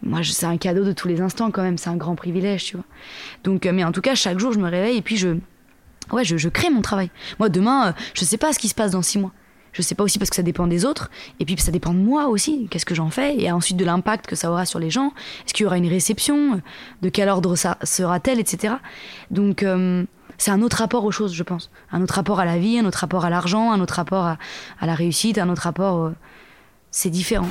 moi, 0.03 0.21
c'est 0.25 0.47
un 0.47 0.57
cadeau 0.57 0.85
de 0.85 0.93
tous 0.93 1.09
les 1.09 1.21
instants 1.21 1.51
quand 1.51 1.63
même, 1.63 1.79
c'est 1.79 1.91
un 1.91 1.97
grand 1.97 2.17
privilège, 2.17 2.65
tu 2.65 2.77
vois. 2.77 2.85
Donc, 3.45 3.67
euh, 3.67 3.73
mais 3.73 3.85
en 3.85 3.93
tout 3.93 4.01
cas, 4.01 4.15
chaque 4.15 4.39
jour, 4.39 4.53
je 4.53 4.59
me 4.59 4.69
réveille 4.69 4.97
et 4.97 5.03
puis 5.03 5.17
je, 5.17 5.37
ouais, 6.11 6.25
je, 6.25 6.49
crée 6.49 6.71
mon 6.71 6.83
travail. 6.83 7.11
Moi, 7.39 7.49
demain, 7.49 7.89
euh, 7.89 7.93
je 8.15 8.25
sais 8.25 8.37
pas 8.37 8.53
ce 8.53 8.59
qui 8.59 8.69
se 8.69 8.75
passe 8.75 8.93
dans 8.93 9.03
six 9.03 9.19
mois. 9.19 9.33
Je 9.73 9.81
sais 9.81 9.95
pas 9.95 10.05
aussi 10.05 10.19
parce 10.19 10.31
que 10.31 10.37
ça 10.37 10.43
dépend 10.43 10.67
des 10.67 10.85
autres, 10.85 11.11
et 11.41 11.45
puis 11.45 11.57
ça 11.59 11.73
dépend 11.73 11.95
de 11.95 11.99
moi 11.99 12.27
aussi. 12.29 12.69
Qu'est-ce 12.71 12.85
que 12.85 12.95
j'en 12.95 13.11
fais, 13.11 13.41
et 13.41 13.51
ensuite 13.51 13.77
de 13.77 13.85
l'impact 13.85 14.27
que 14.27 14.37
ça 14.37 14.51
aura 14.51 14.67
sur 14.67 14.79
les 14.79 14.91
gens. 14.91 15.13
Est-ce 15.47 15.55
qu'il 15.55 15.65
y 15.65 15.67
aura 15.67 15.79
une 15.79 15.89
réception? 15.89 16.61
De 17.01 17.09
quel 17.09 17.29
ordre 17.29 17.57
ça 17.57 17.79
sera-t-elle, 17.83 18.39
etc. 18.39 18.75
Donc 19.31 19.63
euh, 19.63 20.05
c'est 20.37 20.51
un 20.51 20.61
autre 20.61 20.79
rapport 20.79 21.05
aux 21.05 21.11
choses, 21.11 21.33
je 21.33 21.43
pense. 21.43 21.71
Un 21.91 22.03
autre 22.03 22.15
rapport 22.15 22.41
à 22.41 22.45
la 22.45 22.59
vie, 22.59 22.79
un 22.79 22.85
autre 22.85 22.99
rapport 22.99 23.25
à 23.25 23.31
l'argent, 23.31 23.73
un 23.73 23.81
autre 23.81 23.95
rapport 23.95 24.25
à, 24.25 24.37
la 24.83 24.95
réussite, 24.95 25.39
un 25.39 25.49
autre 25.49 25.63
rapport. 25.63 26.13
C'est 26.91 27.11
différent. 27.11 27.49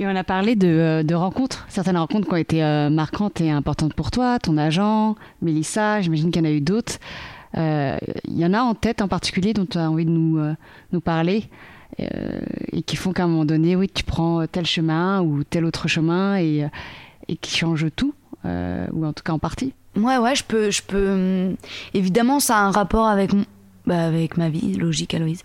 Et 0.00 0.06
on 0.06 0.16
a 0.16 0.24
parlé 0.24 0.56
de, 0.56 1.04
euh, 1.04 1.16
rencontres, 1.16 1.66
certaines 1.68 1.98
rencontres 1.98 2.26
qui 2.26 2.34
ont 2.34 2.38
été 2.38 2.64
euh, 2.64 2.88
marquantes 2.88 3.40
et 3.40 3.50
importantes 3.50 3.94
pour 3.94 4.10
toi, 4.10 4.38
ton 4.38 4.56
agent, 4.56 5.16
Mélissa, 5.42 6.00
j'imagine 6.00 6.30
qu'il 6.30 6.42
y 6.42 6.46
en 6.46 6.48
a 6.48 6.52
eu 6.52 6.60
d'autres. 6.60 6.94
Euh, 7.56 7.98
il 8.24 8.38
y 8.38 8.46
en 8.46 8.54
a 8.54 8.62
en 8.62 8.74
tête 8.74 9.02
en 9.02 9.08
particulier 9.08 9.52
dont 9.52 9.66
tu 9.66 9.78
as 9.78 9.90
envie 9.90 10.04
de 10.04 10.10
nous, 10.10 10.40
nous 10.92 11.00
parler 11.00 11.48
et 11.98 12.82
qui 12.82 12.96
font 12.96 13.12
qu'à 13.12 13.24
un 13.24 13.28
moment 13.28 13.44
donné, 13.44 13.76
oui, 13.76 13.88
tu 13.92 14.02
prends 14.02 14.46
tel 14.46 14.64
chemin 14.64 15.20
ou 15.20 15.44
tel 15.44 15.66
autre 15.66 15.88
chemin 15.88 16.38
et, 16.38 16.66
et 17.28 17.36
qui 17.36 17.56
changent 17.56 17.90
tout, 17.94 18.14
ou 18.44 19.04
en 19.04 19.12
tout 19.12 19.22
cas 19.22 19.32
en 19.32 19.38
partie. 19.38 19.74
Ouais, 19.96 20.16
ouais, 20.16 20.34
je 20.34 20.42
peux. 20.42 20.70
Je 20.70 20.82
peux 20.82 21.10
hum, 21.10 21.56
évidemment, 21.92 22.40
ça 22.40 22.56
a 22.56 22.60
un 22.62 22.70
rapport 22.70 23.06
avec, 23.06 23.30
bah, 23.84 24.06
avec 24.06 24.38
ma 24.38 24.48
vie, 24.48 24.74
logique, 24.74 25.12
Aloïse. 25.12 25.42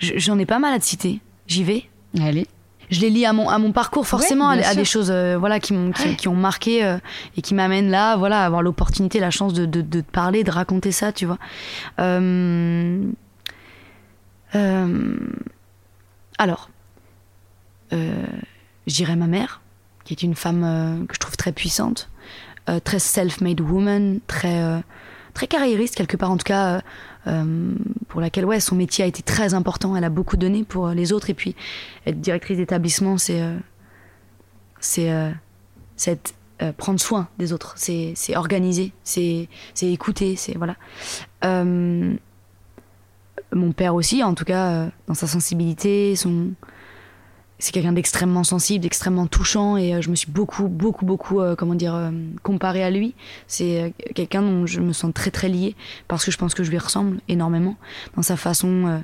J'en 0.00 0.38
ai 0.38 0.46
pas 0.46 0.58
mal 0.58 0.74
à 0.74 0.78
te 0.78 0.84
citer. 0.84 1.20
J'y 1.46 1.64
vais. 1.64 1.84
Allez 2.20 2.46
je 2.90 3.00
les 3.00 3.10
lis 3.10 3.26
à 3.26 3.32
mon, 3.32 3.48
à 3.48 3.58
mon 3.58 3.72
parcours 3.72 4.06
forcément, 4.06 4.48
à, 4.48 4.74
des 4.74 4.84
choses 4.84 5.10
euh, 5.10 5.36
voilà, 5.38 5.60
qui, 5.60 5.72
m'ont, 5.72 5.92
qui, 5.92 6.28
ont 6.28 6.34
marqué 6.34 6.84
euh, 6.84 6.98
et 7.36 7.42
qui 7.42 7.54
m'amènent 7.54 7.90
là, 7.90 8.16
voilà, 8.16 8.42
à 8.42 8.46
avoir 8.46 8.62
l'opportunité, 8.62 9.20
la 9.20 9.30
chance 9.30 9.52
de, 9.52 9.66
de, 9.66 9.82
de, 9.82 10.00
parler, 10.00 10.44
de 10.44 10.50
raconter 10.50 10.92
ça, 10.92 11.12
tu 11.12 11.26
vois. 11.26 11.38
Euh, 12.00 13.02
alors, 16.38 16.70
je 17.90 17.96
dirais 18.86 19.16
ma 19.16 19.26
mère, 19.26 19.60
qui 20.04 20.14
est 20.14 20.22
une 20.22 20.34
femme 20.34 21.06
que 21.06 21.14
je 21.14 21.20
trouve 21.20 21.36
très 21.36 21.52
puissante, 21.52 22.08
très 22.84 22.98
self-made 22.98 23.60
woman, 23.60 24.20
très, 24.26 24.82
très 25.38 25.46
carriériste 25.46 25.94
quelque 25.94 26.16
part, 26.16 26.32
en 26.32 26.36
tout 26.36 26.42
cas 26.42 26.82
euh, 27.28 27.74
pour 28.08 28.20
laquelle 28.20 28.44
ouais, 28.44 28.58
son 28.58 28.74
métier 28.74 29.04
a 29.04 29.06
été 29.06 29.22
très 29.22 29.54
important. 29.54 29.94
Elle 29.94 30.02
a 30.02 30.10
beaucoup 30.10 30.36
donné 30.36 30.64
pour 30.64 30.88
les 30.88 31.12
autres. 31.12 31.30
Et 31.30 31.34
puis, 31.34 31.54
être 32.06 32.20
directrice 32.20 32.56
d'établissement, 32.56 33.18
c'est 33.18 33.40
euh, 33.40 33.56
c'est 34.80 35.12
euh, 36.60 36.72
prendre 36.76 36.98
soin 36.98 37.28
des 37.38 37.52
autres. 37.52 37.74
C'est 37.76 38.16
organiser, 38.34 38.92
c'est 39.04 39.48
écouter, 39.80 40.34
c'est 40.34 40.56
voilà. 40.56 40.74
mon 41.44 42.18
père 43.76 43.94
aussi, 43.94 44.24
en 44.24 44.34
tout 44.34 44.44
cas, 44.44 44.88
dans 45.06 45.14
sa 45.14 45.28
sensibilité, 45.28 46.16
son 46.16 46.50
c'est 47.58 47.72
quelqu'un 47.72 47.92
d'extrêmement 47.92 48.44
sensible, 48.44 48.82
d'extrêmement 48.82 49.26
touchant 49.26 49.76
et 49.76 49.94
euh, 49.94 50.00
je 50.00 50.10
me 50.10 50.14
suis 50.14 50.30
beaucoup, 50.30 50.68
beaucoup, 50.68 51.04
beaucoup, 51.04 51.40
euh, 51.40 51.56
comment 51.56 51.74
dire, 51.74 51.94
euh, 51.94 52.10
comparée 52.42 52.84
à 52.84 52.90
lui. 52.90 53.14
C'est 53.48 53.92
quelqu'un 54.14 54.42
dont 54.42 54.66
je 54.66 54.80
me 54.80 54.92
sens 54.92 55.12
très, 55.12 55.30
très 55.30 55.48
liée 55.48 55.74
parce 56.06 56.24
que 56.24 56.30
je 56.30 56.38
pense 56.38 56.54
que 56.54 56.62
je 56.62 56.70
lui 56.70 56.78
ressemble 56.78 57.20
énormément 57.28 57.76
dans 58.14 58.22
sa 58.22 58.36
façon, 58.36 59.02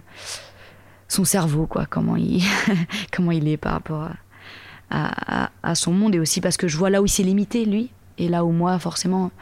son 1.09 1.25
cerveau, 1.25 1.67
quoi, 1.67 1.87
comment 1.87 2.17
il, 2.17 2.43
comment 3.13 3.33
il 3.33 3.49
est 3.49 3.57
par 3.57 3.73
rapport 3.73 4.09
à, 4.91 5.51
à, 5.63 5.75
son 5.75 5.93
monde 5.93 6.15
et 6.15 6.21
aussi 6.21 6.41
parce 6.41 6.57
que 6.57 6.69
je 6.69 6.77
vois 6.77 6.91
là 6.91 7.03
où 7.03 7.07
il 7.07 7.11
s'est 7.11 7.25
limité, 7.25 7.65
lui, 7.65 7.91
et 8.19 8.29
là 8.29 8.45
où 8.45 8.53
moi, 8.53 8.79
forcément, 8.79 9.33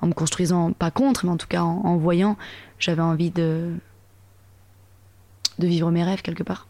en 0.00 0.08
me 0.08 0.12
construisant, 0.12 0.72
pas 0.72 0.90
contre, 0.90 1.24
mais 1.24 1.30
en 1.30 1.36
tout 1.36 1.46
cas 1.46 1.62
en, 1.62 1.82
en 1.84 1.96
voyant, 1.96 2.36
j'avais 2.80 3.02
envie 3.02 3.30
de, 3.30 3.74
de 5.60 5.66
vivre 5.68 5.92
mes 5.92 6.02
rêves 6.02 6.22
quelque 6.22 6.42
part. 6.42 6.66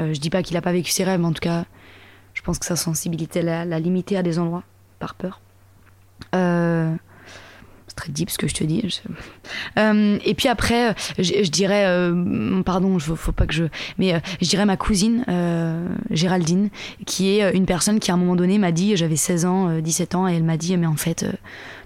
Euh, 0.00 0.12
je 0.12 0.20
dis 0.20 0.30
pas 0.30 0.42
qu'il 0.42 0.56
a 0.56 0.62
pas 0.62 0.72
vécu 0.72 0.90
ses 0.90 1.04
rêves, 1.04 1.20
mais 1.20 1.26
en 1.26 1.32
tout 1.32 1.40
cas, 1.40 1.64
je 2.34 2.42
pense 2.42 2.58
que 2.58 2.66
sa 2.66 2.76
sensibilité 2.76 3.42
l'a, 3.42 3.64
limité 3.78 4.16
à 4.16 4.22
des 4.22 4.38
endroits, 4.38 4.64
par 4.98 5.14
peur. 5.14 5.40
Euh, 6.34 6.94
très 7.96 8.12
deep 8.12 8.30
ce 8.30 8.38
que 8.38 8.46
je 8.46 8.54
te 8.54 8.62
dis. 8.62 9.00
Euh, 9.78 10.18
et 10.24 10.34
puis 10.34 10.48
après, 10.48 10.94
je, 11.18 11.50
dirais, 11.50 11.86
euh, 11.86 12.62
pardon, 12.62 12.96
faut, 12.98 13.16
faut 13.16 13.32
pas 13.32 13.46
que 13.46 13.54
je, 13.54 13.64
mais 13.98 14.14
euh, 14.14 14.20
je 14.40 14.48
dirais 14.48 14.66
ma 14.66 14.76
cousine 14.76 15.24
Géraldine, 16.10 16.68
qui 17.06 17.30
est 17.30 17.56
une 17.56 17.66
personne 17.66 17.98
qui 17.98 18.10
à 18.10 18.14
un 18.14 18.16
moment 18.18 18.36
donné 18.36 18.58
m'a 18.58 18.70
dit, 18.70 18.96
j'avais 18.96 19.16
16 19.16 19.44
ans, 19.46 19.80
17 19.80 20.14
ans, 20.14 20.28
et 20.28 20.36
elle 20.36 20.44
m'a 20.44 20.56
dit, 20.56 20.76
mais 20.76 20.86
en 20.86 20.96
fait, 20.96 21.26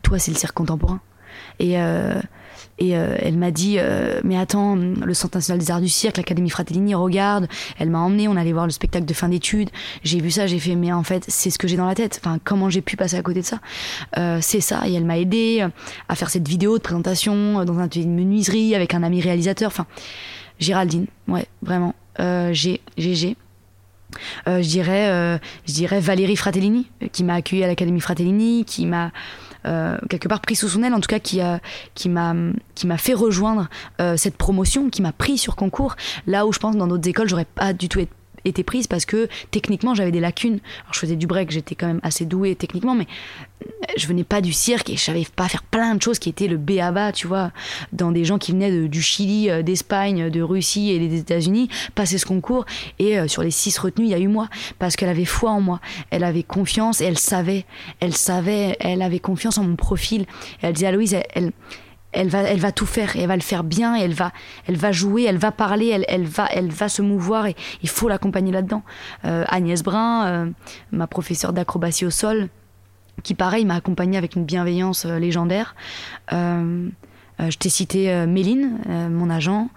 toi 0.03 0.19
c'est 0.19 0.33
le 0.33 0.37
cirque 0.37 0.55
contemporain. 0.55 1.01
Et 1.59 1.77
et 2.79 2.97
euh, 2.97 3.17
elle 3.19 3.37
m'a 3.37 3.51
dit 3.51 3.77
euh, 3.79 4.21
Mais 4.25 4.37
attends, 4.39 4.75
le 4.75 5.15
Centre 5.15 5.37
national 5.37 5.59
des 5.59 5.71
arts 5.71 5.81
du 5.81 5.89
cirque, 5.89 6.17
l'Académie 6.17 6.51
Fratellini, 6.51 6.95
regarde. 6.95 7.47
Elle 7.79 7.91
m'a 7.91 7.99
emmené, 7.99 8.27
on 8.27 8.37
allait 8.37 8.53
voir 8.53 8.65
le 8.65 8.73
spectacle 8.73 9.05
de 9.05 9.15
fin 9.15 9.29
d'études. 9.29 9.71
J'ai 10.03 10.21
vu 10.21 10.31
ça, 10.31 10.47
j'ai 10.47 10.59
fait 10.59 10.75
Mais 10.75 10.93
en 10.93 11.03
fait, 11.03 11.25
c'est 11.29 11.51
ce 11.51 11.59
que 11.59 11.69
j'ai 11.69 11.77
dans 11.77 11.87
la 11.87 11.95
tête. 11.95 12.21
Enfin, 12.23 12.39
comment 12.43 12.71
j'ai 12.71 12.81
pu 12.81 12.97
passer 12.97 13.17
à 13.17 13.23
côté 13.23 13.41
de 13.41 13.47
ça? 13.47 13.59
Euh, 14.17 14.39
C'est 14.41 14.61
ça. 14.61 14.83
Et 14.89 14.95
elle 14.95 15.05
m'a 15.05 15.19
aidé 15.19 15.67
à 16.09 16.15
faire 16.15 16.31
cette 16.31 16.49
vidéo 16.49 16.79
de 16.79 16.83
présentation 16.83 17.65
dans 17.65 17.79
un 17.79 17.85
atelier 17.85 18.07
de 18.07 18.11
menuiserie 18.11 18.75
avec 18.75 18.95
un 18.95 19.03
ami 19.03 19.21
réalisateur. 19.21 19.69
Enfin, 19.69 19.87
Géraldine, 20.59 21.07
ouais, 21.29 21.47
vraiment. 21.63 21.95
G, 22.19 22.81
GG. 22.99 23.37
je 24.47 24.61
dirais, 24.61 25.41
je 25.67 25.73
dirais 25.73 26.01
Valérie 26.01 26.37
Fratellini, 26.37 26.91
qui 27.13 27.25
m'a 27.25 27.35
accueilli 27.35 27.65
à 27.65 27.67
l'Académie 27.67 28.01
Fratellini, 28.01 28.65
qui 28.67 28.85
m'a 28.85 29.11
euh, 29.67 29.99
quelque 30.09 30.29
part 30.29 30.41
pris 30.41 30.57
sous 30.57 30.69
son 30.69 30.83
aile, 30.83 30.95
en 30.95 31.01
tout 31.01 31.09
cas 31.09 31.19
qui 31.19 31.41
a 31.41 31.61
qui 31.95 32.09
m'a 32.09 32.35
qui 32.75 32.87
m'a 32.87 32.99
fait 32.99 33.15
rejoindre 33.15 33.69
euh, 34.01 34.17
cette 34.17 34.37
promotion, 34.37 34.91
qui 34.91 35.03
m'a 35.03 35.13
pris 35.13 35.39
sur 35.39 35.57
concours. 35.57 35.97
Là 36.27 36.47
où 36.47 36.53
je 36.53 36.59
pense 36.59 36.77
dans 36.77 36.87
d'autres 36.87 37.09
écoles 37.09 37.29
j'aurais 37.29 37.45
pas 37.45 37.73
du 37.73 37.89
tout 37.89 38.01
été 38.01 38.13
été 38.45 38.63
prise 38.63 38.87
parce 38.87 39.05
que 39.05 39.29
techniquement 39.51 39.95
j'avais 39.95 40.13
des 40.13 40.21
lacunes. 40.21 40.61
Alors 40.83 40.95
je 40.95 40.99
faisais 40.99 41.17
du 41.17 41.27
break, 41.27 41.51
j'étais 41.51 41.75
quand 41.75 41.87
même 41.87 42.01
assez 42.03 42.25
douée 42.25 42.55
techniquement, 42.55 42.95
mais 42.95 43.07
je 43.97 44.07
venais 44.07 44.25
pas 44.25 44.41
du 44.41 44.53
cirque 44.53 44.91
et 44.91 44.97
je 44.97 45.03
savais 45.03 45.27
pas 45.37 45.49
faire 45.49 45.63
plein 45.63 45.95
de 45.95 46.03
choses 46.03 46.19
qui 46.19 46.29
étaient 46.29 46.47
le 46.47 46.57
béaba, 46.57 47.13
tu 47.13 47.27
vois, 47.27 47.53
dans 47.93 48.13
des 48.13 48.25
gens 48.25 48.39
qui 48.39 48.53
venaient 48.53 48.89
du 48.89 49.03
Chili, 49.03 49.51
euh, 49.51 49.63
d'Espagne, 49.63 50.31
de 50.31 50.43
Russie 50.43 50.91
et 50.91 50.99
des 50.99 51.19
États-Unis, 51.19 51.69
passer 51.95 52.19
ce 52.19 52.27
concours. 52.27 52.65
Et 52.99 53.19
euh, 53.19 53.29
sur 53.29 53.43
les 53.43 53.51
six 53.51 53.77
retenues, 53.79 54.07
il 54.07 54.11
y 54.11 54.15
a 54.15 54.19
eu 54.19 54.29
moi 54.29 54.49
parce 54.79 54.97
qu'elle 54.97 55.09
avait 55.09 55.25
foi 55.25 55.51
en 55.51 55.61
moi, 55.61 55.81
elle 56.11 56.25
avait 56.25 56.43
confiance 56.43 57.01
et 57.01 57.05
elle 57.05 57.19
savait, 57.19 57.65
elle 58.01 58.17
savait, 58.17 58.77
elle 58.81 59.03
avait 59.03 59.19
confiance 59.19 59.59
en 59.59 59.65
mon 59.65 59.77
profil. 59.77 60.27
elle 60.63 60.73
disait 60.73 60.87
à 60.87 60.93
Louise, 60.93 61.17
elle 61.35 61.53
va, 62.15 62.41
elle 62.43 62.59
va 62.59 62.73
tout 62.73 62.87
faire 62.87 63.17
et 63.17 63.21
elle 63.21 63.29
va 63.29 63.37
le 63.37 63.43
faire 63.43 63.65
bien 63.65 63.95
elle 63.95 64.15
va, 64.15 64.33
elle 64.67 64.77
va 64.77 64.93
jouer, 64.93 65.25
elle 65.25 65.39
va 65.39 65.53
parler, 65.53 65.89
elle, 65.89 66.05
elle 66.09 66.27
va, 66.27 66.47
elle 66.51 66.71
va 66.71 66.89
se 66.89 67.03
mouvoir 67.03 67.47
et 67.47 67.57
il 67.83 67.89
faut 67.89 68.09
l'accompagner 68.09 68.53
là-dedans. 68.53 68.83
Euh, 69.25 69.45
Agnès 69.49 69.83
Brun, 69.83 70.27
euh, 70.27 70.51
ma 70.93 71.07
professeure 71.07 71.53
d'acrobatie 71.53 72.07
au 72.07 72.11
sol, 72.11 72.49
qui 73.23 73.35
pareil 73.35 73.65
m'a 73.65 73.75
accompagnée 73.75 74.19
avec 74.19 74.37
une 74.37 74.45
bienveillance 74.45 75.05
euh, 75.07 75.19
légendaire. 75.19 75.75
je 76.31 77.57
t'ai 77.57 77.71
cité 77.71 78.27
Méline, 78.27 78.79
mon 79.11 79.31
agent, 79.31 79.71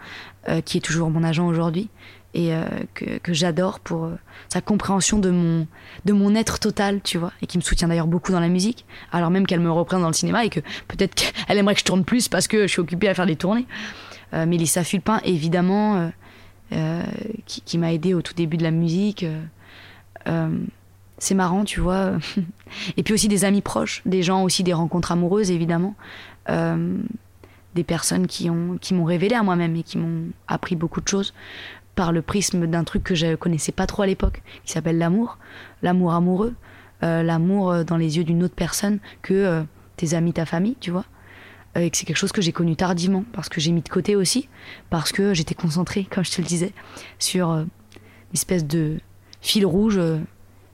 qui 0.65 0.77
est 0.77 0.81
toujours 0.81 1.09
mon 1.09 1.23
agent 1.23 1.47
aujourd'hui 1.47 1.89
et 2.33 2.53
euh, 2.53 2.65
que, 2.95 3.33
j'adore 3.33 3.79
pour 3.79 4.05
euh, 4.05 4.15
sa 4.49 4.61
compréhension 4.61 5.19
de 5.19 5.29
mon, 5.29 5.67
de 6.05 6.13
mon 6.13 6.33
être 6.35 6.59
total, 6.59 7.01
tu 7.03 7.17
vois, 7.17 7.31
et 7.41 7.47
qui 7.47 7.57
me 7.57 7.63
soutient 7.63 7.87
d'ailleurs 7.87 8.07
beaucoup 8.07 8.31
dans 8.31 8.39
la 8.39 8.49
musique, 8.49 8.85
alors 9.11 9.29
même 9.29 9.45
qu'elle 9.45 9.59
me 9.59 9.71
reprend 9.71 9.99
dans 9.99 10.07
le 10.07 10.13
cinéma 10.13 10.43
et 10.43 10.49
que 10.49 10.59
peut-être 10.87 11.13
qu'elle 11.47 11.57
aimerait 11.57 11.75
que 11.75 11.81
je 11.81 11.85
tourne 11.85 12.03
plus 12.03 12.27
parce 12.27 12.47
que 12.47 12.63
je 12.63 12.67
suis 12.67 12.79
occupée 12.79 13.07
à 13.07 13.13
faire 13.13 13.25
des 13.27 13.35
tournées. 13.35 13.67
Euh, 14.33 14.45
Mélissa 14.47 14.83
Fulpin, 14.83 15.21
évidemment, 15.23 16.11
euh, 16.71 17.03
qui, 17.45 17.61
qui 17.61 17.77
m'a 17.77 17.93
aidé 17.93 18.15
au 18.15 18.23
tout 18.23 18.33
début 18.33 18.57
de 18.57 18.63
la 18.63 18.71
musique. 18.71 19.25
c'est 21.19 21.35
marrant, 21.35 21.63
tu 21.65 21.81
vois. 21.81 22.13
et 22.97 23.03
puis 23.03 23.13
aussi 23.13 23.27
des 23.27 23.45
amis 23.45 23.61
proches, 23.61 24.01
des 24.07 24.23
gens 24.23 24.43
aussi, 24.43 24.63
des 24.63 24.73
rencontres 24.73 25.11
amoureuses, 25.11 25.51
évidemment. 25.51 25.93
des 26.47 27.83
personnes 27.83 28.25
qui 28.25 28.49
m'ont 28.49 28.77
qui 28.79 28.95
révélé 28.95 29.35
à 29.35 29.43
moi-même 29.43 29.75
et 29.75 29.83
qui 29.83 29.99
m'ont 29.99 30.29
appris 30.47 30.75
beaucoup 30.75 30.99
de 30.99 31.07
choses 31.07 31.33
par 31.95 32.11
le 32.11 32.21
prisme 32.21 32.67
d'un 32.67 32.83
truc 32.83 33.03
que 33.03 33.15
je 33.15 33.35
connaissais 33.35 33.71
pas 33.71 33.87
trop 33.87 34.03
à 34.03 34.07
l'époque, 34.07 34.41
qui 34.65 34.71
s'appelle 34.71 34.97
l'amour, 34.97 35.37
l'amour 35.81 36.13
amoureux, 36.13 36.55
euh, 37.03 37.23
l'amour 37.23 37.71
euh, 37.71 37.83
dans 37.83 37.97
les 37.97 38.17
yeux 38.17 38.23
d'une 38.23 38.43
autre 38.43 38.55
personne 38.55 38.99
que 39.21 39.33
euh, 39.33 39.63
tes 39.97 40.13
amis, 40.13 40.33
ta 40.33 40.45
famille, 40.45 40.75
tu 40.79 40.91
vois. 40.91 41.05
et 41.75 41.89
que 41.89 41.97
c'est 41.97 42.05
quelque 42.05 42.17
chose 42.17 42.31
que 42.31 42.41
j'ai 42.41 42.51
connu 42.51 42.75
tardivement, 42.75 43.25
parce 43.33 43.49
que 43.49 43.61
j'ai 43.61 43.71
mis 43.71 43.81
de 43.81 43.89
côté 43.89 44.15
aussi, 44.15 44.47
parce 44.89 45.11
que 45.11 45.33
j'étais 45.33 45.55
concentrée, 45.55 46.05
comme 46.09 46.23
je 46.23 46.31
te 46.31 46.41
le 46.41 46.47
disais, 46.47 46.73
sur 47.19 47.51
une 47.51 47.67
espèce 48.33 48.65
de 48.65 48.99
fil 49.41 49.65
rouge 49.65 49.99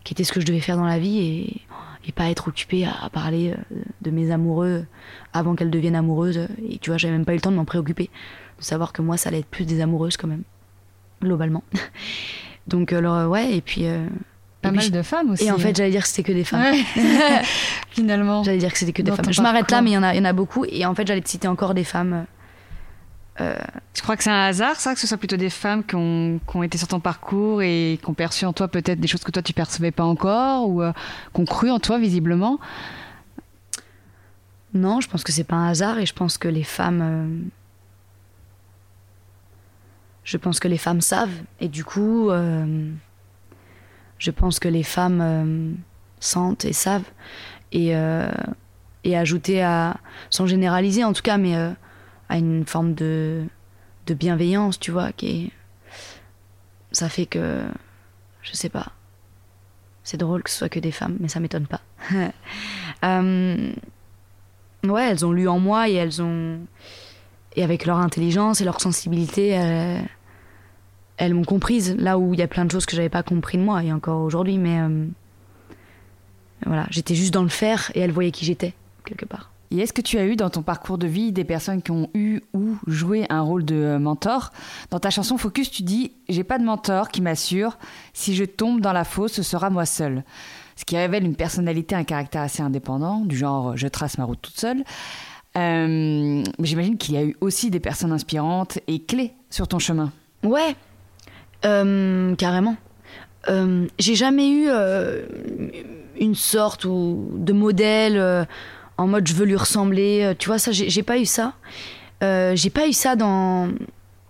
qui 0.04 0.14
était 0.14 0.24
ce 0.24 0.32
que 0.32 0.40
je 0.40 0.46
devais 0.46 0.60
faire 0.60 0.78
dans 0.78 0.86
la 0.86 1.00
vie 1.00 1.20
et, 1.20 1.62
et 2.08 2.12
pas 2.12 2.30
être 2.30 2.48
occupée 2.48 2.86
à, 2.86 3.10
parler 3.10 3.56
de 4.02 4.12
mes 4.12 4.32
amoureux 4.32 4.86
avant 5.34 5.56
qu'elles 5.56 5.72
deviennent 5.72 5.96
amoureuses. 5.96 6.48
Et 6.70 6.78
tu 6.78 6.92
vois, 6.92 6.98
j'avais 6.98 7.14
même 7.14 7.26
pas 7.26 7.34
eu 7.34 7.36
le 7.36 7.42
temps 7.42 7.52
de 7.52 7.58
m'en 7.58 7.66
préoccuper, 7.66 8.10
de 8.60 8.64
savoir 8.64 8.94
que 8.94 9.02
moi, 9.02 9.18
ça 9.18 9.30
allait 9.30 9.40
être 9.40 9.48
plus 9.48 9.66
des 9.66 9.82
amoureuses 9.82 10.16
quand 10.16 10.28
même 10.28 10.44
globalement. 11.22 11.64
Donc, 12.68 12.94
alors, 12.94 13.16
euh, 13.16 13.28
ouais, 13.28 13.56
et 13.56 13.62
puis. 13.62 13.86
Euh, 13.86 14.06
pas 14.62 14.72
mal 14.72 14.92
de 14.92 15.02
femmes 15.02 15.32
aussi. 15.32 15.46
Et 15.46 15.52
en 15.52 15.58
fait, 15.58 15.76
j'allais 15.76 15.92
dire 15.92 16.02
que 16.02 16.08
c'était 16.10 16.24
que 16.24 16.34
des 16.34 16.44
femmes. 16.44 16.76
Finalement. 17.92 18.44
J'allais 18.44 18.58
dire 18.58 18.72
que 18.72 18.78
c'était 18.78 18.92
que 18.92 19.02
des 19.02 19.12
femmes. 19.12 19.32
Je 19.32 19.42
m'arrête 19.42 19.72
là, 19.72 19.82
mais 19.82 19.92
il 19.92 19.94
y, 19.94 19.98
en 19.98 20.04
a, 20.04 20.14
y 20.14 20.20
en 20.20 20.26
a 20.26 20.34
beaucoup. 20.34 20.66
Et 20.66 20.86
en 20.86 20.94
fait, 20.94 21.08
j'allais 21.08 21.22
te 21.22 21.30
citer 21.30 21.48
encore 21.48 21.74
des 21.74 21.86
femmes. 21.86 22.26
Euh... 23.40 23.56
Tu 23.94 24.02
crois 24.02 24.18
que 24.18 24.24
c'est 24.24 24.30
un 24.30 24.48
hasard, 24.48 24.76
ça, 24.76 24.94
que 24.94 25.00
ce 25.00 25.08
soit 25.08 25.18
plutôt 25.18 25.38
des 25.38 25.50
femmes 25.50 25.86
qui 25.86 25.96
ont, 25.96 26.42
qui 26.46 26.58
ont, 26.58 26.64
été 26.64 26.78
sur 26.78 26.90
ton 26.90 27.00
parcours 27.00 27.62
et 27.62 27.98
qui 28.02 28.10
ont 28.10 28.14
perçu 28.14 28.46
en 28.46 28.52
toi 28.52 28.68
peut-être 28.68 29.00
des 29.00 29.08
choses 29.08 29.24
que 29.24 29.32
toi 29.32 29.42
tu 29.42 29.54
percevais 29.54 29.92
pas 29.92 30.04
encore 30.04 30.68
ou 30.68 30.82
euh, 30.82 30.92
qui 31.34 31.40
ont 31.40 31.46
cru 31.46 31.72
en 31.72 31.80
toi 31.80 32.00
visiblement? 32.00 32.60
Non, 34.74 35.00
je 35.00 35.08
pense 35.08 35.24
que 35.24 35.32
c'est 35.32 35.46
pas 35.46 35.56
un 35.56 35.70
hasard 35.70 36.00
et 36.00 36.06
je 36.06 36.14
pense 36.14 36.38
que 36.38 36.50
les 36.50 36.64
femmes 36.64 37.50
je 40.30 40.38
pense 40.38 40.60
que 40.60 40.68
les 40.68 40.78
femmes 40.78 41.02
savent. 41.02 41.42
Et 41.60 41.70
du 41.70 41.84
coup, 41.84 42.30
euh, 42.30 42.92
je 44.20 44.30
pense 44.30 44.60
que 44.60 44.68
les 44.68 44.84
femmes 44.84 45.22
euh, 45.22 45.72
sentent 46.20 46.66
et 46.66 46.74
savent. 46.74 47.10
Et, 47.72 47.96
euh, 47.96 48.30
et 49.04 49.18
ajouter 49.18 49.64
à, 49.64 49.98
sans 50.30 50.46
généraliser 50.46 51.04
en 51.04 51.14
tout 51.14 51.24
cas, 51.24 51.38
mais 51.38 51.56
à 51.56 52.38
une 52.38 52.64
forme 52.66 52.94
de, 52.94 53.44
de 54.06 54.14
bienveillance, 54.14 54.80
tu 54.80 54.92
vois, 54.92 55.12
qui 55.14 55.46
est, 55.46 55.52
ça 56.92 57.10
fait 57.10 57.26
que, 57.26 57.64
je 58.44 58.54
sais 58.54 58.70
pas, 58.70 58.92
c'est 60.04 60.18
drôle 60.18 60.44
que 60.44 60.52
ce 60.52 60.58
soit 60.58 60.70
que 60.70 60.80
des 60.80 60.92
femmes, 60.92 61.18
mais 61.20 61.28
ça 61.28 61.40
m'étonne 61.40 61.66
pas. 61.66 61.82
ouais, 64.84 65.10
elles 65.10 65.26
ont 65.26 65.32
lu 65.32 65.48
en 65.48 65.60
moi 65.60 65.90
et 65.90 65.94
elles 65.94 66.22
ont. 66.22 66.60
Et 67.56 67.64
avec 67.64 67.88
leur 67.88 67.98
intelligence 67.98 68.62
et 68.62 68.64
leur 68.64 68.80
sensibilité, 68.80 69.50
elles 69.50 70.08
m'ont 71.34 71.44
comprise 71.44 71.96
là 71.98 72.18
où 72.18 72.34
il 72.34 72.40
y 72.40 72.44
a 72.44 72.48
plein 72.48 72.66
de 72.66 72.72
choses 72.72 72.86
que 72.86 72.96
j'avais 72.96 73.10
pas 73.10 73.24
compris 73.24 73.58
de 73.58 73.64
moi 73.64 73.84
et 73.84 73.92
encore 73.92 74.22
aujourd'hui 74.22 74.58
mais 74.58 74.80
euh, 74.80 75.06
voilà 76.66 76.86
j'étais 76.90 77.16
juste 77.16 77.34
dans 77.34 77.44
le 77.44 77.50
faire 77.50 77.92
et 77.96 78.00
elles 78.00 78.12
voyaient 78.12 78.32
qui 78.32 78.46
j'étais 78.46 78.74
quelque 79.06 79.26
part 79.26 79.52
et 79.72 79.80
est-ce 79.80 79.94
que 79.94 80.02
tu 80.02 80.18
as 80.18 80.26
eu 80.26 80.36
dans 80.36 80.50
ton 80.50 80.64
parcours 80.64 80.98
de 80.98 81.06
vie 81.06 81.32
des 81.32 81.44
personnes 81.44 81.82
qui 81.82 81.92
ont 81.92 82.10
eu 82.16 82.42
ou 82.54 82.78
joué 82.88 83.28
un 83.30 83.42
rôle 83.42 83.64
de 83.64 83.76
euh, 83.76 84.00
mentor? 84.00 84.52
Dans 84.90 85.00
ta 85.00 85.12
chanson 85.12 85.38
Focus, 85.38 85.70
tu 85.70 85.84
dis 85.84 86.12
J'ai 86.28 86.44
pas 86.44 86.58
de 86.58 86.64
mentor 86.64 87.10
qui 87.10 87.22
m'assure 87.22 87.78
si 88.14 88.36
je 88.36 88.46
tombe 88.46 88.82
dans 88.82 88.94
la 88.94 89.04
fosse, 89.04 89.34
ce 89.34 89.44
sera 89.44 89.70
moi 89.70 89.86
seul. 89.86 90.24
Ce 90.76 90.86
qui 90.86 90.98
révèle 90.98 91.24
une 91.24 91.36
personnalité, 91.36 91.94
un 91.94 92.04
caractère 92.04 92.42
assez 92.42 92.64
indépendant, 92.64 93.20
du 93.20 93.38
genre 93.38 93.78
je 93.78 93.88
trace 93.88 94.18
ma 94.18 94.24
route 94.24 94.42
toute 94.42 94.60
seule. 94.60 94.84
Euh, 95.58 96.44
j'imagine 96.60 96.98
qu'il 96.98 97.16
y 97.16 97.18
a 97.18 97.24
eu 97.24 97.36
aussi 97.42 97.70
des 97.70 97.80
personnes 97.80 98.12
inspirantes 98.12 98.80
et 98.88 99.04
clés 99.04 99.34
sur 99.52 99.68
ton 99.68 99.78
chemin. 99.78 100.12
Ouais, 100.44 100.76
euh, 101.66 102.36
carrément. 102.36 102.78
Euh, 103.50 103.88
j'ai 103.98 104.16
jamais 104.16 104.50
eu 104.50 104.68
euh, 104.70 105.26
une 106.20 106.36
sorte 106.36 106.86
ou 106.86 107.30
de 107.34 107.54
modèle 107.54 108.48
en 108.98 109.08
mode 109.08 109.28
je 109.28 109.34
veux 109.34 109.46
lui 109.46 109.56
ressembler. 109.56 110.34
Tu 110.40 110.48
vois, 110.48 110.60
ça, 110.60 110.72
j'ai 110.72 111.04
pas 111.04 111.18
eu 111.18 111.26
ça. 111.26 111.54
j'ai 112.22 112.70
pas 112.70 112.88
eu 112.88 112.94
ça 112.94 113.16
dans, 113.16 113.70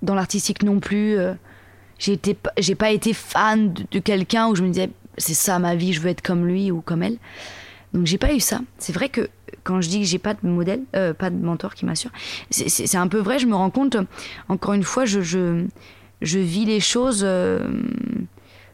dans 0.02 0.16
l'artistique 0.16 0.64
non 0.64 0.80
plus. 0.80 1.18
j'ai 1.98 2.76
pas 2.76 2.92
été 2.92 3.14
fan 3.14 3.74
de, 3.92 4.00
quelqu'un 4.00 4.48
où 4.48 4.56
je 4.56 4.64
me 4.64 4.70
disais 4.70 4.90
c'est 5.18 5.34
ça 5.34 5.60
ma 5.60 5.76
vie, 5.76 5.92
je 5.92 6.00
veux 6.00 6.10
être 6.10 6.22
comme 6.22 6.48
lui 6.48 6.72
ou 6.72 6.82
comme 6.82 7.04
elle. 7.04 7.18
Donc 7.94 8.06
j'ai 8.06 8.20
pas 8.20 8.34
eu 8.34 8.40
ça. 8.40 8.60
C'est 8.78 8.94
vrai 8.94 9.10
que 9.10 9.30
quand 9.64 9.82
je 9.82 9.90
dis 9.90 10.00
que 10.00 10.06
j'ai 10.06 10.20
pas 10.20 10.36
de 10.36 10.48
modèle, 10.48 10.84
pas 11.18 11.30
de 11.32 11.36
mentor 11.36 11.74
qui 11.74 11.86
m'assure, 11.86 12.12
c'est 12.52 12.96
un 12.96 13.08
peu 13.08 13.20
vrai. 13.20 13.40
Je 13.40 13.48
me 13.48 13.56
rends 13.56 13.72
compte, 13.72 13.98
encore 14.48 14.74
une 14.74 14.84
fois, 14.84 15.06
je, 15.06 15.22
je, 15.22 15.66
je 16.22 16.40
vis 16.40 16.66
les 16.66 16.80
choses 16.80 17.22
euh, 17.24 17.60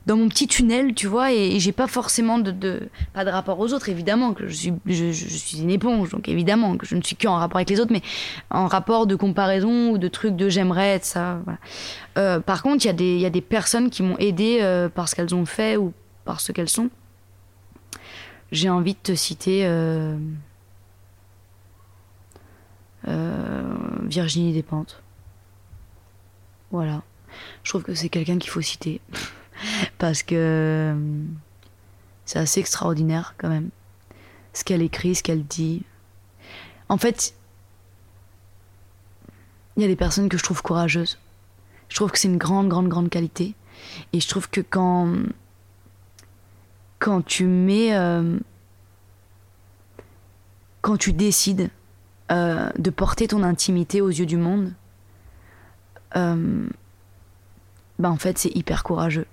dans 0.06 0.18
mon 0.18 0.30
petit 0.30 0.48
tunnel, 0.48 0.94
tu 0.94 1.08
vois, 1.08 1.32
et, 1.32 1.60
j'ai 1.60 1.72
pas 1.72 1.88
forcément 1.88 2.38
de, 2.38 2.90
pas 3.14 3.26
de 3.26 3.30
rapport 3.30 3.60
aux 3.60 3.74
autres, 3.74 3.90
évidemment 3.90 4.34
que 4.34 4.48
je 4.48 4.54
suis, 4.54 4.74
je, 4.86 5.12
suis 5.12 5.60
une 5.60 5.72
éponge, 5.72 6.10
donc 6.10 6.28
évidemment 6.30 6.78
que 6.78 6.86
je 6.86 6.96
ne 6.96 7.02
suis 7.02 7.16
qu'en 7.16 7.36
rapport 7.36 7.58
avec 7.58 7.70
les 7.70 7.80
autres, 7.80 7.92
mais 7.92 8.02
en 8.50 8.68
rapport 8.68 9.08
de 9.08 9.16
comparaison 9.16 9.92
ou 9.92 9.98
de 9.98 10.08
trucs 10.08 10.36
de 10.36 10.50
j'aimerais 10.50 10.90
être 10.90 11.06
ça. 11.06 11.40
Voilà. 11.44 11.60
Euh, 12.18 12.40
par 12.40 12.62
contre, 12.62 12.86
il 12.86 12.88
y, 12.88 12.92
a 12.92 12.94
des, 12.94 13.18
y 13.18 13.26
a 13.26 13.32
des 13.32 13.42
personnes 13.42 13.90
qui 13.90 14.04
m'ont 14.04 14.18
aidé 14.18 14.60
euh, 14.62 14.90
par 14.90 15.10
ce 15.10 15.16
qu'elles 15.16 15.34
ont 15.34 15.46
fait 15.46 15.78
ou 15.78 15.94
par 16.24 16.40
ce 16.40 16.52
qu'elles 16.52 16.70
sont. 16.70 16.90
J'ai 18.52 18.70
envie 18.70 18.94
de 18.94 19.00
te 19.00 19.16
citer. 19.16 19.68
Virginie 24.08 24.54
Despentes. 24.54 25.02
Voilà. 26.72 27.02
Je 27.64 27.70
trouve 27.70 27.84
que 27.84 27.94
c'est 27.94 28.10
quelqu'un 28.10 28.38
qu'il 28.38 28.50
faut 28.50 28.62
citer. 28.62 29.02
Parce 29.98 30.24
que 30.24 30.96
c'est 32.26 32.40
assez 32.40 32.60
extraordinaire 32.60 33.36
quand 33.38 33.50
même. 33.50 33.70
Ce 34.54 34.64
qu'elle 34.64 34.82
écrit, 34.82 35.16
ce 35.16 35.24
qu'elle 35.24 35.44
dit. 35.44 35.84
En 36.90 36.98
fait, 36.98 37.34
il 39.76 39.82
y 39.82 39.86
a 39.86 39.88
des 39.88 39.96
personnes 39.96 40.30
que 40.30 40.38
je 40.38 40.44
trouve 40.44 40.62
courageuses. 40.62 41.20
Je 41.90 41.96
trouve 41.96 42.12
que 42.12 42.20
c'est 42.20 42.28
une 42.28 42.38
grande, 42.38 42.70
grande, 42.70 42.88
grande 42.88 43.10
qualité. 43.10 43.56
Et 44.14 44.20
je 44.20 44.28
trouve 44.28 44.50
que 44.50 44.62
quand, 44.62 45.14
quand 47.00 47.24
tu 47.26 47.46
mets. 47.46 47.96
Euh, 47.96 48.38
quand 50.86 50.98
tu 50.98 51.14
décides 51.14 51.72
euh, 52.32 52.70
de 52.78 52.92
porter 52.92 53.28
ton 53.28 53.42
intimité 53.42 54.02
aux 54.02 54.10
yeux 54.10 54.28
du 54.28 54.38
monde, 54.38 54.72
euh, 56.16 56.68
bah 58.00 58.10
en 58.10 58.18
fait, 58.18 58.38
c'est 58.38 58.56
hyper 58.56 58.84
courageux. 58.84 59.26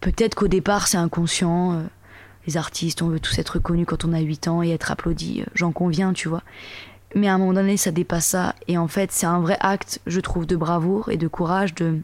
Peut-être 0.00 0.34
qu'au 0.34 0.48
départ, 0.48 0.88
c'est 0.88 0.98
inconscient. 0.98 1.82
les 2.46 2.56
artistes, 2.56 3.02
on 3.02 3.08
veut 3.08 3.20
tous 3.20 3.38
être 3.38 3.58
connus 3.58 3.86
quand 3.86 4.04
on 4.04 4.12
a 4.12 4.20
8 4.20 4.48
ans 4.48 4.62
et 4.62 4.70
être 4.70 4.90
applaudis. 4.90 5.44
J'en 5.54 5.72
conviens, 5.72 6.12
tu 6.12 6.28
vois. 6.28 6.42
Mais 7.14 7.28
à 7.28 7.34
un 7.34 7.38
moment 7.38 7.54
donné, 7.54 7.76
ça 7.76 7.92
dépasse 7.92 8.26
ça. 8.26 8.54
Et 8.66 8.76
en 8.76 8.88
fait, 8.88 9.12
c'est 9.12 9.26
un 9.26 9.40
vrai 9.40 9.56
acte, 9.60 10.00
je 10.06 10.20
trouve, 10.20 10.46
de 10.46 10.56
bravoure 10.56 11.10
et 11.10 11.16
de 11.16 11.28
courage 11.28 11.74
de, 11.74 12.00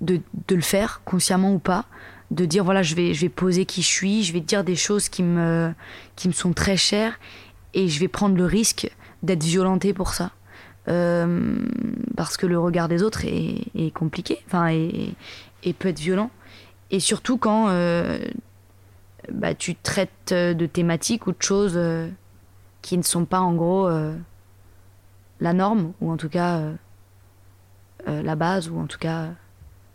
de, 0.00 0.20
de, 0.48 0.54
le 0.54 0.62
faire, 0.62 1.02
consciemment 1.04 1.52
ou 1.52 1.58
pas. 1.58 1.84
De 2.30 2.44
dire, 2.44 2.64
voilà, 2.64 2.82
je 2.82 2.94
vais, 2.94 3.14
je 3.14 3.22
vais 3.22 3.28
poser 3.28 3.66
qui 3.66 3.82
je 3.82 3.86
suis, 3.86 4.22
je 4.22 4.32
vais 4.32 4.40
dire 4.40 4.64
des 4.64 4.76
choses 4.76 5.08
qui 5.08 5.22
me, 5.22 5.72
qui 6.16 6.28
me 6.28 6.32
sont 6.32 6.52
très 6.52 6.76
chères 6.76 7.18
et 7.74 7.88
je 7.88 8.00
vais 8.00 8.08
prendre 8.08 8.36
le 8.36 8.44
risque 8.44 8.90
d'être 9.22 9.42
violentée 9.42 9.92
pour 9.92 10.14
ça. 10.14 10.30
Euh, 10.88 11.66
parce 12.16 12.36
que 12.36 12.46
le 12.46 12.58
regard 12.58 12.88
des 12.88 13.02
autres 13.02 13.24
est, 13.24 13.92
compliqué, 13.94 14.42
enfin, 14.46 14.68
et, 14.68 15.14
peut 15.78 15.88
être 15.88 15.98
violent. 15.98 16.30
Et 16.90 17.00
surtout 17.00 17.36
quand 17.36 17.66
euh, 17.68 18.18
bah, 19.30 19.54
tu 19.54 19.74
traites 19.74 20.32
de 20.32 20.66
thématiques 20.66 21.26
ou 21.26 21.32
de 21.32 21.42
choses. 21.42 21.74
Euh, 21.76 22.08
qui 22.80 22.96
ne 22.96 23.02
sont 23.02 23.24
pas 23.24 23.40
en 23.40 23.54
gros 23.54 23.90
la 25.40 25.52
norme, 25.52 25.92
ou 26.00 26.12
en 26.12 26.16
tout 26.16 26.28
cas 26.28 26.62
la 28.06 28.36
base, 28.36 28.70
ou 28.70 28.78
en 28.78 28.86
tout 28.86 29.00
cas 29.00 29.26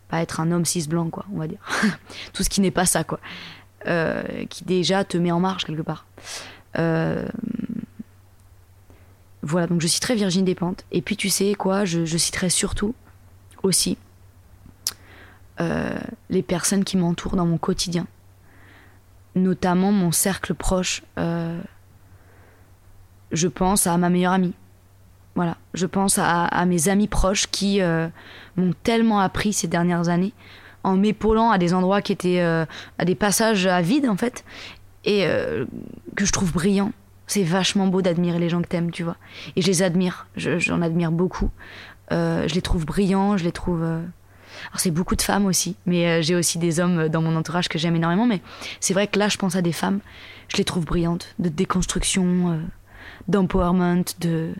pas 0.08 0.20
être 0.20 0.38
un 0.38 0.52
homme 0.52 0.66
cis 0.66 0.86
blanc, 0.86 1.08
quoi, 1.08 1.24
on 1.32 1.38
va 1.38 1.48
dire. 1.48 1.58
tout 2.34 2.42
ce 2.42 2.50
qui 2.50 2.60
n'est 2.60 2.70
pas 2.70 2.84
ça, 2.84 3.02
quoi. 3.02 3.18
qui 4.50 4.64
déjà 4.64 5.02
te 5.02 5.16
met 5.16 5.32
en 5.32 5.40
marche 5.40 5.64
quelque 5.64 5.82
part. 5.82 6.06
Voilà, 9.44 9.66
donc 9.66 9.80
je 9.80 9.86
citerai 9.86 10.14
Virginie 10.14 10.44
Despentes. 10.44 10.84
Et 10.90 11.02
puis 11.02 11.16
tu 11.16 11.28
sais 11.28 11.54
quoi, 11.54 11.84
je, 11.84 12.04
citerai 12.04 12.48
surtout 12.48 12.94
aussi 13.62 13.96
les 16.28 16.42
personnes 16.42 16.82
qui 16.82 16.96
m'entourent 16.96 17.36
dans 17.36 17.46
mon 17.46 17.58
quotidien, 17.58 18.06
notamment 19.36 19.92
mon 19.92 20.10
cercle 20.10 20.52
proche 20.54 21.02
je 23.34 23.48
pense 23.48 23.86
à 23.86 23.96
ma 23.98 24.08
meilleure 24.08 24.32
amie. 24.32 24.54
Voilà, 25.34 25.56
je 25.74 25.86
pense 25.86 26.18
à, 26.18 26.64
mes 26.66 26.88
amis 26.88 27.08
proches 27.08 27.48
qui 27.48 27.82
euh, 27.82 28.06
m'ont 28.56 28.72
tellement 28.84 29.18
appris 29.18 29.52
ces 29.52 29.66
dernières 29.66 30.08
années 30.08 30.32
en 30.84 30.96
m'épaulant 30.96 31.50
à 31.50 31.58
des 31.58 31.74
endroits 31.74 32.02
qui 32.02 32.12
étaient 32.12 32.40
euh, 32.40 32.64
à 32.98 33.04
des 33.04 33.16
passages 33.16 33.66
à 33.66 33.80
vide 33.80 34.08
en 34.08 34.16
fait 34.16 34.44
et 35.04 35.26
euh, 35.26 35.64
que 36.14 36.24
je 36.24 36.32
trouve 36.32 36.52
brillants. 36.52 36.92
C'est 37.26 37.42
vachement 37.42 37.86
beau 37.86 38.02
d'admirer 38.02 38.38
les 38.38 38.48
gens 38.48 38.62
que 38.62 38.68
t'aimes, 38.68 38.90
tu 38.90 39.02
vois. 39.02 39.16
Et 39.56 39.62
je 39.62 39.66
les 39.66 39.82
admire, 39.82 40.26
j'en 40.36 40.82
admire 40.82 41.10
beaucoup. 41.10 41.50
je 42.10 42.54
les 42.54 42.62
trouve 42.62 42.84
brillants, 42.84 43.36
je 43.36 43.44
les 43.44 43.52
trouve. 43.52 43.82
Alors 43.82 44.78
c'est 44.78 44.90
beaucoup 44.90 45.16
de 45.16 45.22
femmes 45.22 45.46
aussi, 45.46 45.76
mais 45.86 46.22
j'ai 46.22 46.34
aussi 46.34 46.58
des 46.58 46.80
hommes 46.80 47.08
dans 47.08 47.22
mon 47.22 47.34
entourage 47.34 47.68
que 47.68 47.78
j'aime 47.78 47.96
énormément. 47.96 48.26
Mais 48.26 48.40
c'est 48.78 48.94
vrai 48.94 49.06
que 49.06 49.18
là, 49.18 49.28
je 49.28 49.38
pense 49.38 49.56
à 49.56 49.62
des 49.62 49.72
femmes, 49.72 50.00
je 50.48 50.58
les 50.58 50.64
trouve 50.64 50.84
brillantes, 50.84 51.34
de 51.38 51.48
déconstruction 51.48 52.60
d'empowerment, 53.28 54.04
de, 54.20 54.52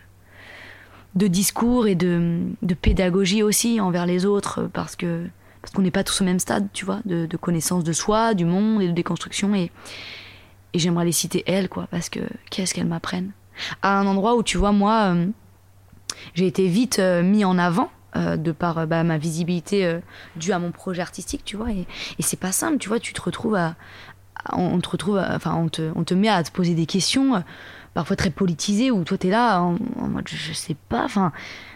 de 1.15 1.27
discours 1.27 1.87
et 1.87 1.95
de, 1.95 2.41
de, 2.63 2.75
pédagogie 2.75 3.43
aussi 3.43 3.81
envers 3.81 4.07
les 4.07 4.27
autres, 4.27 4.69
parce 4.73 4.97
que 4.97 5.27
parce 5.61 5.73
qu'on 5.73 5.83
n'est 5.83 5.91
pas 5.91 6.05
tous 6.05 6.21
au 6.21 6.25
même 6.25 6.41
stade, 6.41 6.69
tu 6.75 6.85
vois, 6.85 7.01
de, 7.07 7.25
de, 7.25 7.37
connaissance 7.39 7.85
de 7.85 7.93
soi, 7.95 8.35
du 8.35 8.45
monde 8.45 8.83
et 8.83 8.89
de 8.89 8.93
déconstruction. 8.93 9.55
Et, 9.55 9.71
et 10.75 10.79
j'aimerais 10.79 11.07
les 11.07 11.13
citer 11.13 11.43
elles, 11.47 11.69
quoi, 11.69 11.87
parce 11.91 12.11
que 12.11 12.21
qu'est-ce 12.51 12.75
qu'elles 12.75 12.87
m'apprennent. 12.87 13.33
À 13.81 13.99
un 13.99 14.07
endroit 14.07 14.37
où, 14.37 14.43
tu 14.43 14.59
vois, 14.59 14.73
moi, 14.73 15.15
euh, 15.15 15.27
j'ai 16.35 16.47
été 16.47 16.67
vite 16.69 16.99
euh, 16.99 17.23
mis 17.23 17.45
en 17.45 17.59
avant. 17.59 17.91
Euh, 18.17 18.37
de 18.37 18.53
par 18.53 18.87
bah, 18.87 19.03
ma 19.03 19.19
visibilité 19.19 19.99
due 20.37 20.53
à 20.53 20.61
mon 20.61 20.71
projet 20.71 21.03
artistique, 21.03 21.43
tu 21.45 21.57
vois, 21.57 21.73
et, 21.73 21.85
et 22.17 22.23
c'est 22.23 22.39
pas 22.39 22.53
simple, 22.53 22.79
tu 22.79 22.89
vois, 22.89 23.01
tu 23.01 23.13
te 23.13 23.21
retrouves 23.21 23.57
à, 23.57 23.75
on 24.53 24.79
te 24.79 24.89
retrouve, 24.89 25.19
enfin, 25.19 25.57
on 25.57 25.69
te, 25.69 25.91
on 25.97 26.05
te 26.05 26.15
met 26.15 26.29
à 26.29 26.45
te 26.45 26.53
poser 26.53 26.77
des 26.77 26.87
questions 26.87 27.43
parfois 27.95 28.17
très 28.17 28.31
politisé, 28.31 28.91
où 28.91 29.05
toi, 29.05 29.17
tu 29.17 29.29
es 29.29 29.31
là 29.31 29.61
en, 29.61 29.79
mode 30.09 30.29
je, 30.29 30.53
sais 30.53 30.77
pas, 30.89 31.05
enfin, 31.05 31.33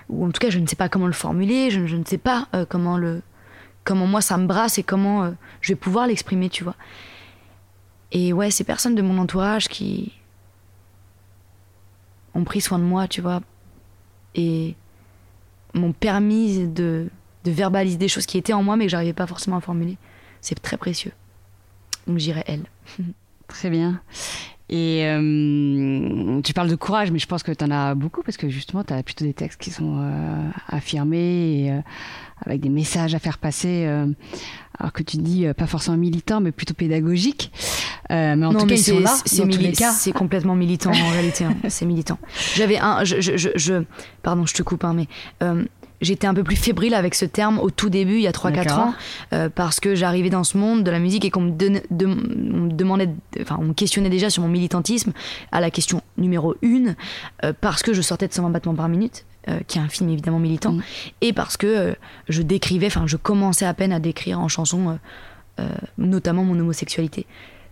ou 0.09 0.26
en 0.26 0.30
tout 0.30 0.40
cas, 0.40 0.51
je 0.51 0.59
ne 0.59 0.66
sais 0.66 0.76
pas 0.76 0.88
comment 0.88 1.07
le 1.07 1.12
formuler, 1.12 1.70
je, 1.70 1.96
ne 1.96 2.05
sais 2.05 2.18
pas 2.18 2.49
euh, 2.55 2.66
comment 2.68 2.99
le. 2.99 3.22
Comment 3.84 4.07
moi 4.07 4.20
ça 4.20 4.36
me 4.36 4.46
brasse 4.46 4.76
et 4.76 4.82
comment 4.82 5.24
euh, 5.24 5.30
je 5.62 5.72
vais 5.72 5.76
pouvoir 5.76 6.07
l'exprimer, 6.07 6.51
tu 6.51 6.62
vois. 6.62 6.74
Et 8.13 8.33
ouais, 8.33 8.51
ces 8.51 8.65
personnes 8.65 8.95
de 8.95 9.03
mon 9.03 9.19
entourage 9.19 9.69
qui 9.69 10.13
ont 12.35 12.45
pris 12.45 12.61
soin 12.61 12.79
de 12.79 12.85
moi, 12.85 13.09
tu 13.09 13.21
vois, 13.21 13.43
et 14.35 14.75
m'ont 15.75 15.93
permis 15.93 16.67
de, 16.67 17.09
verbaliser 17.45 17.97
des 17.97 18.09
choses 18.09 18.27
qui 18.27 18.37
étaient 18.37 18.53
en 18.53 18.63
moi 18.63 18.77
mais 18.77 18.85
que 18.85 18.91
j'arrivais 18.91 19.15
pas 19.15 19.27
forcément 19.27 19.57
à 19.57 19.61
formuler. 19.63 19.97
C'est 20.43 20.61
très 20.61 20.77
précieux. 20.77 21.13
Donc 22.07 22.19
j'irai 22.19 22.45
elle. 22.47 22.65
Très 23.49 23.71
bien. 23.71 24.03
Et 24.69 25.07
euh, 25.07 26.43
tu 26.43 26.53
parles 26.53 26.69
de 26.69 26.77
courage, 26.77 27.11
mais 27.11 27.19
je 27.19 27.27
pense 27.27 27.43
que 27.43 27.53
tu 27.53 27.65
en 27.65 27.71
as 27.71 27.95
beaucoup 27.95 28.23
parce 28.23 28.37
que 28.37 28.51
justement, 28.51 28.85
tu 28.85 28.93
as 28.93 29.03
plutôt 29.03 29.25
des 29.25 29.33
textes 29.33 29.59
qui 29.59 29.71
sont 29.71 29.97
euh, 29.99 30.51
affirmés 30.69 31.71
euh, 31.71 31.81
avec 32.45 32.61
des 32.61 32.69
messages 32.69 33.15
à 33.15 33.19
faire 33.19 33.39
passer. 33.39 33.89
Alors 34.79 34.93
que 34.93 35.03
tu 35.03 35.16
dis 35.18 35.47
pas 35.57 35.66
forcément 35.66 35.97
militant, 35.97 36.41
mais 36.41 36.53
plutôt 36.53 36.74
pédagogique. 36.74 37.53
mais 38.11 38.45
en 38.45 38.53
tout 38.55 38.66
cas, 38.66 38.74
ils 38.74 38.79
sont 38.79 39.01
là. 39.01 39.16
C'est 39.93 40.12
complètement 40.12 40.55
militant 40.55 40.91
en 40.91 41.11
réalité. 41.11 41.45
Hein. 41.45 41.57
C'est 41.68 41.87
militant. 41.87 42.18
J'avais 42.55 42.79
un. 42.79 43.05
Je, 43.05 43.20
je, 43.20 43.49
je, 43.55 43.83
pardon, 44.22 44.47
je 44.47 44.55
te 44.55 44.62
coupe, 44.62 44.85
hein, 44.85 44.95
mais 44.95 45.09
j'étais 46.01 46.26
un 46.26 46.35
peu 46.35 46.45
plus 46.45 46.57
fébrile 46.57 46.95
avec 46.95 47.14
ce 47.14 47.24
terme 47.24 47.59
au 47.59 47.70
tout 47.70 47.91
début, 47.91 48.16
il 48.16 48.22
y 48.22 48.26
a 48.26 48.33
3-4 48.33 48.72
ans, 48.79 48.95
euh, 49.33 49.49
parce 49.53 49.81
que 49.81 49.95
j'arrivais 49.95 50.31
dans 50.31 50.45
ce 50.45 50.57
monde 50.57 50.85
de 50.85 50.91
la 50.91 50.99
musique 50.99 51.24
et 51.24 51.31
qu'on 51.31 51.41
me, 51.41 52.70
demandait, 52.70 53.11
enfin, 53.41 53.57
on 53.61 53.64
me 53.64 53.74
questionnait 53.74 54.11
déjà 54.11 54.31
sur 54.31 54.43
mon 54.43 54.49
militantisme 54.49 55.12
à 55.53 55.61
la 55.61 55.70
question 55.70 56.03
numéro 56.16 56.55
1, 56.64 56.95
euh, 57.45 57.53
parce 57.61 57.83
que 57.83 57.93
je 57.93 58.03
sortais 58.03 58.29
de 58.29 58.33
120 58.33 58.51
battements 58.51 58.74
par 58.74 58.89
minute. 58.89 59.24
Euh, 59.49 59.61
qui 59.66 59.78
est 59.78 59.80
un 59.80 59.88
film 59.88 60.11
évidemment 60.11 60.38
militant, 60.38 60.72
mm. 60.72 60.82
et 61.20 61.32
parce 61.32 61.57
que 61.57 61.96
je 62.28 62.42
décrivais, 62.42 62.86
enfin 62.86 63.07
je 63.07 63.16
commençais 63.16 63.66
à 63.66 63.74
peine 63.74 63.92
à 63.92 64.01
décrire 64.01 64.40
en 64.40 64.49
chanson 64.49 64.99
notamment 65.96 66.44
mon 66.44 66.57
homosexualité. 66.61 67.26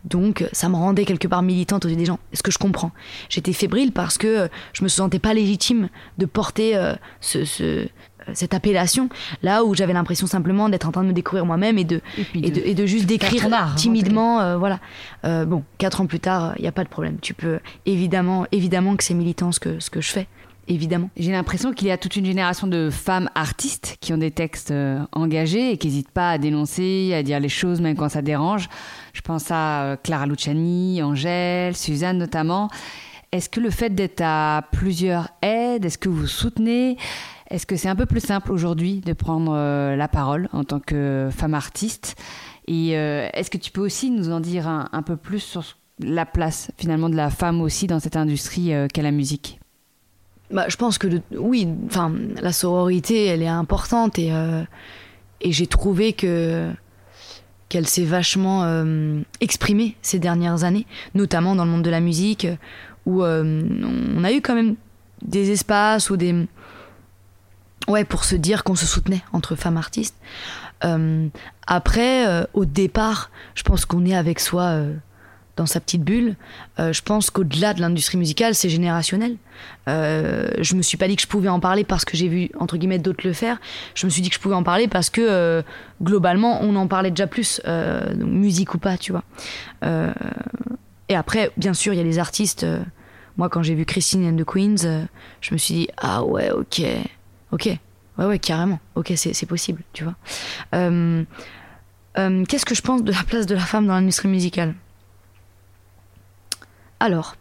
Donc 0.04 0.44
ça 0.52 0.68
me 0.68 0.74
rendait 0.74 1.04
quelque 1.04 1.28
part 1.28 1.42
militante 1.42 1.84
aux 1.84 1.88
yeux 1.88 1.96
des 1.96 2.04
gens. 2.04 2.18
Ce 2.32 2.42
que 2.42 2.50
je 2.50 2.58
comprends. 2.58 2.90
J'étais 3.28 3.52
fébrile 3.52 3.92
parce 3.92 4.18
que 4.18 4.48
je 4.72 4.82
me 4.82 4.88
sentais 4.88 5.20
pas 5.20 5.34
légitime 5.34 5.88
de 6.18 6.26
porter 6.26 6.76
ce, 7.20 7.86
cette 8.34 8.54
appellation, 8.54 9.08
là 9.42 9.64
où 9.64 9.74
j'avais 9.74 9.92
l'impression 9.92 10.26
simplement 10.26 10.68
d'être 10.68 10.88
en 10.88 10.92
train 10.92 11.02
de 11.02 11.08
me 11.08 11.12
découvrir 11.12 11.46
moi-même 11.46 11.78
et 11.78 11.84
de, 11.84 12.00
et, 12.34 12.74
de, 12.74 12.86
juste 12.86 13.06
décrire 13.06 13.46
hein, 13.52 13.72
timidement. 13.76 14.40
Euh, 14.40 14.56
voilà. 14.56 14.80
Euh, 15.24 15.44
bon, 15.44 15.64
quatre 15.78 16.00
ans 16.00 16.06
plus 16.06 16.20
tard, 16.20 16.54
il 16.58 16.62
n'y 16.62 16.68
a 16.68 16.72
pas 16.72 16.84
de 16.84 16.88
problème. 16.88 17.18
Tu 17.20 17.34
peux 17.34 17.60
évidemment, 17.84 18.46
évidemment 18.52 18.96
que 18.96 19.04
c'est 19.04 19.14
militant 19.14 19.52
ce 19.52 19.60
que, 19.60 19.80
ce 19.80 19.90
que 19.90 20.00
je 20.00 20.10
fais. 20.10 20.26
Évidemment. 20.68 21.10
J'ai 21.16 21.30
l'impression 21.30 21.72
qu'il 21.72 21.88
y 21.88 21.90
a 21.92 21.98
toute 21.98 22.16
une 22.16 22.26
génération 22.26 22.66
de 22.66 22.90
femmes 22.90 23.30
artistes 23.34 23.98
qui 24.00 24.12
ont 24.12 24.18
des 24.18 24.32
textes 24.32 24.72
euh, 24.72 24.98
engagés 25.12 25.70
et 25.70 25.78
qui 25.78 25.86
n'hésitent 25.86 26.10
pas 26.10 26.32
à 26.32 26.38
dénoncer, 26.38 27.14
à 27.14 27.22
dire 27.22 27.38
les 27.38 27.48
choses 27.48 27.80
même 27.80 27.96
quand 27.96 28.08
ça 28.08 28.22
dérange. 28.22 28.68
Je 29.12 29.20
pense 29.20 29.46
à 29.50 29.96
Clara 30.02 30.26
Luciani, 30.26 31.02
Angèle, 31.02 31.76
Suzanne 31.76 32.18
notamment. 32.18 32.68
Est-ce 33.32 33.48
que 33.48 33.60
le 33.60 33.70
fait 33.70 33.90
d'être 33.90 34.22
à 34.22 34.62
plusieurs 34.72 35.28
aides, 35.42 35.84
est-ce 35.84 35.98
que 35.98 36.08
vous 36.08 36.26
soutenez? 36.26 36.96
Est-ce 37.50 37.66
que 37.66 37.76
c'est 37.76 37.88
un 37.88 37.96
peu 37.96 38.06
plus 38.06 38.20
simple 38.20 38.52
aujourd'hui 38.52 39.00
de 39.00 39.12
prendre 39.12 39.52
euh, 39.54 39.94
la 39.94 40.08
parole 40.08 40.48
en 40.52 40.64
tant 40.64 40.80
que 40.80 41.28
femme 41.30 41.54
artiste? 41.54 42.16
Et 42.66 42.96
euh, 42.96 43.28
est-ce 43.34 43.50
que 43.50 43.58
tu 43.58 43.70
peux 43.70 43.80
aussi 43.80 44.10
nous 44.10 44.30
en 44.30 44.40
dire 44.40 44.66
un, 44.66 45.02
peu 45.02 45.16
plus 45.16 45.40
sur 45.40 45.62
la 46.00 46.26
place 46.26 46.70
finalement 46.76 47.08
de 47.08 47.14
la 47.14 47.30
femme 47.30 47.60
aussi 47.60 47.86
dans 47.86 48.00
cette 48.00 48.16
industrie 48.16 48.72
euh, 48.74 48.88
qu'est 48.92 49.02
la 49.02 49.12
musique? 49.12 49.60
Bah, 50.50 50.66
je 50.68 50.76
pense 50.76 50.98
que 50.98 51.08
oui, 51.36 51.68
enfin 51.86 52.12
la 52.40 52.52
sororité, 52.52 53.26
elle 53.26 53.42
est 53.42 53.48
importante 53.48 54.18
et, 54.18 54.32
et 55.40 55.52
j'ai 55.52 55.66
trouvé 55.66 56.12
que 56.12 56.70
qu'elle 57.68 57.88
s'est 57.88 58.04
vachement 58.04 58.64
exprimée 59.40 59.96
ces 60.02 60.20
dernières 60.20 60.62
années, 60.62 60.86
notamment 61.14 61.56
dans 61.56 61.64
le 61.64 61.70
monde 61.72 61.82
de 61.82 61.90
la 61.90 62.00
musique, 62.00 62.46
où 63.06 63.22
on 63.24 64.24
a 64.24 64.32
eu 64.32 64.40
quand 64.40 64.54
même 64.54 64.76
des 65.22 65.50
espaces 65.50 66.10
ou 66.10 66.16
des. 66.16 66.46
Ouais, 67.88 68.04
pour 68.04 68.24
se 68.24 68.34
dire 68.34 68.64
qu'on 68.64 68.74
se 68.74 68.86
soutenait 68.86 69.22
entre 69.32 69.54
femmes 69.54 69.76
artistes. 69.76 70.16
Euh, 70.84 71.28
après, 71.66 72.26
euh, 72.26 72.44
au 72.52 72.64
départ, 72.64 73.30
je 73.54 73.62
pense 73.62 73.84
qu'on 73.84 74.04
est 74.04 74.14
avec 74.14 74.40
soi 74.40 74.62
euh, 74.62 74.94
dans 75.56 75.66
sa 75.66 75.80
petite 75.80 76.02
bulle. 76.02 76.36
je 76.78 77.00
pense 77.02 77.30
qu'au-delà 77.30 77.74
de 77.74 77.80
l'industrie 77.80 78.18
musicale, 78.18 78.54
c'est 78.54 78.68
générationnel. 78.68 79.36
je 79.86 80.74
me 80.74 80.82
suis 80.82 80.96
pas 80.96 81.08
dit 81.08 81.16
que 81.16 81.22
je 81.22 81.26
pouvais 81.26 81.48
en 81.48 81.60
parler 81.60 81.84
parce 81.84 82.04
que 82.04 82.16
j'ai 82.16 82.28
vu 82.28 82.50
entre 82.58 82.76
guillemets 82.76 82.98
d'autres 82.98 83.26
le 83.26 83.32
faire. 83.32 83.58
Je 83.94 84.06
me 84.06 84.10
suis 84.10 84.22
dit 84.22 84.28
que 84.28 84.34
je 84.34 84.40
pouvais 84.40 84.54
en 84.54 84.62
parler 84.62 84.88
parce 84.88 85.10
que 85.10 85.62
globalement, 86.02 86.60
on 86.62 86.76
en 86.76 86.86
parlait 86.86 87.10
déjà 87.10 87.26
plus, 87.26 87.60
musique 88.18 88.74
ou 88.74 88.78
pas, 88.78 88.98
tu 88.98 89.12
vois. 89.12 89.24
et 91.08 91.16
après, 91.16 91.50
bien 91.56 91.74
sûr, 91.74 91.92
il 91.94 91.96
y 91.96 92.00
a 92.00 92.04
les 92.04 92.18
artistes. 92.18 92.66
moi, 93.36 93.48
quand 93.48 93.62
j'ai 93.62 93.74
vu 93.74 93.86
Christine 93.86 94.28
and 94.28 94.36
the 94.36 94.44
Queens, 94.44 95.06
je 95.40 95.54
me 95.54 95.58
suis 95.58 95.74
dit 95.74 95.88
ah 95.96 96.22
ouais, 96.22 96.50
ok, 96.50 96.82
ok. 97.52 97.78
Ouais, 98.18 98.24
ouais, 98.24 98.38
carrément. 98.38 98.80
Ok, 98.94 99.12
c'est 99.16 99.46
possible, 99.46 99.82
tu 99.92 100.04
vois. 100.04 100.14
Euh, 100.74 101.24
euh, 102.18 102.44
qu'est-ce 102.46 102.64
que 102.64 102.74
je 102.74 102.82
pense 102.82 103.02
de 103.02 103.12
la 103.12 103.22
place 103.22 103.46
de 103.46 103.54
la 103.54 103.60
femme 103.60 103.86
dans 103.86 103.94
l'industrie 103.94 104.28
musicale? 104.28 104.74
Alors, 107.00 107.36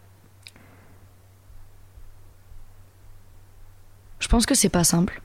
je 4.18 4.28
pense 4.28 4.46
que 4.46 4.54
c'est 4.54 4.68
pas 4.68 4.84
simple. 4.84 5.22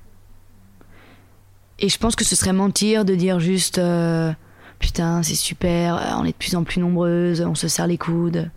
Et 1.79 1.89
je 1.89 1.97
pense 1.97 2.15
que 2.15 2.23
ce 2.23 2.35
serait 2.35 2.53
mentir 2.53 3.05
de 3.05 3.15
dire 3.15 3.39
juste 3.39 3.79
euh, 3.79 4.31
putain, 4.79 5.23
c'est 5.23 5.35
super, 5.35 6.15
on 6.17 6.25
est 6.25 6.31
de 6.31 6.35
plus 6.35 6.55
en 6.55 6.63
plus 6.63 6.79
nombreuses, 6.79 7.41
on 7.41 7.55
se 7.55 7.67
serre 7.67 7.87
les 7.87 7.97
coudes. 7.97 8.51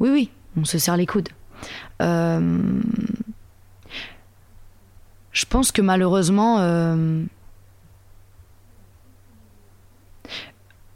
Oui, 0.00 0.10
oui, 0.10 0.30
on 0.56 0.64
se 0.64 0.78
serre 0.78 0.96
les 0.96 1.06
coudes. 1.06 1.28
Euh, 2.02 2.80
je 5.32 5.44
pense 5.46 5.72
que 5.72 5.82
malheureusement. 5.82 6.58
Euh, 6.60 7.24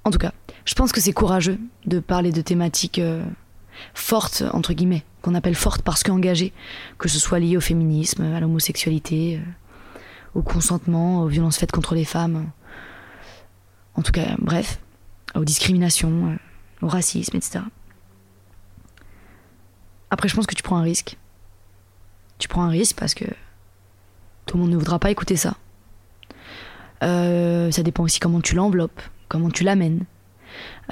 en 0.04 0.10
tout 0.10 0.18
cas, 0.18 0.32
je 0.64 0.74
pense 0.74 0.90
que 0.90 1.00
c'est 1.00 1.12
courageux 1.12 1.58
de 1.86 2.00
parler 2.00 2.32
de 2.32 2.40
thématiques 2.40 3.00
euh, 3.82 3.90
fortes, 3.94 4.42
entre 4.52 4.72
guillemets, 4.72 5.04
qu'on 5.20 5.34
appelle 5.34 5.54
fortes 5.54 5.82
parce 5.82 6.02
qu'engagées, 6.02 6.52
que 6.98 7.08
ce 7.08 7.18
soit 7.18 7.38
lié 7.38 7.56
au 7.56 7.60
féminisme, 7.60 8.22
à 8.22 8.40
l'homosexualité, 8.40 9.36
euh, 9.38 9.98
au 10.34 10.42
consentement, 10.42 11.22
aux 11.22 11.28
violences 11.28 11.58
faites 11.58 11.72
contre 11.72 11.94
les 11.94 12.04
femmes. 12.04 12.50
En 13.94 14.02
tout 14.02 14.12
cas, 14.12 14.34
bref, 14.38 14.80
aux 15.34 15.44
discriminations, 15.44 16.38
au 16.80 16.88
racisme, 16.88 17.36
etc. 17.36 17.60
Après, 20.10 20.28
je 20.28 20.34
pense 20.34 20.46
que 20.46 20.54
tu 20.54 20.62
prends 20.62 20.76
un 20.76 20.82
risque. 20.82 21.16
Tu 22.38 22.48
prends 22.48 22.62
un 22.62 22.70
risque 22.70 22.96
parce 22.96 23.14
que 23.14 23.24
tout 24.46 24.56
le 24.56 24.62
monde 24.62 24.72
ne 24.72 24.76
voudra 24.76 24.98
pas 24.98 25.10
écouter 25.10 25.36
ça. 25.36 25.56
Euh, 27.02 27.70
ça 27.70 27.82
dépend 27.82 28.04
aussi 28.04 28.20
comment 28.20 28.40
tu 28.40 28.54
l'enveloppes, 28.54 29.00
comment 29.28 29.50
tu 29.50 29.64
l'amènes, 29.64 30.04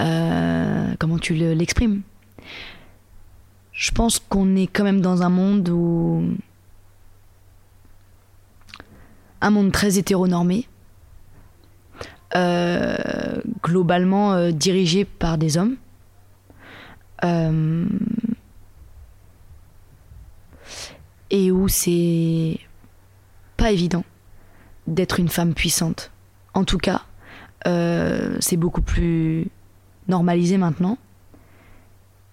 euh, 0.01 0.95
comment 0.99 1.19
tu 1.19 1.35
l'exprimes. 1.35 2.03
Je 3.81 3.93
pense 3.93 4.19
qu'on 4.19 4.57
est 4.57 4.67
quand 4.67 4.85
même 4.85 5.01
dans 5.01 5.23
un 5.23 5.31
monde 5.31 5.67
où. 5.71 6.23
Un 9.41 9.49
monde 9.49 9.73
très 9.73 9.97
hétéronormé, 9.97 10.69
euh, 12.37 13.41
globalement 13.63 14.51
dirigé 14.51 15.07
par 15.07 15.39
des 15.39 15.57
hommes. 15.57 15.77
et 21.33 21.53
où 21.53 21.69
c'est 21.69 22.59
pas 23.57 23.71
évident 23.71 24.05
d'être 24.89 25.21
une 25.21 25.29
femme 25.29 25.55
puissante. 25.55 26.11
En 26.55 26.65
tout 26.65 26.79
cas, 26.79 27.03
euh, 27.67 28.37
c'est 28.41 28.57
beaucoup 28.57 28.83
plus 28.83 29.49
normalisé 30.09 30.57
maintenant. 30.59 30.99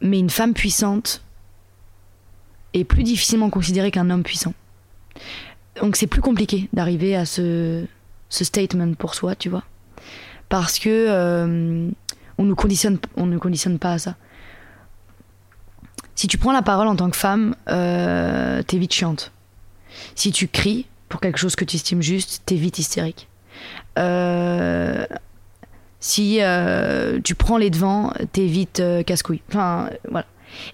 Mais 0.01 0.19
une 0.19 0.31
femme 0.31 0.53
puissante 0.53 1.21
est 2.77 2.83
plus 2.83 3.03
difficilement 3.03 3.49
considérée 3.49 3.91
qu'un 3.91 4.09
homme 4.09 4.23
puissant. 4.23 4.53
Donc 5.81 5.95
c'est 5.95 6.07
plus 6.07 6.21
compliqué 6.21 6.69
d'arriver 6.73 7.15
à 7.15 7.25
ce, 7.25 7.85
statement 8.29 8.93
pour 8.93 9.15
soi, 9.15 9.35
tu 9.35 9.49
vois. 9.49 9.63
Parce 10.49 10.79
que 10.79 10.89
euh, 10.89 11.89
on 12.37 12.43
nous 12.43 12.55
conditionne, 12.55 12.97
on 13.15 13.25
ne 13.25 13.37
conditionne 13.37 13.79
pas 13.79 13.93
à 13.93 13.97
ça. 13.97 14.15
Si 16.15 16.27
tu 16.27 16.37
prends 16.37 16.51
la 16.51 16.63
parole 16.63 16.87
en 16.87 16.95
tant 16.95 17.09
que 17.09 17.17
femme, 17.17 17.55
euh, 17.69 18.63
t'es 18.63 18.77
vite 18.77 18.93
chiante. 18.93 19.31
Si 20.15 20.31
tu 20.31 20.47
cries, 20.47 20.87
pour 21.09 21.21
quelque 21.21 21.37
chose 21.37 21.55
que 21.55 21.63
tu 21.63 21.75
estimes 21.75 22.01
juste, 22.01 22.41
t'es 22.45 22.55
vite 22.55 22.79
hystérique. 22.79 23.27
Euh, 23.99 25.05
si 25.99 26.39
tu 27.23 27.35
prends 27.35 27.57
les 27.57 27.69
devants, 27.69 28.13
t'es 28.31 28.45
vite 28.45 28.81
casse-couille. 29.05 29.41
Enfin, 29.49 29.89
voilà. 30.09 30.25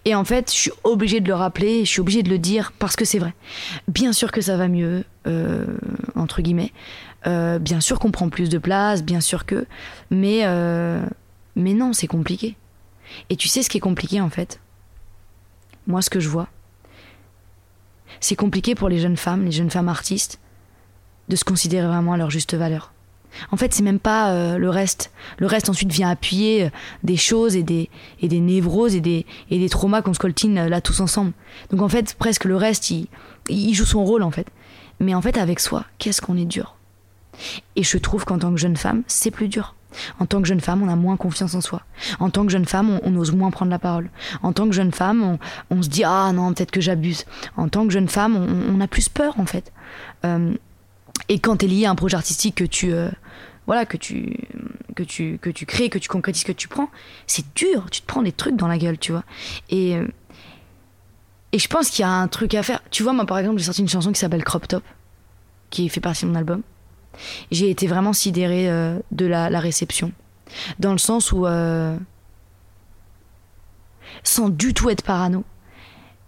Et 0.05 0.15
en 0.15 0.23
fait, 0.23 0.51
je 0.51 0.55
suis 0.55 0.71
obligée 0.83 1.19
de 1.19 1.27
le 1.27 1.33
rappeler, 1.33 1.85
je 1.85 1.89
suis 1.89 2.01
obligée 2.01 2.23
de 2.23 2.29
le 2.29 2.39
dire 2.39 2.71
parce 2.79 2.95
que 2.95 3.05
c'est 3.05 3.19
vrai. 3.19 3.33
Bien 3.87 4.13
sûr 4.13 4.31
que 4.31 4.41
ça 4.41 4.57
va 4.57 4.67
mieux, 4.67 5.03
entre 6.15 6.41
guillemets. 6.41 6.71
bien 7.25 7.81
sûr 7.81 7.99
qu'on 7.99 8.11
prend 8.11 8.29
plus 8.29 8.49
de 8.49 8.57
place, 8.57 9.03
bien 9.03 9.21
sûr 9.21 9.45
que. 9.45 9.65
Mais, 10.09 10.45
mais 11.55 11.73
non, 11.73 11.93
c'est 11.93 12.07
compliqué. 12.07 12.55
Et 13.29 13.35
tu 13.35 13.47
sais 13.47 13.63
ce 13.63 13.69
qui 13.69 13.77
est 13.77 13.81
compliqué 13.81 14.21
en 14.21 14.29
fait? 14.29 14.59
Moi, 15.87 16.01
ce 16.01 16.09
que 16.09 16.19
je 16.19 16.29
vois, 16.29 16.47
c'est 18.19 18.35
compliqué 18.35 18.73
pour 18.73 18.87
les 18.89 18.99
jeunes 18.99 19.17
femmes, 19.17 19.43
les 19.43 19.51
jeunes 19.51 19.69
femmes 19.69 19.89
artistes, 19.89 20.39
de 21.27 21.35
se 21.35 21.43
considérer 21.43 21.87
vraiment 21.87 22.13
à 22.13 22.17
leur 22.17 22.29
juste 22.29 22.53
valeur. 22.53 22.92
En 23.51 23.57
fait, 23.57 23.73
c'est 23.73 23.83
même 23.83 23.99
pas 23.99 24.31
euh, 24.31 24.57
le 24.57 24.69
reste. 24.69 25.11
Le 25.37 25.47
reste 25.47 25.69
ensuite 25.69 25.91
vient 25.91 26.09
appuyer 26.09 26.65
euh, 26.65 26.69
des 27.03 27.17
choses 27.17 27.55
et 27.55 27.63
des, 27.63 27.89
et 28.21 28.27
des 28.27 28.39
névroses 28.39 28.95
et 28.95 29.01
des, 29.01 29.25
et 29.49 29.59
des 29.59 29.69
traumas 29.69 30.01
qu'on 30.01 30.13
se 30.13 30.19
coltine 30.19 30.57
euh, 30.57 30.69
là 30.69 30.81
tous 30.81 30.99
ensemble. 30.99 31.33
Donc 31.69 31.81
en 31.81 31.89
fait, 31.89 32.15
presque 32.15 32.45
le 32.45 32.55
reste, 32.55 32.89
il, 32.91 33.07
il 33.49 33.73
joue 33.73 33.85
son 33.85 34.03
rôle 34.03 34.23
en 34.23 34.31
fait. 34.31 34.47
Mais 34.99 35.15
en 35.15 35.21
fait, 35.21 35.37
avec 35.37 35.59
soi, 35.59 35.85
qu'est-ce 35.97 36.21
qu'on 36.21 36.37
est 36.37 36.45
dur? 36.45 36.75
Et 37.75 37.83
je 37.83 37.97
trouve 37.97 38.25
qu'en 38.25 38.37
tant 38.37 38.51
que 38.51 38.57
jeune 38.59 38.77
femme, 38.77 39.03
c'est 39.07 39.31
plus 39.31 39.47
dur. 39.47 39.75
En 40.19 40.25
tant 40.25 40.41
que 40.41 40.47
jeune 40.47 40.61
femme, 40.61 40.81
on 40.81 40.89
a 40.89 40.95
moins 40.95 41.17
confiance 41.17 41.53
en 41.53 41.61
soi. 41.61 41.81
En 42.19 42.29
tant 42.29 42.45
que 42.45 42.51
jeune 42.51 42.65
femme, 42.65 42.99
on, 43.03 43.15
ose 43.15 43.31
moins 43.31 43.51
prendre 43.51 43.71
la 43.71 43.79
parole. 43.79 44.09
En 44.41 44.51
tant 44.51 44.65
que 44.65 44.73
jeune 44.73 44.91
femme, 44.91 45.37
on, 45.69 45.81
se 45.81 45.89
dit 45.89 46.03
ah 46.03 46.31
non 46.33 46.53
peut-être 46.53 46.71
que 46.71 46.81
j'abuse. 46.81 47.25
En 47.57 47.67
tant 47.67 47.85
que 47.85 47.93
jeune 47.93 48.07
femme, 48.07 48.35
on, 48.35 48.81
a 48.81 48.87
plus 48.87 49.09
peur 49.09 49.39
en 49.39 49.45
fait. 49.45 49.71
Et 51.29 51.39
quand 51.39 51.57
tu 51.57 51.65
es 51.65 51.67
lié 51.67 51.85
à 51.85 51.91
un 51.91 51.95
projet 51.95 52.15
artistique 52.15 52.55
que 52.55 52.63
tu 52.63 52.93
euh, 52.93 53.09
voilà 53.65 53.85
que 53.85 53.97
tu 53.97 54.37
que 54.95 55.03
tu 55.03 55.39
que 55.39 55.49
tu 55.49 55.65
crées, 55.65 55.89
que 55.89 55.97
tu 55.97 56.09
concrétises, 56.09 56.43
que 56.43 56.51
tu 56.51 56.67
prends, 56.67 56.89
c'est 57.27 57.45
dur. 57.55 57.89
Tu 57.91 58.01
te 58.01 58.07
prends 58.07 58.21
des 58.21 58.31
trucs 58.31 58.55
dans 58.55 58.67
la 58.67 58.77
gueule, 58.77 58.97
tu 58.97 59.11
vois. 59.11 59.23
Et 59.69 59.95
euh, 59.95 60.07
et 61.51 61.59
je 61.59 61.67
pense 61.67 61.89
qu'il 61.89 62.01
y 62.01 62.05
a 62.05 62.11
un 62.11 62.27
truc 62.27 62.55
à 62.55 62.63
faire. 62.63 62.81
Tu 62.89 63.03
vois, 63.03 63.13
moi 63.13 63.25
par 63.25 63.37
exemple, 63.37 63.59
j'ai 63.59 63.65
sorti 63.65 63.81
une 63.81 63.89
chanson 63.89 64.11
qui 64.11 64.19
s'appelle 64.19 64.43
Crop 64.43 64.67
Top, 64.67 64.83
qui 65.69 65.87
fait 65.89 66.01
partie 66.01 66.25
de 66.25 66.29
mon 66.29 66.35
album 66.35 66.61
j'ai 67.51 67.69
été 67.69 67.85
vraiment 67.85 68.11
sidérée 68.11 68.67
euh, 68.71 68.97
de 69.11 69.27
la, 69.27 69.59
réception. 69.59 70.11
Dans 70.79 70.91
le 70.91 70.97
sens 70.97 71.31
où, 71.31 71.45
sans 74.23 74.49
du 74.49 74.73
tout 74.73 74.89
être 74.89 75.03
parano, 75.03 75.43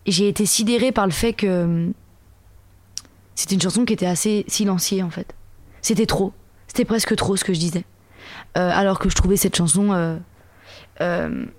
j'ai 0.06 0.28
été 0.28 0.46
sidérée 0.46 0.92
par 0.92 1.06
le 1.06 1.12
fait 1.12 1.34
que 1.34 1.92
c'était 3.36 3.56
une 3.56 3.62
chanson 3.62 3.86
qui 3.86 3.94
était 3.94 4.06
assez 4.06 4.46
silenciée 4.48 5.04
en 5.04 5.10
fait. 5.10 5.36
C'était 5.82 6.06
trop. 6.06 6.34
C'était 6.68 6.86
presque 6.86 7.16
trop 7.16 7.36
ce 7.36 7.44
que 7.44 7.54
je 7.54 7.60
disais. 7.60 7.84
alors 8.56 9.00
que 9.00 9.10
je 9.10 9.16
trouvais 9.16 9.38
cette 9.38 9.56
chanson, 9.56 10.20
elle 11.00 11.52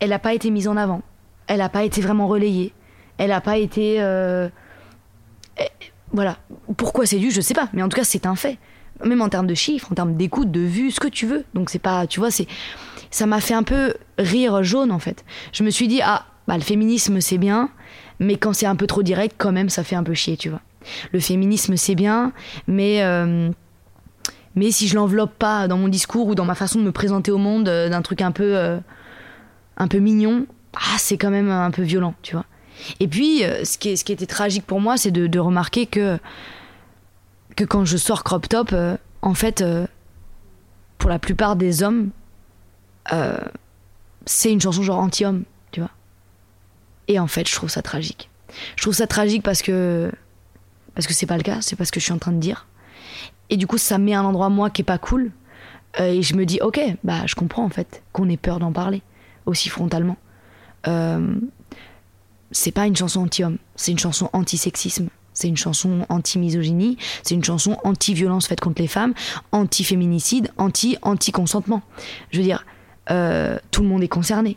n'a 0.00 0.18
pas 0.18 0.34
été 0.34 0.50
mise 0.50 0.68
en 0.68 0.76
avant. 0.76 1.02
Elle 1.48 1.58
n'a 1.58 1.68
pas 1.68 1.84
été 1.84 2.00
vraiment 2.00 2.28
relayée. 2.28 2.72
Elle 3.18 3.28
n'a 3.28 3.40
pas 3.40 3.58
été 3.58 4.00
voilà. 6.12 6.38
Pourquoi 6.76 7.06
c'est 7.06 7.18
dû, 7.18 7.30
je 7.30 7.40
sais 7.40 7.54
pas. 7.54 7.68
Mais 7.72 7.82
en 7.82 7.88
tout 7.88 7.96
cas, 7.96 8.04
c'est 8.04 8.26
un 8.26 8.36
fait. 8.36 8.58
Même 9.04 9.22
en 9.22 9.28
termes 9.28 9.46
de 9.46 9.54
chiffres, 9.54 9.90
en 9.90 9.94
termes 9.94 10.16
d'écoute, 10.16 10.50
de 10.50 10.60
vues, 10.60 10.90
ce 10.90 11.00
que 11.00 11.08
tu 11.08 11.26
veux. 11.26 11.44
Donc 11.54 11.70
c'est 11.70 11.78
pas, 11.78 12.06
tu 12.06 12.20
vois, 12.20 12.30
c'est, 12.30 12.46
ça 13.10 13.26
m'a 13.26 13.40
fait 13.40 13.54
un 13.54 13.62
peu 13.62 13.94
rire 14.18 14.62
jaune 14.62 14.92
en 14.92 14.98
fait. 14.98 15.24
Je 15.52 15.64
me 15.64 15.70
suis 15.70 15.88
dit 15.88 16.00
ah, 16.04 16.26
bah 16.46 16.56
le 16.56 16.62
féminisme 16.62 17.20
c'est 17.20 17.38
bien, 17.38 17.70
mais 18.20 18.36
quand 18.36 18.52
c'est 18.52 18.66
un 18.66 18.76
peu 18.76 18.86
trop 18.86 19.02
direct, 19.02 19.34
quand 19.38 19.52
même, 19.52 19.70
ça 19.70 19.82
fait 19.82 19.96
un 19.96 20.04
peu 20.04 20.14
chier, 20.14 20.36
tu 20.36 20.50
vois. 20.50 20.60
Le 21.12 21.20
féminisme 21.20 21.76
c'est 21.76 21.94
bien, 21.94 22.32
mais 22.66 23.02
euh, 23.02 23.50
mais 24.54 24.70
si 24.70 24.88
je 24.88 24.94
l'enveloppe 24.94 25.34
pas 25.38 25.68
dans 25.68 25.76
mon 25.76 25.88
discours 25.88 26.26
ou 26.26 26.34
dans 26.34 26.44
ma 26.44 26.54
façon 26.54 26.78
de 26.78 26.84
me 26.84 26.92
présenter 26.92 27.30
au 27.30 27.38
monde 27.38 27.68
euh, 27.68 27.88
d'un 27.88 28.02
truc 28.02 28.22
un 28.22 28.32
peu 28.32 28.56
euh, 28.56 28.78
un 29.76 29.88
peu 29.88 29.98
mignon, 29.98 30.46
ah 30.74 30.96
c'est 30.98 31.16
quand 31.16 31.30
même 31.30 31.50
un 31.50 31.70
peu 31.70 31.82
violent, 31.82 32.14
tu 32.22 32.34
vois. 32.34 32.44
Et 33.00 33.06
puis, 33.06 33.42
ce 33.64 33.78
qui, 33.78 33.96
ce 33.96 34.02
qui 34.02 34.12
était 34.12 34.26
tragique 34.26 34.66
pour 34.66 34.80
moi, 34.80 34.96
c'est 34.96 35.10
de, 35.10 35.38
remarquer 35.38 35.86
que, 35.86 36.18
que 37.54 37.64
quand 37.64 37.84
je 37.84 37.96
sors 37.96 38.24
crop 38.24 38.48
top, 38.48 38.74
en 39.20 39.34
fait, 39.34 39.64
pour 40.98 41.10
la 41.10 41.18
plupart 41.18 41.54
des 41.54 41.82
hommes, 41.82 42.10
c'est 44.24 44.50
une 44.50 44.60
chanson 44.60 44.82
genre 44.82 44.98
anti-homme, 44.98 45.44
tu 45.70 45.80
vois. 45.80 45.90
Et 47.08 47.18
en 47.18 47.26
fait, 47.26 47.48
je 47.48 47.54
trouve 47.54 47.70
ça 47.70 47.82
tragique. 47.82 48.30
Je 48.76 48.82
trouve 48.82 48.94
ça 48.94 49.06
tragique 49.06 49.42
parce 49.42 49.62
que 49.62 50.10
parce 50.94 51.06
que 51.06 51.14
c'est 51.14 51.26
pas 51.26 51.36
le 51.36 51.42
cas, 51.42 51.58
c'est 51.60 51.76
pas 51.76 51.84
ce 51.84 51.92
que 51.92 52.00
je 52.00 52.04
suis 52.04 52.12
en 52.12 52.18
train 52.18 52.32
de 52.32 52.40
dire. 52.40 52.66
Et 53.50 53.56
du 53.56 53.66
coup, 53.66 53.78
ça 53.78 53.98
met 53.98 54.14
un 54.14 54.24
endroit 54.24 54.48
moi 54.48 54.70
qui 54.70 54.82
est 54.82 54.84
pas 54.84 54.98
cool. 54.98 55.30
Euh, 56.00 56.12
et 56.12 56.22
je 56.22 56.34
me 56.34 56.46
dis, 56.46 56.58
ok, 56.62 56.80
bah 57.04 57.26
je 57.26 57.34
comprends 57.34 57.64
en 57.64 57.68
fait 57.68 58.02
qu'on 58.12 58.28
ait 58.28 58.36
peur 58.36 58.58
d'en 58.58 58.72
parler 58.72 59.02
aussi 59.46 59.68
frontalement. 59.68 60.16
Euh, 60.86 61.34
c'est 62.50 62.72
pas 62.72 62.86
une 62.86 62.96
chanson 62.96 63.20
anti-homme, 63.20 63.58
c'est 63.76 63.92
une 63.92 63.98
chanson 63.98 64.28
anti-sexisme, 64.32 65.08
c'est 65.32 65.48
une 65.48 65.56
chanson 65.56 66.06
anti-misogynie, 66.08 66.98
c'est 67.22 67.34
une 67.34 67.44
chanson 67.44 67.78
anti-violence 67.84 68.46
faite 68.46 68.60
contre 68.60 68.80
les 68.82 68.88
femmes, 68.88 69.14
anti-féminicide, 69.52 70.50
anti-anti-consentement. 70.58 71.82
Je 72.30 72.38
veux 72.38 72.44
dire, 72.44 72.64
euh, 73.10 73.58
tout 73.70 73.82
le 73.82 73.88
monde 73.88 74.02
est 74.02 74.08
concerné. 74.08 74.56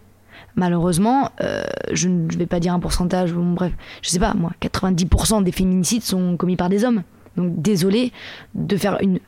Malheureusement, 0.56 1.32
euh, 1.42 1.64
je 1.92 2.08
ne 2.08 2.32
vais 2.34 2.46
pas 2.46 2.60
dire 2.60 2.74
un 2.74 2.80
pourcentage, 2.80 3.34
bref, 3.34 3.74
je 4.02 4.10
sais 4.10 4.20
pas, 4.20 4.34
moi, 4.34 4.52
90% 4.62 5.44
des 5.44 5.52
féminicides 5.52 6.04
sont 6.04 6.38
commis 6.38 6.56
par 6.56 6.70
des 6.70 6.86
hommes. 6.86 7.04
Donc 7.36 7.62
désolé 7.62 8.14
de 8.54 8.78
faire 8.78 8.98
une 9.02 9.20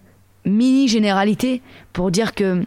mini 0.45 0.87
généralité 0.87 1.61
pour 1.91 2.11
dire 2.11 2.33
que. 2.33 2.63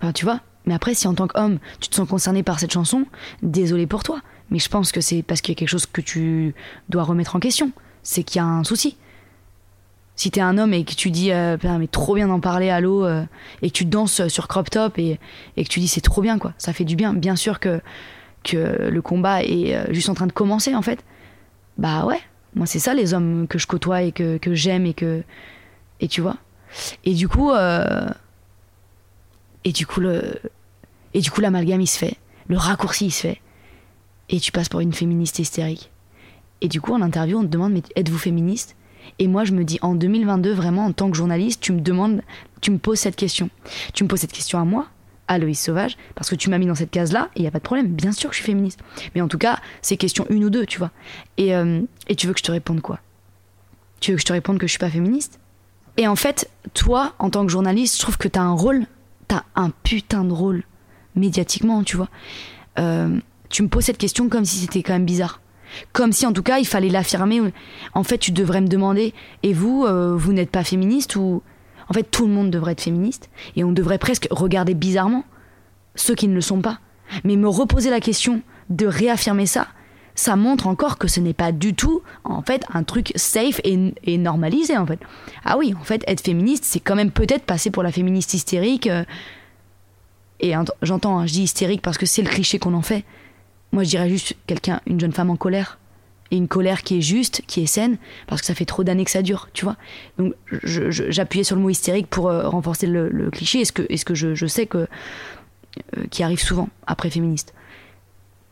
Enfin, 0.00 0.12
tu 0.12 0.24
vois, 0.24 0.40
mais 0.66 0.74
après, 0.74 0.94
si 0.94 1.08
en 1.08 1.14
tant 1.14 1.26
qu'homme, 1.26 1.58
tu 1.80 1.88
te 1.88 1.96
sens 1.96 2.08
concerné 2.08 2.42
par 2.42 2.60
cette 2.60 2.72
chanson, 2.72 3.06
désolé 3.42 3.86
pour 3.86 4.04
toi. 4.04 4.20
Mais 4.50 4.58
je 4.58 4.68
pense 4.68 4.92
que 4.92 5.00
c'est 5.00 5.22
parce 5.22 5.40
qu'il 5.40 5.52
y 5.52 5.56
a 5.56 5.58
quelque 5.58 5.68
chose 5.68 5.86
que 5.86 6.00
tu 6.00 6.54
dois 6.88 7.02
remettre 7.02 7.34
en 7.34 7.40
question. 7.40 7.72
C'est 8.02 8.22
qu'il 8.22 8.38
y 8.38 8.42
a 8.42 8.46
un 8.46 8.64
souci. 8.64 8.96
Si 10.18 10.32
t'es 10.32 10.40
un 10.40 10.58
homme 10.58 10.74
et 10.74 10.84
que 10.84 10.94
tu 10.94 11.12
dis, 11.12 11.30
euh, 11.30 11.56
mais 11.78 11.86
trop 11.86 12.16
bien 12.16 12.26
d'en 12.26 12.40
parler 12.40 12.70
à 12.70 12.80
l'eau, 12.80 13.04
euh, 13.04 13.22
et 13.62 13.70
que 13.70 13.72
tu 13.72 13.84
danses 13.84 14.26
sur 14.26 14.48
crop 14.48 14.68
top 14.68 14.98
et, 14.98 15.20
que 15.56 15.62
tu 15.68 15.78
dis 15.78 15.86
c'est 15.86 16.00
trop 16.00 16.22
bien, 16.22 16.40
quoi, 16.40 16.54
ça 16.58 16.72
fait 16.72 16.84
du 16.84 16.96
bien. 16.96 17.14
Bien 17.14 17.36
sûr 17.36 17.60
que, 17.60 17.80
que 18.42 18.88
le 18.90 19.00
combat 19.00 19.44
est 19.44 19.76
euh, 19.76 19.84
juste 19.92 20.08
en 20.08 20.14
train 20.14 20.26
de 20.26 20.32
commencer, 20.32 20.74
en 20.74 20.82
fait. 20.82 21.04
Bah 21.78 22.04
ouais, 22.04 22.20
moi 22.56 22.66
c'est 22.66 22.80
ça 22.80 22.94
les 22.94 23.14
hommes 23.14 23.46
que 23.46 23.60
je 23.60 23.68
côtoie 23.68 24.02
et 24.02 24.10
que, 24.10 24.40
j'aime 24.54 24.86
et 24.86 24.94
que. 24.94 25.22
Et 26.00 26.08
tu 26.08 26.20
vois. 26.20 26.38
Et 27.04 27.14
du 27.14 27.28
coup. 27.28 27.52
et 29.64 29.70
du 29.72 29.86
coup, 29.86 30.00
le. 30.00 30.40
Et 31.14 31.20
du 31.20 31.30
coup, 31.30 31.40
l'amalgame 31.40 31.80
il 31.80 31.86
se 31.86 31.96
fait. 31.96 32.16
Le 32.48 32.56
raccourci 32.56 33.06
il 33.06 33.12
se 33.12 33.20
fait 33.20 33.40
et 34.30 34.40
tu 34.40 34.50
passes 34.50 34.68
pour 34.68 34.80
une 34.80 34.92
féministe 34.92 35.38
hystérique. 35.38 35.92
Et 36.60 36.66
du 36.66 36.80
coup, 36.80 36.92
en 36.92 37.02
interview, 37.02 37.38
on 37.38 37.42
te 37.42 37.46
demande 37.46 37.72
mais 37.72 37.82
êtes-vous 37.94 38.18
féministe? 38.18 38.74
Et 39.18 39.28
moi, 39.28 39.44
je 39.44 39.52
me 39.52 39.64
dis 39.64 39.78
en 39.82 39.94
2022, 39.94 40.52
vraiment, 40.52 40.86
en 40.86 40.92
tant 40.92 41.10
que 41.10 41.16
journaliste, 41.16 41.60
tu 41.60 41.72
me 41.72 41.80
demandes, 41.80 42.22
tu 42.60 42.70
me 42.70 42.78
poses 42.78 42.98
cette 42.98 43.16
question. 43.16 43.50
Tu 43.94 44.04
me 44.04 44.08
poses 44.08 44.20
cette 44.20 44.32
question 44.32 44.58
à 44.58 44.64
moi, 44.64 44.86
à 45.28 45.38
Loïs 45.38 45.60
Sauvage, 45.60 45.96
parce 46.14 46.30
que 46.30 46.34
tu 46.34 46.50
m'as 46.50 46.58
mis 46.58 46.66
dans 46.66 46.74
cette 46.74 46.90
case-là, 46.90 47.28
et 47.34 47.40
il 47.40 47.42
n'y 47.42 47.48
a 47.48 47.50
pas 47.50 47.58
de 47.58 47.64
problème. 47.64 47.88
Bien 47.88 48.12
sûr 48.12 48.30
que 48.30 48.36
je 48.36 48.42
suis 48.42 48.50
féministe. 48.50 48.80
Mais 49.14 49.20
en 49.20 49.28
tout 49.28 49.38
cas, 49.38 49.58
c'est 49.82 49.96
question 49.96 50.26
une 50.30 50.44
ou 50.44 50.50
deux, 50.50 50.66
tu 50.66 50.78
vois. 50.78 50.90
Et, 51.36 51.54
euh, 51.54 51.82
et 52.08 52.16
tu 52.16 52.26
veux 52.26 52.32
que 52.32 52.40
je 52.40 52.44
te 52.44 52.52
réponde 52.52 52.80
quoi? 52.80 53.00
Tu 54.00 54.12
veux 54.12 54.16
que 54.16 54.20
je 54.20 54.26
te 54.26 54.32
réponde 54.32 54.58
que 54.58 54.66
je 54.66 54.72
suis 54.72 54.78
pas 54.78 54.90
féministe? 54.90 55.40
Et 55.96 56.06
en 56.06 56.16
fait, 56.16 56.48
toi, 56.74 57.14
en 57.18 57.28
tant 57.28 57.44
que 57.44 57.50
journaliste, 57.50 57.96
je 57.96 58.02
trouve 58.02 58.18
que 58.18 58.28
tu 58.28 58.38
as 58.38 58.42
un 58.42 58.52
rôle, 58.52 58.86
tu 59.28 59.34
as 59.34 59.44
un 59.56 59.70
putain 59.70 60.24
de 60.24 60.32
rôle, 60.32 60.62
médiatiquement, 61.16 61.82
tu 61.82 61.96
vois. 61.96 62.08
Euh, 62.78 63.18
tu 63.48 63.62
me 63.62 63.68
poses 63.68 63.84
cette 63.84 63.98
question 63.98 64.28
comme 64.28 64.44
si 64.44 64.58
c'était 64.58 64.82
quand 64.82 64.92
même 64.92 65.04
bizarre. 65.04 65.40
Comme 65.92 66.12
si 66.12 66.26
en 66.26 66.32
tout 66.32 66.42
cas 66.42 66.58
il 66.58 66.66
fallait 66.66 66.88
l'affirmer. 66.88 67.40
En 67.94 68.02
fait, 68.02 68.18
tu 68.18 68.32
devrais 68.32 68.60
me 68.60 68.68
demander, 68.68 69.14
et 69.42 69.52
vous, 69.52 69.84
euh, 69.84 70.14
vous 70.16 70.32
n'êtes 70.32 70.50
pas 70.50 70.64
féministe 70.64 71.16
ou... 71.16 71.42
En 71.90 71.94
fait, 71.94 72.02
tout 72.02 72.26
le 72.26 72.32
monde 72.32 72.50
devrait 72.50 72.72
être 72.72 72.82
féministe, 72.82 73.30
et 73.56 73.64
on 73.64 73.72
devrait 73.72 73.98
presque 73.98 74.28
regarder 74.30 74.74
bizarrement 74.74 75.24
ceux 75.94 76.14
qui 76.14 76.28
ne 76.28 76.34
le 76.34 76.42
sont 76.42 76.60
pas. 76.60 76.80
Mais 77.24 77.36
me 77.36 77.48
reposer 77.48 77.88
la 77.88 78.00
question 78.00 78.42
de 78.68 78.86
réaffirmer 78.86 79.46
ça, 79.46 79.68
ça 80.18 80.36
montre 80.36 80.66
encore 80.66 80.98
que 80.98 81.06
ce 81.08 81.20
n'est 81.20 81.32
pas 81.32 81.52
du 81.52 81.74
tout, 81.74 82.02
en 82.24 82.42
fait, 82.42 82.64
un 82.74 82.82
truc 82.82 83.12
safe 83.14 83.60
et, 83.62 84.18
normalisé, 84.18 84.76
en 84.76 84.84
fait. 84.84 84.98
Ah 85.44 85.56
oui, 85.56 85.74
en 85.80 85.84
fait, 85.84 86.02
être 86.08 86.20
féministe, 86.20 86.64
c'est 86.64 86.80
quand 86.80 86.96
même 86.96 87.12
peut-être 87.12 87.44
passer 87.44 87.70
pour 87.70 87.82
la 87.84 87.92
féministe 87.92 88.34
hystérique. 88.34 88.88
Euh, 88.88 89.04
et 90.40 90.54
j'entends, 90.82 91.18
hein, 91.18 91.26
je 91.26 91.34
dis 91.34 91.42
hystérique 91.44 91.82
parce 91.82 91.98
que 91.98 92.06
c'est 92.06 92.22
le 92.22 92.28
cliché 92.28 92.58
qu'on 92.58 92.74
en 92.74 92.82
fait. 92.82 93.04
Moi, 93.72 93.84
je 93.84 93.90
dirais 93.90 94.08
juste 94.08 94.34
quelqu'un, 94.46 94.80
une 94.86 94.98
jeune 94.98 95.12
femme 95.12 95.30
en 95.30 95.36
colère. 95.36 95.78
Et 96.30 96.36
une 96.36 96.48
colère 96.48 96.82
qui 96.82 96.98
est 96.98 97.00
juste, 97.00 97.42
qui 97.46 97.62
est 97.62 97.66
saine, 97.66 97.96
parce 98.26 98.42
que 98.42 98.46
ça 98.46 98.54
fait 98.54 98.66
trop 98.66 98.84
d'années 98.84 99.06
que 99.06 99.10
ça 99.10 99.22
dure, 99.22 99.48
tu 99.54 99.64
vois. 99.64 99.76
Donc, 100.18 100.34
j'appuyais 100.62 101.42
sur 101.42 101.56
le 101.56 101.62
mot 101.62 101.70
hystérique 101.70 102.06
pour 102.06 102.28
euh, 102.28 102.46
renforcer 102.46 102.86
le, 102.86 103.30
cliché, 103.30 103.60
et 103.60 103.64
ce 103.64 103.72
que, 103.72 103.82
est 103.88 103.96
-ce 103.96 104.04
que 104.04 104.14
je, 104.14 104.46
sais 104.46 104.66
que. 104.66 104.86
Euh, 105.96 106.04
qui 106.10 106.22
arrive 106.22 106.40
souvent 106.40 106.68
après 106.86 107.08
féministe. 107.08 107.54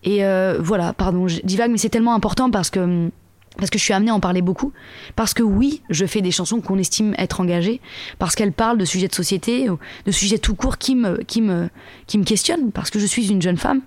Et 0.04 0.24
euh, 0.24 0.58
voilà, 0.60 0.92
pardon, 0.92 1.28
je 1.28 1.40
divague, 1.42 1.70
mais 1.70 1.78
c'est 1.78 1.88
tellement 1.88 2.14
important 2.14 2.50
parce 2.50 2.70
que 2.70 3.10
parce 3.56 3.70
que 3.70 3.78
je 3.78 3.84
suis 3.84 3.94
amenée 3.94 4.10
à 4.10 4.14
en 4.14 4.20
parler 4.20 4.42
beaucoup, 4.42 4.72
parce 5.16 5.32
que 5.32 5.42
oui, 5.42 5.82
je 5.88 6.04
fais 6.04 6.20
des 6.20 6.30
chansons 6.30 6.60
qu'on 6.60 6.78
estime 6.78 7.14
être 7.16 7.40
engagées, 7.40 7.80
parce 8.18 8.34
qu'elles 8.34 8.52
parlent 8.52 8.76
de 8.76 8.84
sujets 8.84 9.08
de 9.08 9.14
société, 9.14 9.66
de 10.04 10.10
sujets 10.10 10.38
tout 10.38 10.54
court 10.54 10.76
qui 10.76 10.94
me, 10.94 11.22
qui 11.22 11.40
me, 11.40 11.70
qui 12.06 12.18
me 12.18 12.24
questionnent, 12.24 12.70
parce 12.70 12.90
que 12.90 12.98
je 12.98 13.06
suis 13.06 13.30
une 13.30 13.40
jeune 13.40 13.56
femme, 13.56 13.80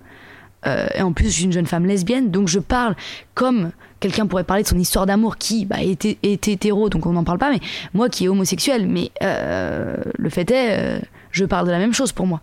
euh, 0.67 0.87
et 0.93 1.01
en 1.01 1.13
plus, 1.13 1.25
je 1.27 1.31
suis 1.31 1.43
une 1.45 1.51
jeune 1.51 1.65
femme 1.65 1.85
lesbienne, 1.85 2.31
donc 2.31 2.47
je 2.47 2.59
parle 2.59 2.95
comme 3.33 3.71
quelqu'un 3.99 4.27
pourrait 4.27 4.43
parler 4.43 4.63
de 4.63 4.67
son 4.67 4.77
histoire 4.77 5.05
d'amour 5.05 5.37
qui 5.37 5.65
bah, 5.65 5.81
était, 5.81 6.17
hétéro, 6.23 6.89
donc 6.89 7.05
on 7.05 7.13
n'en 7.13 7.23
parle 7.23 7.37
pas, 7.37 7.51
mais 7.51 7.59
moi 7.93 8.09
qui 8.09 8.25
est 8.25 8.27
homosexuel, 8.27 8.87
mais 8.87 9.11
euh, 9.23 9.95
le 10.17 10.29
fait 10.29 10.49
est, 10.51 10.77
euh, 10.77 10.99
je 11.31 11.45
parle 11.45 11.67
de 11.67 11.71
la 11.71 11.79
même 11.79 11.93
chose 11.93 12.11
pour 12.11 12.27
moi. 12.27 12.41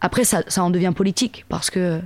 Après, 0.00 0.24
ça, 0.24 0.42
ça 0.48 0.62
en 0.62 0.70
devient 0.70 0.92
politique, 0.94 1.46
parce 1.48 1.70
que, 1.70 2.00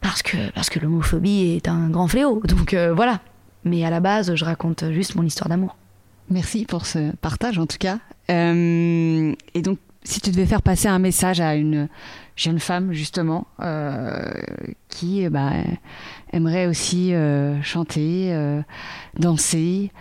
parce 0.00 0.22
que, 0.22 0.50
parce 0.54 0.70
que 0.70 0.78
l'homophobie 0.78 1.56
est 1.56 1.68
un 1.68 1.88
grand 1.88 2.08
fléau, 2.08 2.40
donc 2.44 2.74
voilà. 2.74 3.20
Mais 3.64 3.84
à 3.84 3.90
la 3.90 4.00
base, 4.00 4.34
je 4.34 4.44
raconte 4.44 4.84
juste 4.92 5.14
mon 5.14 5.22
histoire 5.22 5.48
d'amour. 5.48 5.74
Merci 6.28 6.66
pour 6.66 6.84
ce 6.84 7.12
partage 7.16 7.58
en 7.58 7.66
tout 7.66 7.78
cas. 7.78 7.98
et 8.28 9.62
donc, 9.62 9.78
si 10.04 10.20
tu 10.20 10.30
devais 10.30 10.44
faire 10.44 10.60
passer 10.60 10.86
un 10.86 10.98
message 10.98 11.40
à 11.40 11.54
une 11.54 11.88
jeune 12.36 12.58
femme 12.58 12.92
justement 12.92 13.46
euh, 13.60 14.32
qui 14.88 15.28
bah, 15.28 15.52
aimerait 16.32 16.66
aussi 16.66 17.14
euh, 17.14 17.60
chanter, 17.62 18.32
euh, 18.32 18.62
danser, 19.18 19.92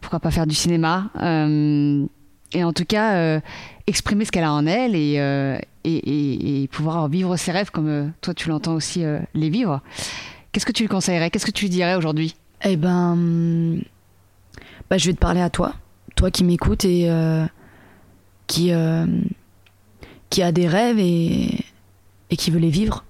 pourquoi 0.00 0.20
pas 0.20 0.30
faire 0.30 0.46
du 0.46 0.54
cinéma, 0.54 1.10
et 2.52 2.62
en 2.62 2.72
tout 2.72 2.84
cas 2.84 3.40
exprimer 3.88 4.24
ce 4.24 4.30
qu'elle 4.30 4.44
a 4.44 4.52
en 4.52 4.64
elle 4.64 4.94
et, 4.94 6.68
pouvoir 6.70 7.08
vivre 7.08 7.36
ses 7.36 7.50
rêves 7.50 7.72
comme 7.72 8.12
toi 8.20 8.32
tu 8.32 8.48
l'entends 8.48 8.74
aussi 8.74 9.02
les 9.34 9.50
vivre. 9.50 9.80
Qu'est-ce 10.52 10.66
que 10.66 10.72
tu 10.72 10.84
lui 10.84 10.88
conseillerais? 10.88 11.30
Qu'est-ce 11.30 11.46
que 11.46 11.50
tu 11.50 11.64
lui 11.64 11.70
dirais 11.70 11.96
aujourd'hui? 11.96 12.36
Eh 12.62 12.76
ben, 12.76 13.80
bah, 14.88 14.98
je 14.98 15.06
vais 15.06 15.14
te 15.14 15.18
parler 15.18 15.40
à 15.40 15.50
toi, 15.50 15.74
toi 16.14 16.30
qui 16.30 16.44
m'écoutes 16.44 16.84
et 16.84 17.10
qui 18.46 18.70
qui 20.30 20.42
a 20.42 20.52
des 20.52 20.68
rêves 20.68 20.98
et, 20.98 21.64
et 22.30 22.36
qui 22.36 22.50
veut 22.50 22.58
les 22.58 22.70
vivre, 22.70 23.04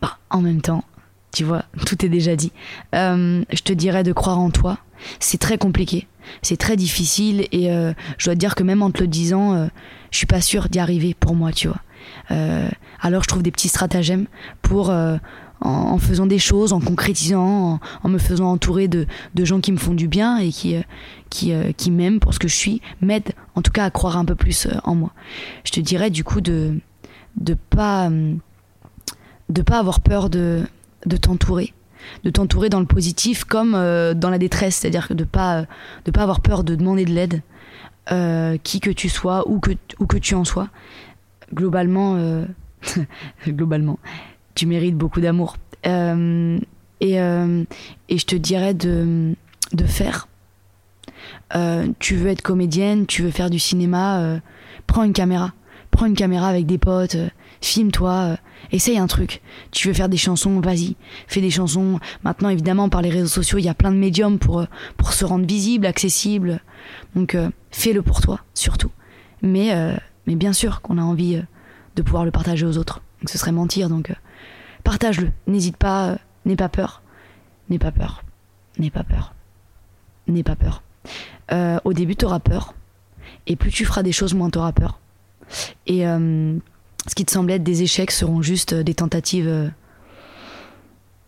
bah, 0.00 0.18
en 0.30 0.40
même 0.40 0.60
temps, 0.60 0.84
tu 1.32 1.44
vois, 1.44 1.64
tout 1.86 2.04
est 2.04 2.08
déjà 2.08 2.36
dit. 2.36 2.52
Euh, 2.94 3.42
je 3.52 3.62
te 3.62 3.72
dirais 3.72 4.02
de 4.02 4.12
croire 4.12 4.38
en 4.38 4.50
toi. 4.50 4.78
C'est 5.20 5.38
très 5.38 5.58
compliqué, 5.58 6.08
c'est 6.42 6.56
très 6.56 6.76
difficile 6.76 7.46
et 7.52 7.70
euh, 7.70 7.92
je 8.18 8.24
dois 8.24 8.34
te 8.34 8.40
dire 8.40 8.56
que 8.56 8.64
même 8.64 8.82
en 8.82 8.90
te 8.90 9.00
le 9.00 9.06
disant, 9.06 9.54
euh, 9.54 9.66
je 10.10 10.18
suis 10.18 10.26
pas 10.26 10.40
sûre 10.40 10.68
d'y 10.68 10.80
arriver 10.80 11.14
pour 11.14 11.36
moi, 11.36 11.52
tu 11.52 11.68
vois. 11.68 11.80
alors 13.00 13.22
je 13.22 13.28
trouve 13.28 13.42
des 13.42 13.52
petits 13.52 13.68
stratagèmes 13.68 14.26
pour 14.62 14.92
en, 15.60 15.98
faisant 15.98 16.26
des 16.26 16.38
choses, 16.38 16.72
en 16.72 16.80
concrétisant, 16.80 17.80
en, 18.02 18.08
me 18.08 18.18
faisant 18.18 18.50
entourer 18.50 18.88
de, 18.88 19.06
de, 19.34 19.44
gens 19.44 19.60
qui 19.60 19.72
me 19.72 19.76
font 19.76 19.94
du 19.94 20.08
bien 20.08 20.38
et 20.38 20.50
qui, 20.50 20.76
qui, 21.30 21.52
euh, 21.52 21.72
qui 21.76 21.90
m'aiment 21.90 22.20
pour 22.20 22.34
ce 22.34 22.38
que 22.38 22.48
je 22.48 22.54
suis, 22.54 22.80
m'aident 23.00 23.32
en 23.54 23.62
tout 23.62 23.72
cas 23.72 23.84
à 23.84 23.90
croire 23.90 24.16
un 24.16 24.24
peu 24.24 24.34
plus 24.34 24.66
euh, 24.66 24.74
en 24.84 24.94
moi. 24.94 25.12
Je 25.64 25.72
te 25.72 25.80
dirais 25.80 26.10
du 26.10 26.24
coup 26.24 26.40
de 26.40 26.78
de 27.36 27.54
pas 27.54 28.10
euh, 28.10 28.34
de 29.48 29.62
pas 29.62 29.78
avoir 29.78 30.00
peur 30.00 30.30
de, 30.30 30.62
de 31.06 31.16
t'entourer. 31.16 31.72
De 32.24 32.30
t'entourer 32.30 32.68
dans 32.68 32.80
le 32.80 32.86
positif 32.86 33.44
comme 33.44 33.72
dans 33.72 34.30
la 34.30 34.38
détresse. 34.38 34.76
C'est-à-dire 34.76 35.08
de 35.10 35.24
pas 35.24 35.66
de 36.04 36.10
pas 36.10 36.22
avoir 36.22 36.40
peur 36.40 36.64
de 36.64 36.74
demander 36.74 37.04
de 37.04 37.12
l'aide 37.12 37.42
qui 38.62 38.80
que 38.80 38.90
tu 38.90 39.08
sois 39.08 39.46
ou 39.48 39.58
que 39.58 39.72
que 40.08 40.16
tu 40.16 40.34
en 40.34 40.44
sois. 40.44 40.68
Globalement 41.52 42.16
globalement 43.48 43.98
tu 44.58 44.66
mérites 44.66 44.96
beaucoup 44.96 45.20
d'amour 45.20 45.56
et 45.84 47.14
et 47.14 48.18
je 48.18 48.26
te 48.26 48.36
dirais 48.36 48.74
de 48.74 49.34
de 49.72 49.84
faire 49.84 50.28
euh, 51.54 51.88
tu 51.98 52.16
veux 52.16 52.28
être 52.28 52.42
comédienne, 52.42 53.06
tu 53.06 53.22
veux 53.22 53.30
faire 53.30 53.50
du 53.50 53.58
cinéma, 53.58 54.20
euh, 54.20 54.38
prends 54.86 55.04
une 55.04 55.12
caméra. 55.12 55.52
Prends 55.90 56.06
une 56.06 56.14
caméra 56.14 56.48
avec 56.48 56.66
des 56.66 56.76
potes, 56.76 57.14
euh, 57.14 57.28
filme-toi, 57.62 58.36
essaye 58.72 58.98
un 58.98 59.06
truc. 59.06 59.40
Tu 59.70 59.88
veux 59.88 59.94
faire 59.94 60.08
des 60.08 60.18
chansons, 60.18 60.60
vas-y, 60.60 60.96
fais 61.26 61.40
des 61.40 61.50
chansons. 61.50 61.98
Maintenant, 62.24 62.50
évidemment, 62.50 62.88
par 62.88 63.02
les 63.02 63.10
réseaux 63.10 63.26
sociaux, 63.26 63.58
il 63.58 63.64
y 63.64 63.70
a 63.70 63.74
plein 63.74 63.90
de 63.90 63.96
médiums 63.96 64.38
pour, 64.38 64.64
pour 64.96 65.12
se 65.12 65.24
rendre 65.24 65.46
visible, 65.46 65.86
accessible. 65.86 66.60
Donc, 67.16 67.36
fais-le 67.70 68.02
pour 68.02 68.20
toi, 68.20 68.40
surtout. 68.54 68.90
Mais, 69.40 69.72
mais 70.26 70.36
bien 70.36 70.52
sûr 70.52 70.82
qu'on 70.82 70.98
a 70.98 71.02
envie 71.02 71.40
de 71.96 72.02
pouvoir 72.02 72.24
le 72.24 72.30
partager 72.30 72.66
aux 72.66 72.76
autres. 72.76 73.00
Ce 73.26 73.38
serait 73.38 73.52
mentir. 73.52 73.88
Donc, 73.88 74.12
partage-le. 74.84 75.30
N'hésite 75.46 75.76
pas, 75.76 76.18
n'aie 76.44 76.56
pas 76.56 76.68
peur. 76.68 77.02
n'aie 77.68 77.78
pas 77.78 77.92
peur. 77.92 78.22
N'aie 78.78 78.90
pas 78.90 79.04
peur. 79.04 79.34
N'aie 80.26 80.42
pas 80.42 80.56
peur. 80.56 80.82
Euh, 81.52 81.78
au 81.84 81.92
début, 81.92 82.16
tu 82.16 82.24
auras 82.24 82.40
peur. 82.40 82.74
Et 83.46 83.56
plus 83.56 83.70
tu 83.70 83.84
feras 83.84 84.02
des 84.02 84.12
choses, 84.12 84.34
moins 84.34 84.50
tu 84.50 84.58
auras 84.58 84.72
peur. 84.72 84.98
Et 85.86 86.06
euh, 86.06 86.56
ce 87.06 87.14
qui 87.14 87.24
te 87.24 87.30
semblait 87.30 87.54
être 87.54 87.64
des 87.64 87.82
échecs 87.82 88.10
seront 88.10 88.42
juste 88.42 88.74
des 88.74 88.94
tentatives, 88.94 89.48
euh, 89.48 89.68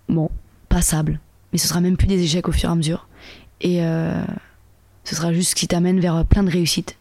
bon, 0.08 0.30
passables. 0.68 1.20
Mais 1.52 1.58
ce 1.58 1.66
sera 1.66 1.80
même 1.80 1.96
plus 1.96 2.06
des 2.06 2.22
échecs 2.22 2.48
au 2.48 2.52
fur 2.52 2.68
et 2.68 2.72
à 2.72 2.76
mesure. 2.76 3.08
Et 3.62 3.80
ce 5.04 5.16
sera 5.16 5.34
juste 5.34 5.50
ce 5.50 5.54
qui 5.54 5.68
t'amène 5.68 6.00
vers 6.00 6.24
plein 6.24 6.42
de 6.42 6.50
réussites 6.50 6.96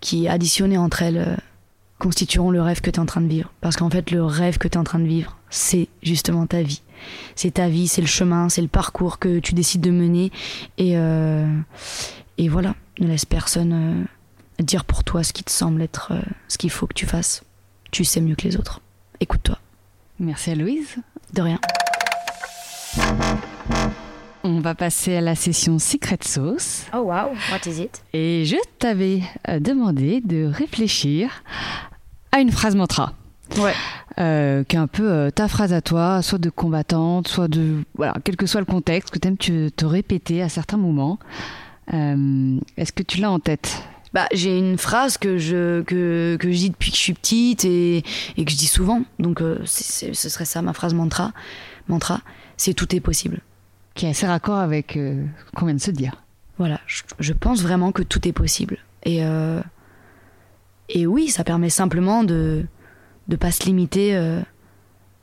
qui, 0.00 0.28
additionnées 0.28 0.78
entre 0.78 1.02
elles, 1.02 1.36
constitueront 2.00 2.50
le 2.50 2.60
rêve 2.60 2.80
que 2.80 2.90
tu 2.90 2.96
es 2.96 3.00
en 3.00 3.06
train 3.06 3.20
de 3.20 3.28
vivre. 3.28 3.52
Parce 3.60 3.76
qu'en 3.76 3.90
fait, 3.90 4.10
le 4.10 4.24
rêve 4.24 4.58
que 4.58 4.66
tu 4.66 4.74
es 4.74 4.78
en 4.78 4.84
train 4.84 4.98
de 4.98 5.06
vivre, 5.06 5.36
c'est 5.50 5.86
justement 6.02 6.46
ta 6.46 6.62
vie. 6.62 6.82
C'est 7.36 7.52
ta 7.52 7.68
vie, 7.68 7.86
c'est 7.86 8.00
le 8.00 8.08
chemin, 8.08 8.48
c'est 8.48 8.62
le 8.62 8.68
parcours 8.68 9.20
que 9.20 9.38
tu 9.38 9.54
décides 9.54 9.82
de 9.82 9.90
mener. 9.90 10.32
Et, 10.78 10.96
euh, 10.96 11.46
et 12.38 12.48
voilà, 12.48 12.74
ne 12.98 13.06
laisse 13.06 13.26
personne 13.26 14.06
euh, 14.58 14.62
dire 14.62 14.84
pour 14.84 15.04
toi 15.04 15.22
ce 15.22 15.32
qui 15.32 15.44
te 15.44 15.50
semble 15.50 15.82
être 15.82 16.12
euh, 16.12 16.22
ce 16.48 16.58
qu'il 16.58 16.70
faut 16.70 16.86
que 16.86 16.94
tu 16.94 17.06
fasses. 17.06 17.44
Tu 17.92 18.04
sais 18.04 18.20
mieux 18.20 18.34
que 18.34 18.48
les 18.48 18.56
autres. 18.56 18.80
Écoute-toi. 19.20 19.58
Merci 20.18 20.50
à 20.50 20.54
Louise. 20.54 20.96
De 21.34 21.42
rien. 21.42 21.60
On 24.42 24.60
va 24.60 24.74
passer 24.74 25.16
à 25.16 25.20
la 25.20 25.34
session 25.34 25.78
Secret 25.78 26.18
Sauce. 26.22 26.86
Oh 26.94 27.00
wow, 27.00 27.30
what 27.52 27.66
is 27.66 27.82
it? 27.82 28.02
Et 28.14 28.44
je 28.46 28.56
t'avais 28.78 29.22
demandé 29.60 30.22
de 30.22 30.46
réfléchir 30.46 31.42
à 32.32 32.40
une 32.40 32.50
phrase 32.50 32.76
mantra. 32.76 33.14
Ouais. 33.58 33.74
Euh, 34.18 34.64
qui 34.64 34.76
est 34.76 34.78
un 34.78 34.86
peu 34.86 35.10
euh, 35.10 35.30
ta 35.30 35.48
phrase 35.48 35.72
à 35.72 35.80
toi, 35.80 36.22
soit 36.22 36.38
de 36.38 36.50
combattante, 36.50 37.28
soit 37.28 37.48
de. 37.48 37.84
Voilà, 37.94 38.14
quel 38.24 38.36
que 38.36 38.46
soit 38.46 38.60
le 38.60 38.66
contexte, 38.66 39.10
que 39.10 39.18
tu 39.18 39.28
aimes 39.28 39.36
te, 39.36 39.68
te 39.68 39.84
répéter 39.84 40.42
à 40.42 40.48
certains 40.48 40.76
moments. 40.76 41.18
Euh, 41.94 42.58
est-ce 42.76 42.92
que 42.92 43.02
tu 43.02 43.20
l'as 43.20 43.30
en 43.30 43.40
tête? 43.40 43.82
Bah, 44.12 44.26
j'ai 44.32 44.58
une 44.58 44.76
phrase 44.76 45.18
que 45.18 45.38
je, 45.38 45.82
que, 45.82 46.36
que 46.38 46.50
je 46.50 46.56
dis 46.56 46.70
depuis 46.70 46.90
que 46.90 46.96
je 46.96 47.02
suis 47.02 47.14
petite 47.14 47.64
et, 47.64 47.98
et 48.36 48.44
que 48.44 48.50
je 48.50 48.56
dis 48.56 48.66
souvent. 48.66 49.02
Donc, 49.20 49.40
ce 49.64 50.12
serait 50.12 50.44
ça 50.44 50.62
ma 50.62 50.72
phrase 50.72 50.94
mantra. 50.94 51.32
Mantra, 51.88 52.20
c'est 52.56 52.74
tout 52.74 52.94
est 52.94 53.00
possible. 53.00 53.40
Qui 53.94 54.06
est 54.06 54.10
assez 54.10 54.26
raccord 54.26 54.58
avec 54.58 54.92
ce 54.94 55.24
qu'on 55.54 55.66
vient 55.66 55.74
de 55.74 55.80
se 55.80 55.92
dire. 55.92 56.16
Voilà, 56.58 56.80
je, 56.86 57.02
je, 57.20 57.32
pense 57.32 57.62
vraiment 57.62 57.92
que 57.92 58.02
tout 58.02 58.26
est 58.26 58.32
possible. 58.32 58.78
Et, 59.04 59.22
et 60.94 61.06
oui, 61.06 61.28
ça 61.28 61.44
permet 61.44 61.70
simplement 61.70 62.24
de 62.24 62.66
de 63.30 63.36
pas 63.36 63.52
se 63.52 63.64
limiter, 63.64 64.14
euh, 64.14 64.40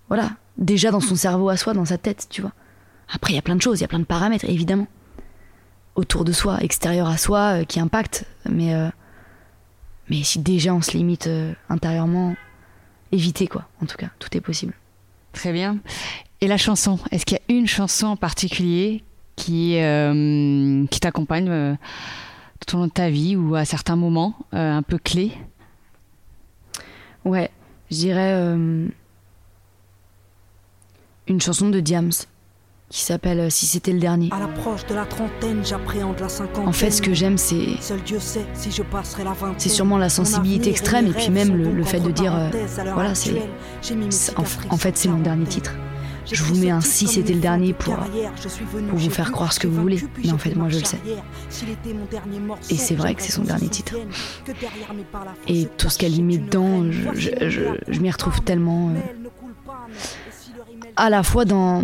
voilà, 0.08 0.32
déjà 0.58 0.90
dans 0.90 1.02
son 1.02 1.16
cerveau 1.16 1.50
à 1.50 1.58
soi, 1.58 1.74
dans 1.74 1.86
sa 1.86 2.00
tête, 2.00 2.28
tu 2.32 2.42
vois. 2.42 2.54
Après, 3.14 3.34
il 3.34 3.36
y 3.36 3.40
a 3.40 3.44
plein 3.44 3.56
de 3.56 3.62
choses, 3.62 3.80
il 3.80 3.82
y 3.82 3.86
a 3.86 3.88
plein 3.88 4.00
de 4.00 4.06
paramètres, 4.06 4.46
évidemment, 4.50 4.88
autour 5.96 6.26
de 6.26 6.32
soi, 6.32 6.58
extérieurs 6.62 7.08
à 7.08 7.18
soi, 7.18 7.60
euh, 7.60 7.64
qui 7.66 7.80
impactent. 7.80 8.26
Mais, 8.50 8.74
euh, 8.74 8.90
mais 10.10 10.24
si 10.24 10.40
déjà 10.40 10.74
on 10.74 10.82
se 10.82 10.92
limite 10.92 11.30
intérieurement, 11.70 12.36
éviter 13.12 13.48
quoi, 13.48 13.68
en 13.84 13.86
tout 13.86 13.98
cas, 13.98 14.10
tout 14.20 14.36
est 14.36 14.42
possible. 14.42 14.74
Très 15.34 15.52
bien. 15.52 15.78
Et 16.42 16.48
la 16.48 16.58
chanson, 16.58 17.00
est-ce 17.12 17.26
qu'il 17.26 17.38
y 17.38 17.54
a 17.54 17.56
une 17.56 17.68
chanson 17.68 18.08
en 18.08 18.16
particulier 18.16 19.04
qui, 19.36 19.78
qui 20.90 21.00
t'accompagne 21.00 21.78
tout 22.60 22.76
au 22.76 22.80
long 22.80 22.88
de 22.88 22.92
ta 22.92 23.10
vie 23.10 23.36
ou 23.36 23.56
à 23.56 23.66
certains 23.66 23.96
moments 23.96 24.36
un 24.54 24.82
peu 24.82 24.98
clés 24.98 25.34
Ouais, 27.28 27.52
je 27.92 27.98
dirais 27.98 28.34
euh, 28.36 28.88
une 31.28 31.42
chanson 31.42 31.70
de 31.70 31.82
Diams 31.82 32.12
qui 32.90 33.02
s'appelle 33.02 33.40
euh, 33.42 33.50
Si 33.50 33.66
c'était 33.66 33.92
le 33.92 34.00
dernier. 34.00 34.30
À 34.32 34.40
l'approche 34.40 34.86
de 34.86 34.96
la 34.96 35.06
trentaine, 35.06 35.66
j'appréhende 35.66 36.18
la 36.22 36.30
cinquantaine. 36.30 36.70
En 36.70 36.72
fait, 36.72 36.92
ce 36.92 37.02
que 37.02 37.14
j'aime, 37.14 37.38
c'est. 37.38 37.76
Si. 37.82 38.72
C'est 39.58 39.70
sûrement 39.70 39.98
la 39.98 40.10
sensibilité 40.10 40.70
extrême 40.70 41.08
et 41.08 41.12
puis 41.12 41.30
même 41.30 41.56
le, 41.58 41.72
le 41.72 41.84
fait 41.84 42.00
de 42.00 42.12
dire. 42.12 42.34
Euh, 42.34 42.50
voilà, 42.94 43.14
c'est. 43.14 43.42
En, 44.38 44.44
en, 44.70 44.78
fait, 44.78 44.98
c'est 44.98 45.10
mon 45.10 45.20
dernier 45.20 45.46
titre. 45.46 45.74
Je 46.32 46.44
vous 46.44 46.56
mets 46.56 46.70
un 46.70 46.82
si 46.82 47.08
c'était 47.08 47.34
le 47.34 47.40
dernier 47.40 47.74
pour, 47.74 47.96
pour 47.96 48.98
vous 48.98 49.10
faire 49.10 49.32
croire 49.32 49.54
ce 49.54 49.60
que 49.60 49.68
vous 49.68 49.82
voulez. 49.82 50.04
Mais 50.24 50.32
en 50.32 50.38
fait, 50.38 50.56
moi, 50.56 50.70
je 50.70 50.80
le 50.80 50.86
sais. 50.86 51.00
Et 52.70 52.78
c'est 52.78 52.96
vrai 52.96 53.16
que 53.16 53.22
c'est 53.22 53.32
son 53.32 53.44
dernier 53.44 53.70
titre. 53.70 53.96
Et 55.48 55.68
tout 55.78 55.90
ce 55.90 55.98
qu'elle 55.98 56.16
y 56.16 56.22
met 56.22 56.38
dedans, 56.38 56.92
je, 56.92 57.50
je, 57.50 57.62
je, 57.88 58.00
m'y 58.00 58.12
retrouve 58.12 58.42
tellement. 58.42 58.90
Euh, 58.90 58.94
à 60.96 61.10
la 61.10 61.24
fois 61.24 61.46
dans. 61.46 61.84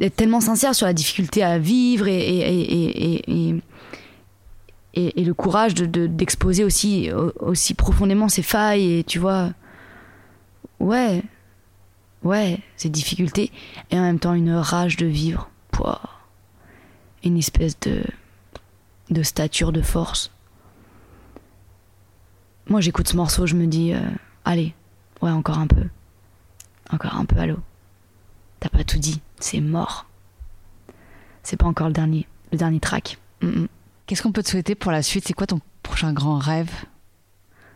être 0.00 0.16
tellement 0.16 0.40
sincère 0.40 0.74
sur 0.74 0.86
la 0.86 0.92
difficulté 0.92 1.42
à 1.42 1.58
vivre 1.58 2.06
et, 2.06 2.18
et, 2.18 3.22
et, 3.28 5.20
et 5.20 5.24
le 5.24 5.34
courage 5.34 5.74
d'exposer 5.74 6.62
de, 6.62 6.66
aussi, 6.66 7.10
aussi 7.40 7.74
profondément 7.74 8.28
ses 8.28 8.42
failles 8.42 8.98
et 8.98 9.04
tu 9.04 9.18
vois. 9.18 9.50
Ouais, 10.78 11.22
ouais, 12.22 12.60
ces 12.76 12.88
difficultés, 12.88 13.52
et 13.90 13.98
en 13.98 14.02
même 14.02 14.18
temps 14.18 14.34
une 14.34 14.54
rage 14.54 14.96
de 14.96 15.06
vivre, 15.06 15.50
Pouah. 15.70 16.00
une 17.24 17.36
espèce 17.38 17.78
de, 17.80 18.04
de 19.10 19.22
stature, 19.22 19.72
de 19.72 19.82
force. 19.82 20.30
Moi 22.66 22.80
j'écoute 22.80 23.08
ce 23.08 23.16
morceau, 23.16 23.46
je 23.46 23.56
me 23.56 23.66
dis, 23.66 23.92
euh, 23.92 24.00
allez, 24.44 24.74
ouais, 25.22 25.30
encore 25.30 25.58
un 25.58 25.66
peu. 25.66 25.86
Encore 26.90 27.14
un 27.14 27.24
peu, 27.24 27.38
allô. 27.38 27.58
T'as 28.60 28.68
pas 28.68 28.84
tout 28.84 28.98
dit, 28.98 29.20
c'est 29.38 29.60
mort. 29.60 30.06
C'est 31.42 31.56
pas 31.56 31.66
encore 31.66 31.86
le 31.86 31.92
dernier, 31.92 32.26
le 32.52 32.58
dernier 32.58 32.80
track. 32.80 33.18
Mm 33.42 33.48
-mm. 33.48 33.68
Qu'est-ce 34.06 34.22
qu'on 34.22 34.32
peut 34.32 34.42
te 34.42 34.50
souhaiter 34.50 34.74
pour 34.74 34.92
la 34.92 35.02
suite? 35.02 35.24
C'est 35.26 35.32
quoi 35.34 35.46
ton 35.46 35.60
prochain 35.82 36.12
grand 36.12 36.38
rêve? 36.38 36.70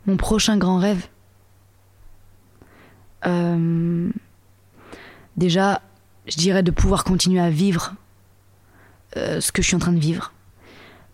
Mon 0.07 0.17
prochain 0.17 0.59
grand 0.59 0.79
rêve? 0.79 1.07
Euh, 3.27 4.11
déjà, 5.37 5.81
je 6.27 6.37
dirais 6.37 6.63
de 6.63 6.71
pouvoir 6.71 7.05
continuer 7.05 7.41
à 7.41 7.51
vivre 7.51 7.95
euh, 9.17 9.41
ce 9.41 9.53
que 9.53 9.63
je 9.63 9.69
suis 9.69 9.77
en 9.77 9.81
train 9.81 9.93
de 9.93 10.01
vivre. 10.01 10.33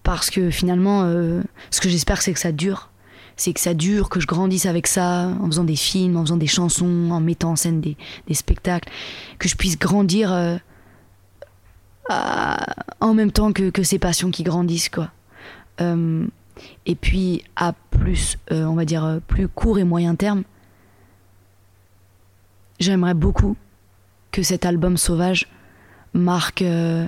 Parce 0.03 0.31
que 0.31 0.51
finalement, 0.51 1.03
euh, 1.05 1.43
ce 1.71 1.81
que 1.81 1.89
j'espère, 1.89 2.23
c'est 2.23 2.33
que 2.33 2.39
ça 2.39 2.53
dure. 2.53 2.91
C'est 3.37 3.53
que 3.53 3.61
ça 3.61 3.75
dure, 3.75 4.09
que 4.09 4.21
je 4.21 4.27
grandisse 4.27 4.67
avec 4.67 4.87
ça, 4.87 5.29
en 5.41 5.47
faisant 5.47 5.65
des 5.65 5.77
films, 5.77 6.17
en 6.17 6.23
faisant 6.23 6.37
des 6.37 6.47
chansons, 6.47 7.11
en 7.11 7.21
mettant 7.21 7.53
en 7.53 7.57
scène 7.57 7.81
des, 7.81 7.97
spectacles. 8.33 8.91
Que 9.39 9.49
je 9.49 9.57
puisse 9.57 9.79
grandir 9.79 10.33
euh, 10.33 10.57
en 13.01 13.15
même 13.15 13.33
temps 13.33 13.53
que, 13.53 13.71
que, 13.71 13.83
ces 13.83 13.99
passions 13.99 14.31
qui 14.31 14.43
grandissent, 14.43 14.89
quoi. 14.89 15.11
Et 16.85 16.95
puis, 16.95 17.43
à 17.57 17.73
plus, 17.73 18.37
on 18.51 18.75
va 18.75 18.85
dire, 18.85 19.21
plus 19.27 19.49
court 19.49 19.79
et 19.79 19.85
moyen 19.85 20.15
terme, 20.15 20.43
j'aimerais 22.79 23.15
beaucoup 23.15 23.57
que 24.31 24.43
cet 24.43 24.65
album 24.67 24.97
sauvage 24.97 25.49
marque 26.13 26.63
euh, 26.63 27.07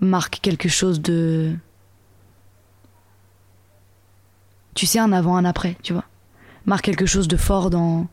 marque 0.00 0.40
quelque 0.42 0.68
chose 0.68 1.00
de 1.00 1.54
tu 4.74 4.86
sais 4.86 4.98
un 4.98 5.12
avant 5.12 5.36
un 5.36 5.44
après 5.44 5.76
tu 5.82 5.92
vois. 5.92 6.04
Marque 6.64 6.84
quelque 6.84 7.06
chose 7.06 7.28
de 7.28 7.36
fort 7.36 7.70
dans 7.70 8.06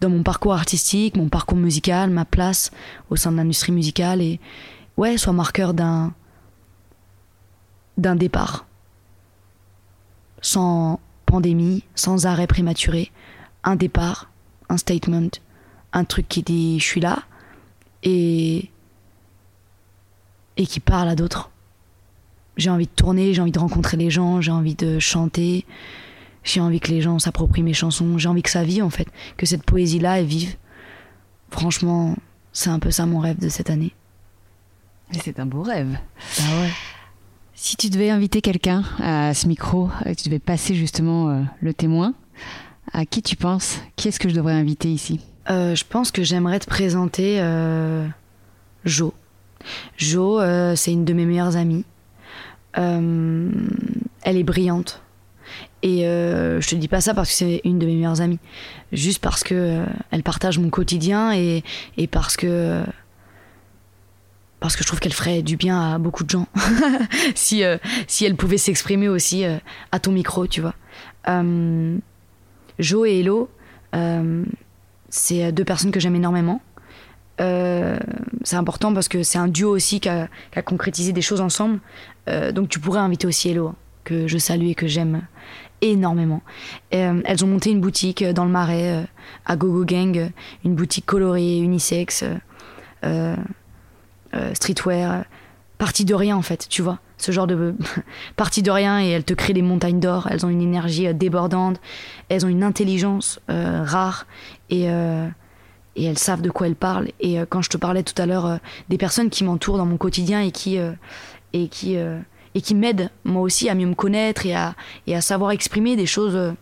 dans 0.00 0.10
mon 0.10 0.22
parcours 0.22 0.54
artistique 0.54 1.16
mon 1.16 1.28
parcours 1.28 1.58
musical 1.58 2.10
ma 2.10 2.24
place 2.24 2.70
au 3.10 3.16
sein 3.16 3.32
de 3.32 3.36
l'industrie 3.36 3.72
musicale 3.72 4.20
et 4.20 4.40
ouais 4.96 5.16
soit 5.18 5.32
marqueur 5.32 5.74
d'un 5.74 6.12
d'un 7.98 8.16
départ. 8.16 8.66
Sans 10.40 11.00
pandémie 11.26 11.84
sans 11.94 12.26
arrêt 12.26 12.46
prématuré 12.46 13.10
un 13.64 13.76
départ 13.76 14.30
un 14.68 14.76
statement 14.76 15.28
un 15.92 16.04
truc 16.04 16.28
qui 16.28 16.42
dit 16.42 16.78
je 16.78 16.84
suis 16.84 17.00
là 17.00 17.22
et 18.02 18.70
et 20.56 20.66
qui 20.66 20.80
parle 20.80 21.08
à 21.08 21.16
d'autres. 21.16 21.50
J'ai 22.56 22.70
envie 22.70 22.86
de 22.86 22.92
tourner, 22.94 23.32
j'ai 23.32 23.40
envie 23.40 23.52
de 23.52 23.58
rencontrer 23.58 23.96
les 23.96 24.10
gens, 24.10 24.40
j'ai 24.40 24.50
envie 24.50 24.74
de 24.74 24.98
chanter, 24.98 25.64
j'ai 26.44 26.60
envie 26.60 26.80
que 26.80 26.90
les 26.90 27.00
gens 27.00 27.18
s'approprient 27.18 27.62
mes 27.62 27.72
chansons, 27.72 28.18
j'ai 28.18 28.28
envie 28.28 28.42
que 28.42 28.50
ça 28.50 28.62
vive 28.62 28.84
en 28.84 28.90
fait, 28.90 29.08
que 29.36 29.46
cette 29.46 29.62
poésie 29.62 29.98
là 29.98 30.18
elle 30.18 30.26
vive. 30.26 30.56
Franchement, 31.50 32.16
c'est 32.52 32.70
un 32.70 32.78
peu 32.78 32.90
ça 32.90 33.06
mon 33.06 33.18
rêve 33.18 33.38
de 33.38 33.48
cette 33.48 33.70
année. 33.70 33.94
C'est 35.12 35.38
un 35.40 35.46
beau 35.46 35.62
rêve. 35.62 35.98
Ah 36.40 36.60
ouais. 36.62 36.70
Si 37.54 37.76
tu 37.76 37.90
devais 37.90 38.10
inviter 38.10 38.40
quelqu'un 38.40 38.82
à 38.98 39.34
ce 39.34 39.46
micro, 39.46 39.90
tu 40.16 40.24
devais 40.24 40.38
passer 40.38 40.74
justement 40.74 41.28
euh, 41.28 41.42
le 41.60 41.74
témoin, 41.74 42.14
à 42.92 43.04
qui 43.06 43.22
tu 43.22 43.36
penses 43.36 43.80
Qui 43.96 44.08
est-ce 44.08 44.18
que 44.18 44.28
je 44.28 44.34
devrais 44.34 44.54
inviter 44.54 44.90
ici? 44.90 45.20
Euh, 45.50 45.74
je 45.74 45.84
pense 45.88 46.10
que 46.10 46.22
j'aimerais 46.22 46.60
te 46.60 46.66
présenter 46.66 47.38
euh, 47.40 48.06
Jo. 48.84 49.12
Jo, 49.96 50.40
euh, 50.40 50.76
c'est 50.76 50.92
une 50.92 51.04
de 51.04 51.12
mes 51.12 51.26
meilleures 51.26 51.56
amies. 51.56 51.84
Euh, 52.78 53.50
elle 54.22 54.36
est 54.36 54.44
brillante. 54.44 55.02
Et 55.84 56.02
je 56.02 56.68
te 56.68 56.76
dis 56.76 56.86
pas 56.86 57.00
ça 57.00 57.12
parce 57.12 57.30
que 57.30 57.34
c'est 57.34 57.60
une 57.64 57.80
de 57.80 57.86
mes 57.86 57.96
meilleures 57.96 58.20
amies. 58.20 58.38
Juste 58.92 59.18
parce 59.20 59.42
que 59.42 59.84
elle 60.12 60.22
partage 60.22 60.60
mon 60.60 60.70
quotidien 60.70 61.34
et, 61.34 61.64
et 61.96 62.06
parce 62.06 62.36
que 62.36 62.84
parce 64.60 64.76
que 64.76 64.84
je 64.84 64.86
trouve 64.86 65.00
qu'elle 65.00 65.12
ferait 65.12 65.42
du 65.42 65.56
bien 65.56 65.94
à 65.94 65.98
beaucoup 65.98 66.22
de 66.22 66.30
gens 66.30 66.46
si, 67.34 67.64
si 68.06 68.24
elle 68.24 68.36
pouvait 68.36 68.58
s'exprimer 68.58 69.08
aussi 69.08 69.42
à 69.90 69.98
ton 69.98 70.12
micro, 70.12 70.46
tu 70.46 70.60
vois. 70.60 70.74
Jo 72.78 73.04
et 73.04 73.18
Hello, 73.18 73.50
c'est 75.12 75.52
deux 75.52 75.64
personnes 75.64 75.90
que 75.90 76.00
j'aime 76.00 76.16
énormément. 76.16 76.60
c'est 77.38 78.56
important 78.56 78.94
parce 78.94 79.08
que 79.08 79.22
c'est 79.22 79.38
un 79.38 79.48
duo 79.48 79.70
aussi 79.70 80.00
qui 80.00 80.08
a, 80.08 80.28
concrétisé 80.64 81.12
des 81.12 81.22
choses 81.22 81.40
ensemble. 81.40 81.80
donc 82.52 82.68
tu 82.68 82.80
pourrais 82.80 83.00
inviter 83.00 83.26
aussi 83.26 83.50
Hello, 83.50 83.74
que 84.04 84.26
je 84.26 84.38
salue 84.38 84.68
et 84.68 84.74
que 84.74 84.86
j'aime 84.86 85.22
énormément. 85.82 86.42
Euh, 86.94 87.20
elles 87.24 87.44
ont 87.44 87.48
monté 87.48 87.70
une 87.70 87.80
boutique 87.80 88.24
dans 88.24 88.44
le 88.44 88.50
Marais, 88.50 89.02
euh, 89.02 89.02
à 89.44 89.56
Gogo 89.56 89.84
Gang, 89.84 90.30
une 90.64 90.74
boutique 90.74 91.04
colorée, 91.04 91.58
unisexe, 91.58 92.24
euh, 93.04 93.36
streetwear, 94.54 95.24
partie 95.76 96.04
de 96.04 96.14
rien 96.14 96.36
en 96.36 96.42
fait, 96.42 96.66
tu 96.70 96.80
vois. 96.80 97.00
Ce 97.18 97.32
genre 97.32 97.46
de 97.46 97.74
partie 98.36 98.62
de 98.62 98.70
rien 98.70 99.00
et 99.00 99.08
elles 99.08 99.24
te 99.24 99.34
créent 99.34 99.52
des 99.52 99.62
montagnes 99.62 100.00
d'or. 100.00 100.28
Elles 100.30 100.46
ont 100.46 100.48
une 100.48 100.62
énergie 100.62 101.12
débordante, 101.12 101.80
elles 102.28 102.46
ont 102.46 102.48
une 102.48 102.62
intelligence 102.62 103.40
rare 103.48 104.26
et 104.72 104.88
et 105.94 106.04
elles 106.04 106.18
savent 106.18 106.42
de 106.42 106.50
quoi 106.50 106.66
elles 106.66 106.74
parlent. 106.74 107.10
Et 107.20 107.38
quand 107.48 107.62
je 107.62 107.70
te 107.70 107.76
parlais 107.76 108.02
tout 108.02 108.20
à 108.20 108.26
l'heure 108.26 108.58
des 108.88 108.98
personnes 108.98 109.30
qui 109.30 109.44
m'entourent 109.44 109.76
dans 109.76 109.86
mon 109.86 109.98
quotidien 109.98 110.40
et 110.40 110.50
qui 110.50 110.78
et 111.52 111.68
qui 111.68 111.96
et 112.54 112.60
qui 112.60 112.74
m'aide 112.74 113.10
moi 113.24 113.42
aussi 113.42 113.68
à 113.68 113.74
mieux 113.74 113.86
me 113.86 113.94
connaître 113.94 114.46
et 114.46 114.54
à, 114.54 114.74
et 115.06 115.16
à 115.16 115.20
savoir 115.20 115.52
exprimer 115.52 115.96
des 115.96 116.06
choses 116.06 116.36
euh, 116.36 116.52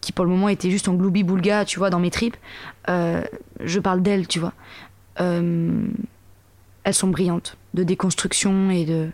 qui 0.00 0.12
pour 0.12 0.24
le 0.24 0.30
moment 0.30 0.48
étaient 0.48 0.70
juste 0.70 0.88
en 0.88 0.94
gloubi-boulga, 0.94 1.64
tu 1.64 1.78
vois, 1.78 1.90
dans 1.90 2.00
mes 2.00 2.10
tripes. 2.10 2.36
Euh, 2.88 3.22
je 3.60 3.80
parle 3.80 4.02
d'elles, 4.02 4.26
tu 4.26 4.38
vois. 4.38 4.52
Euh, 5.20 5.86
elles 6.84 6.94
sont 6.94 7.08
brillantes, 7.08 7.56
de 7.74 7.82
déconstruction 7.82 8.70
et 8.70 8.84
de... 8.84 9.08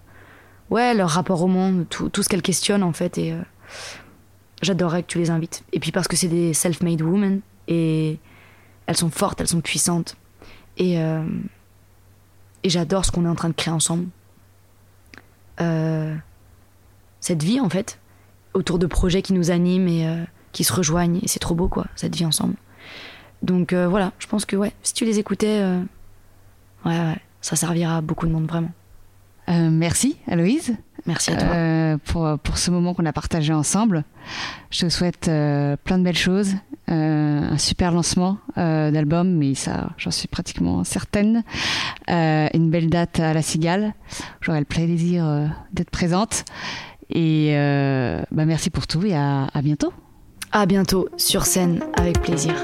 Ouais, 0.70 0.94
leur 0.94 1.10
rapport 1.10 1.42
au 1.42 1.48
monde, 1.48 1.86
tout, 1.90 2.08
tout 2.08 2.22
ce 2.22 2.28
qu'elles 2.28 2.42
questionnent 2.42 2.82
en 2.82 2.92
fait. 2.92 3.18
Et 3.18 3.34
j'adorerais 4.62 5.02
que 5.02 5.08
tu 5.08 5.18
les 5.18 5.28
invites. 5.28 5.64
Et 5.72 5.80
puis 5.80 5.92
parce 5.92 6.08
que 6.08 6.16
c'est 6.16 6.28
des 6.28 6.54
self-made 6.54 7.02
women 7.02 7.40
et 7.68 8.18
elles 8.86 8.96
sont 8.96 9.10
fortes, 9.10 9.40
elles 9.40 9.48
sont 9.48 9.60
puissantes. 9.60 10.16
Et, 10.78 10.96
et 12.62 12.70
j'adore 12.70 13.04
ce 13.04 13.10
qu'on 13.10 13.24
est 13.24 13.28
en 13.28 13.34
train 13.34 13.48
de 13.48 13.54
créer 13.54 13.72
ensemble. 13.72 14.06
Euh, 15.60 16.14
cette 17.20 17.42
vie 17.42 17.60
en 17.60 17.68
fait, 17.68 17.98
autour 18.54 18.78
de 18.78 18.86
projets 18.86 19.22
qui 19.22 19.32
nous 19.32 19.50
animent 19.50 19.88
et 19.88 20.06
euh, 20.06 20.24
qui 20.52 20.64
se 20.64 20.72
rejoignent. 20.72 21.20
Et 21.22 21.28
c'est 21.28 21.38
trop 21.38 21.54
beau 21.54 21.68
quoi, 21.68 21.86
cette 21.94 22.16
vie 22.16 22.24
ensemble. 22.24 22.54
Donc 23.42 23.72
euh, 23.72 23.88
voilà, 23.88 24.12
je 24.18 24.26
pense 24.26 24.44
que 24.44 24.56
ouais, 24.56 24.72
si 24.82 24.94
tu 24.94 25.04
les 25.04 25.18
écoutais, 25.18 25.62
ouais, 26.84 26.98
ouais, 26.98 27.16
ça 27.40 27.56
servira 27.56 27.98
à 27.98 28.00
beaucoup 28.00 28.26
de 28.26 28.32
monde 28.32 28.46
vraiment. 28.46 28.70
merci 29.48 30.16
Aloïse. 30.26 30.76
Merci 31.04 31.32
à 31.32 31.36
toi. 31.36 31.98
pour, 32.04 32.38
pour 32.38 32.58
ce 32.58 32.70
moment 32.70 32.94
qu'on 32.94 33.06
a 33.06 33.12
partagé 33.12 33.52
ensemble. 33.52 34.04
Je 34.70 34.82
te 34.82 34.88
souhaite 34.88 35.24
plein 35.24 35.98
de 35.98 36.04
belles 36.04 36.16
choses, 36.16 36.54
un 36.88 37.58
super 37.58 37.92
lancement 37.92 38.38
d'album, 38.56 39.30
mais 39.36 39.54
ça, 39.54 39.90
j'en 39.96 40.10
suis 40.10 40.28
pratiquement 40.28 40.84
certaine. 40.84 41.42
une 42.08 42.70
belle 42.70 42.90
date 42.90 43.20
à 43.20 43.32
la 43.32 43.42
Cigale. 43.42 43.94
J'aurai 44.40 44.58
le 44.58 44.64
plaisir 44.64 45.50
d'être 45.72 45.90
présente. 45.90 46.44
Et 47.08 47.52
bah 48.30 48.44
merci 48.44 48.70
pour 48.70 48.86
tout 48.86 49.04
et 49.04 49.14
à, 49.14 49.44
à 49.54 49.62
bientôt. 49.62 49.92
À 50.50 50.66
bientôt 50.66 51.08
sur 51.16 51.46
scène 51.46 51.80
avec 51.96 52.20
plaisir. 52.20 52.54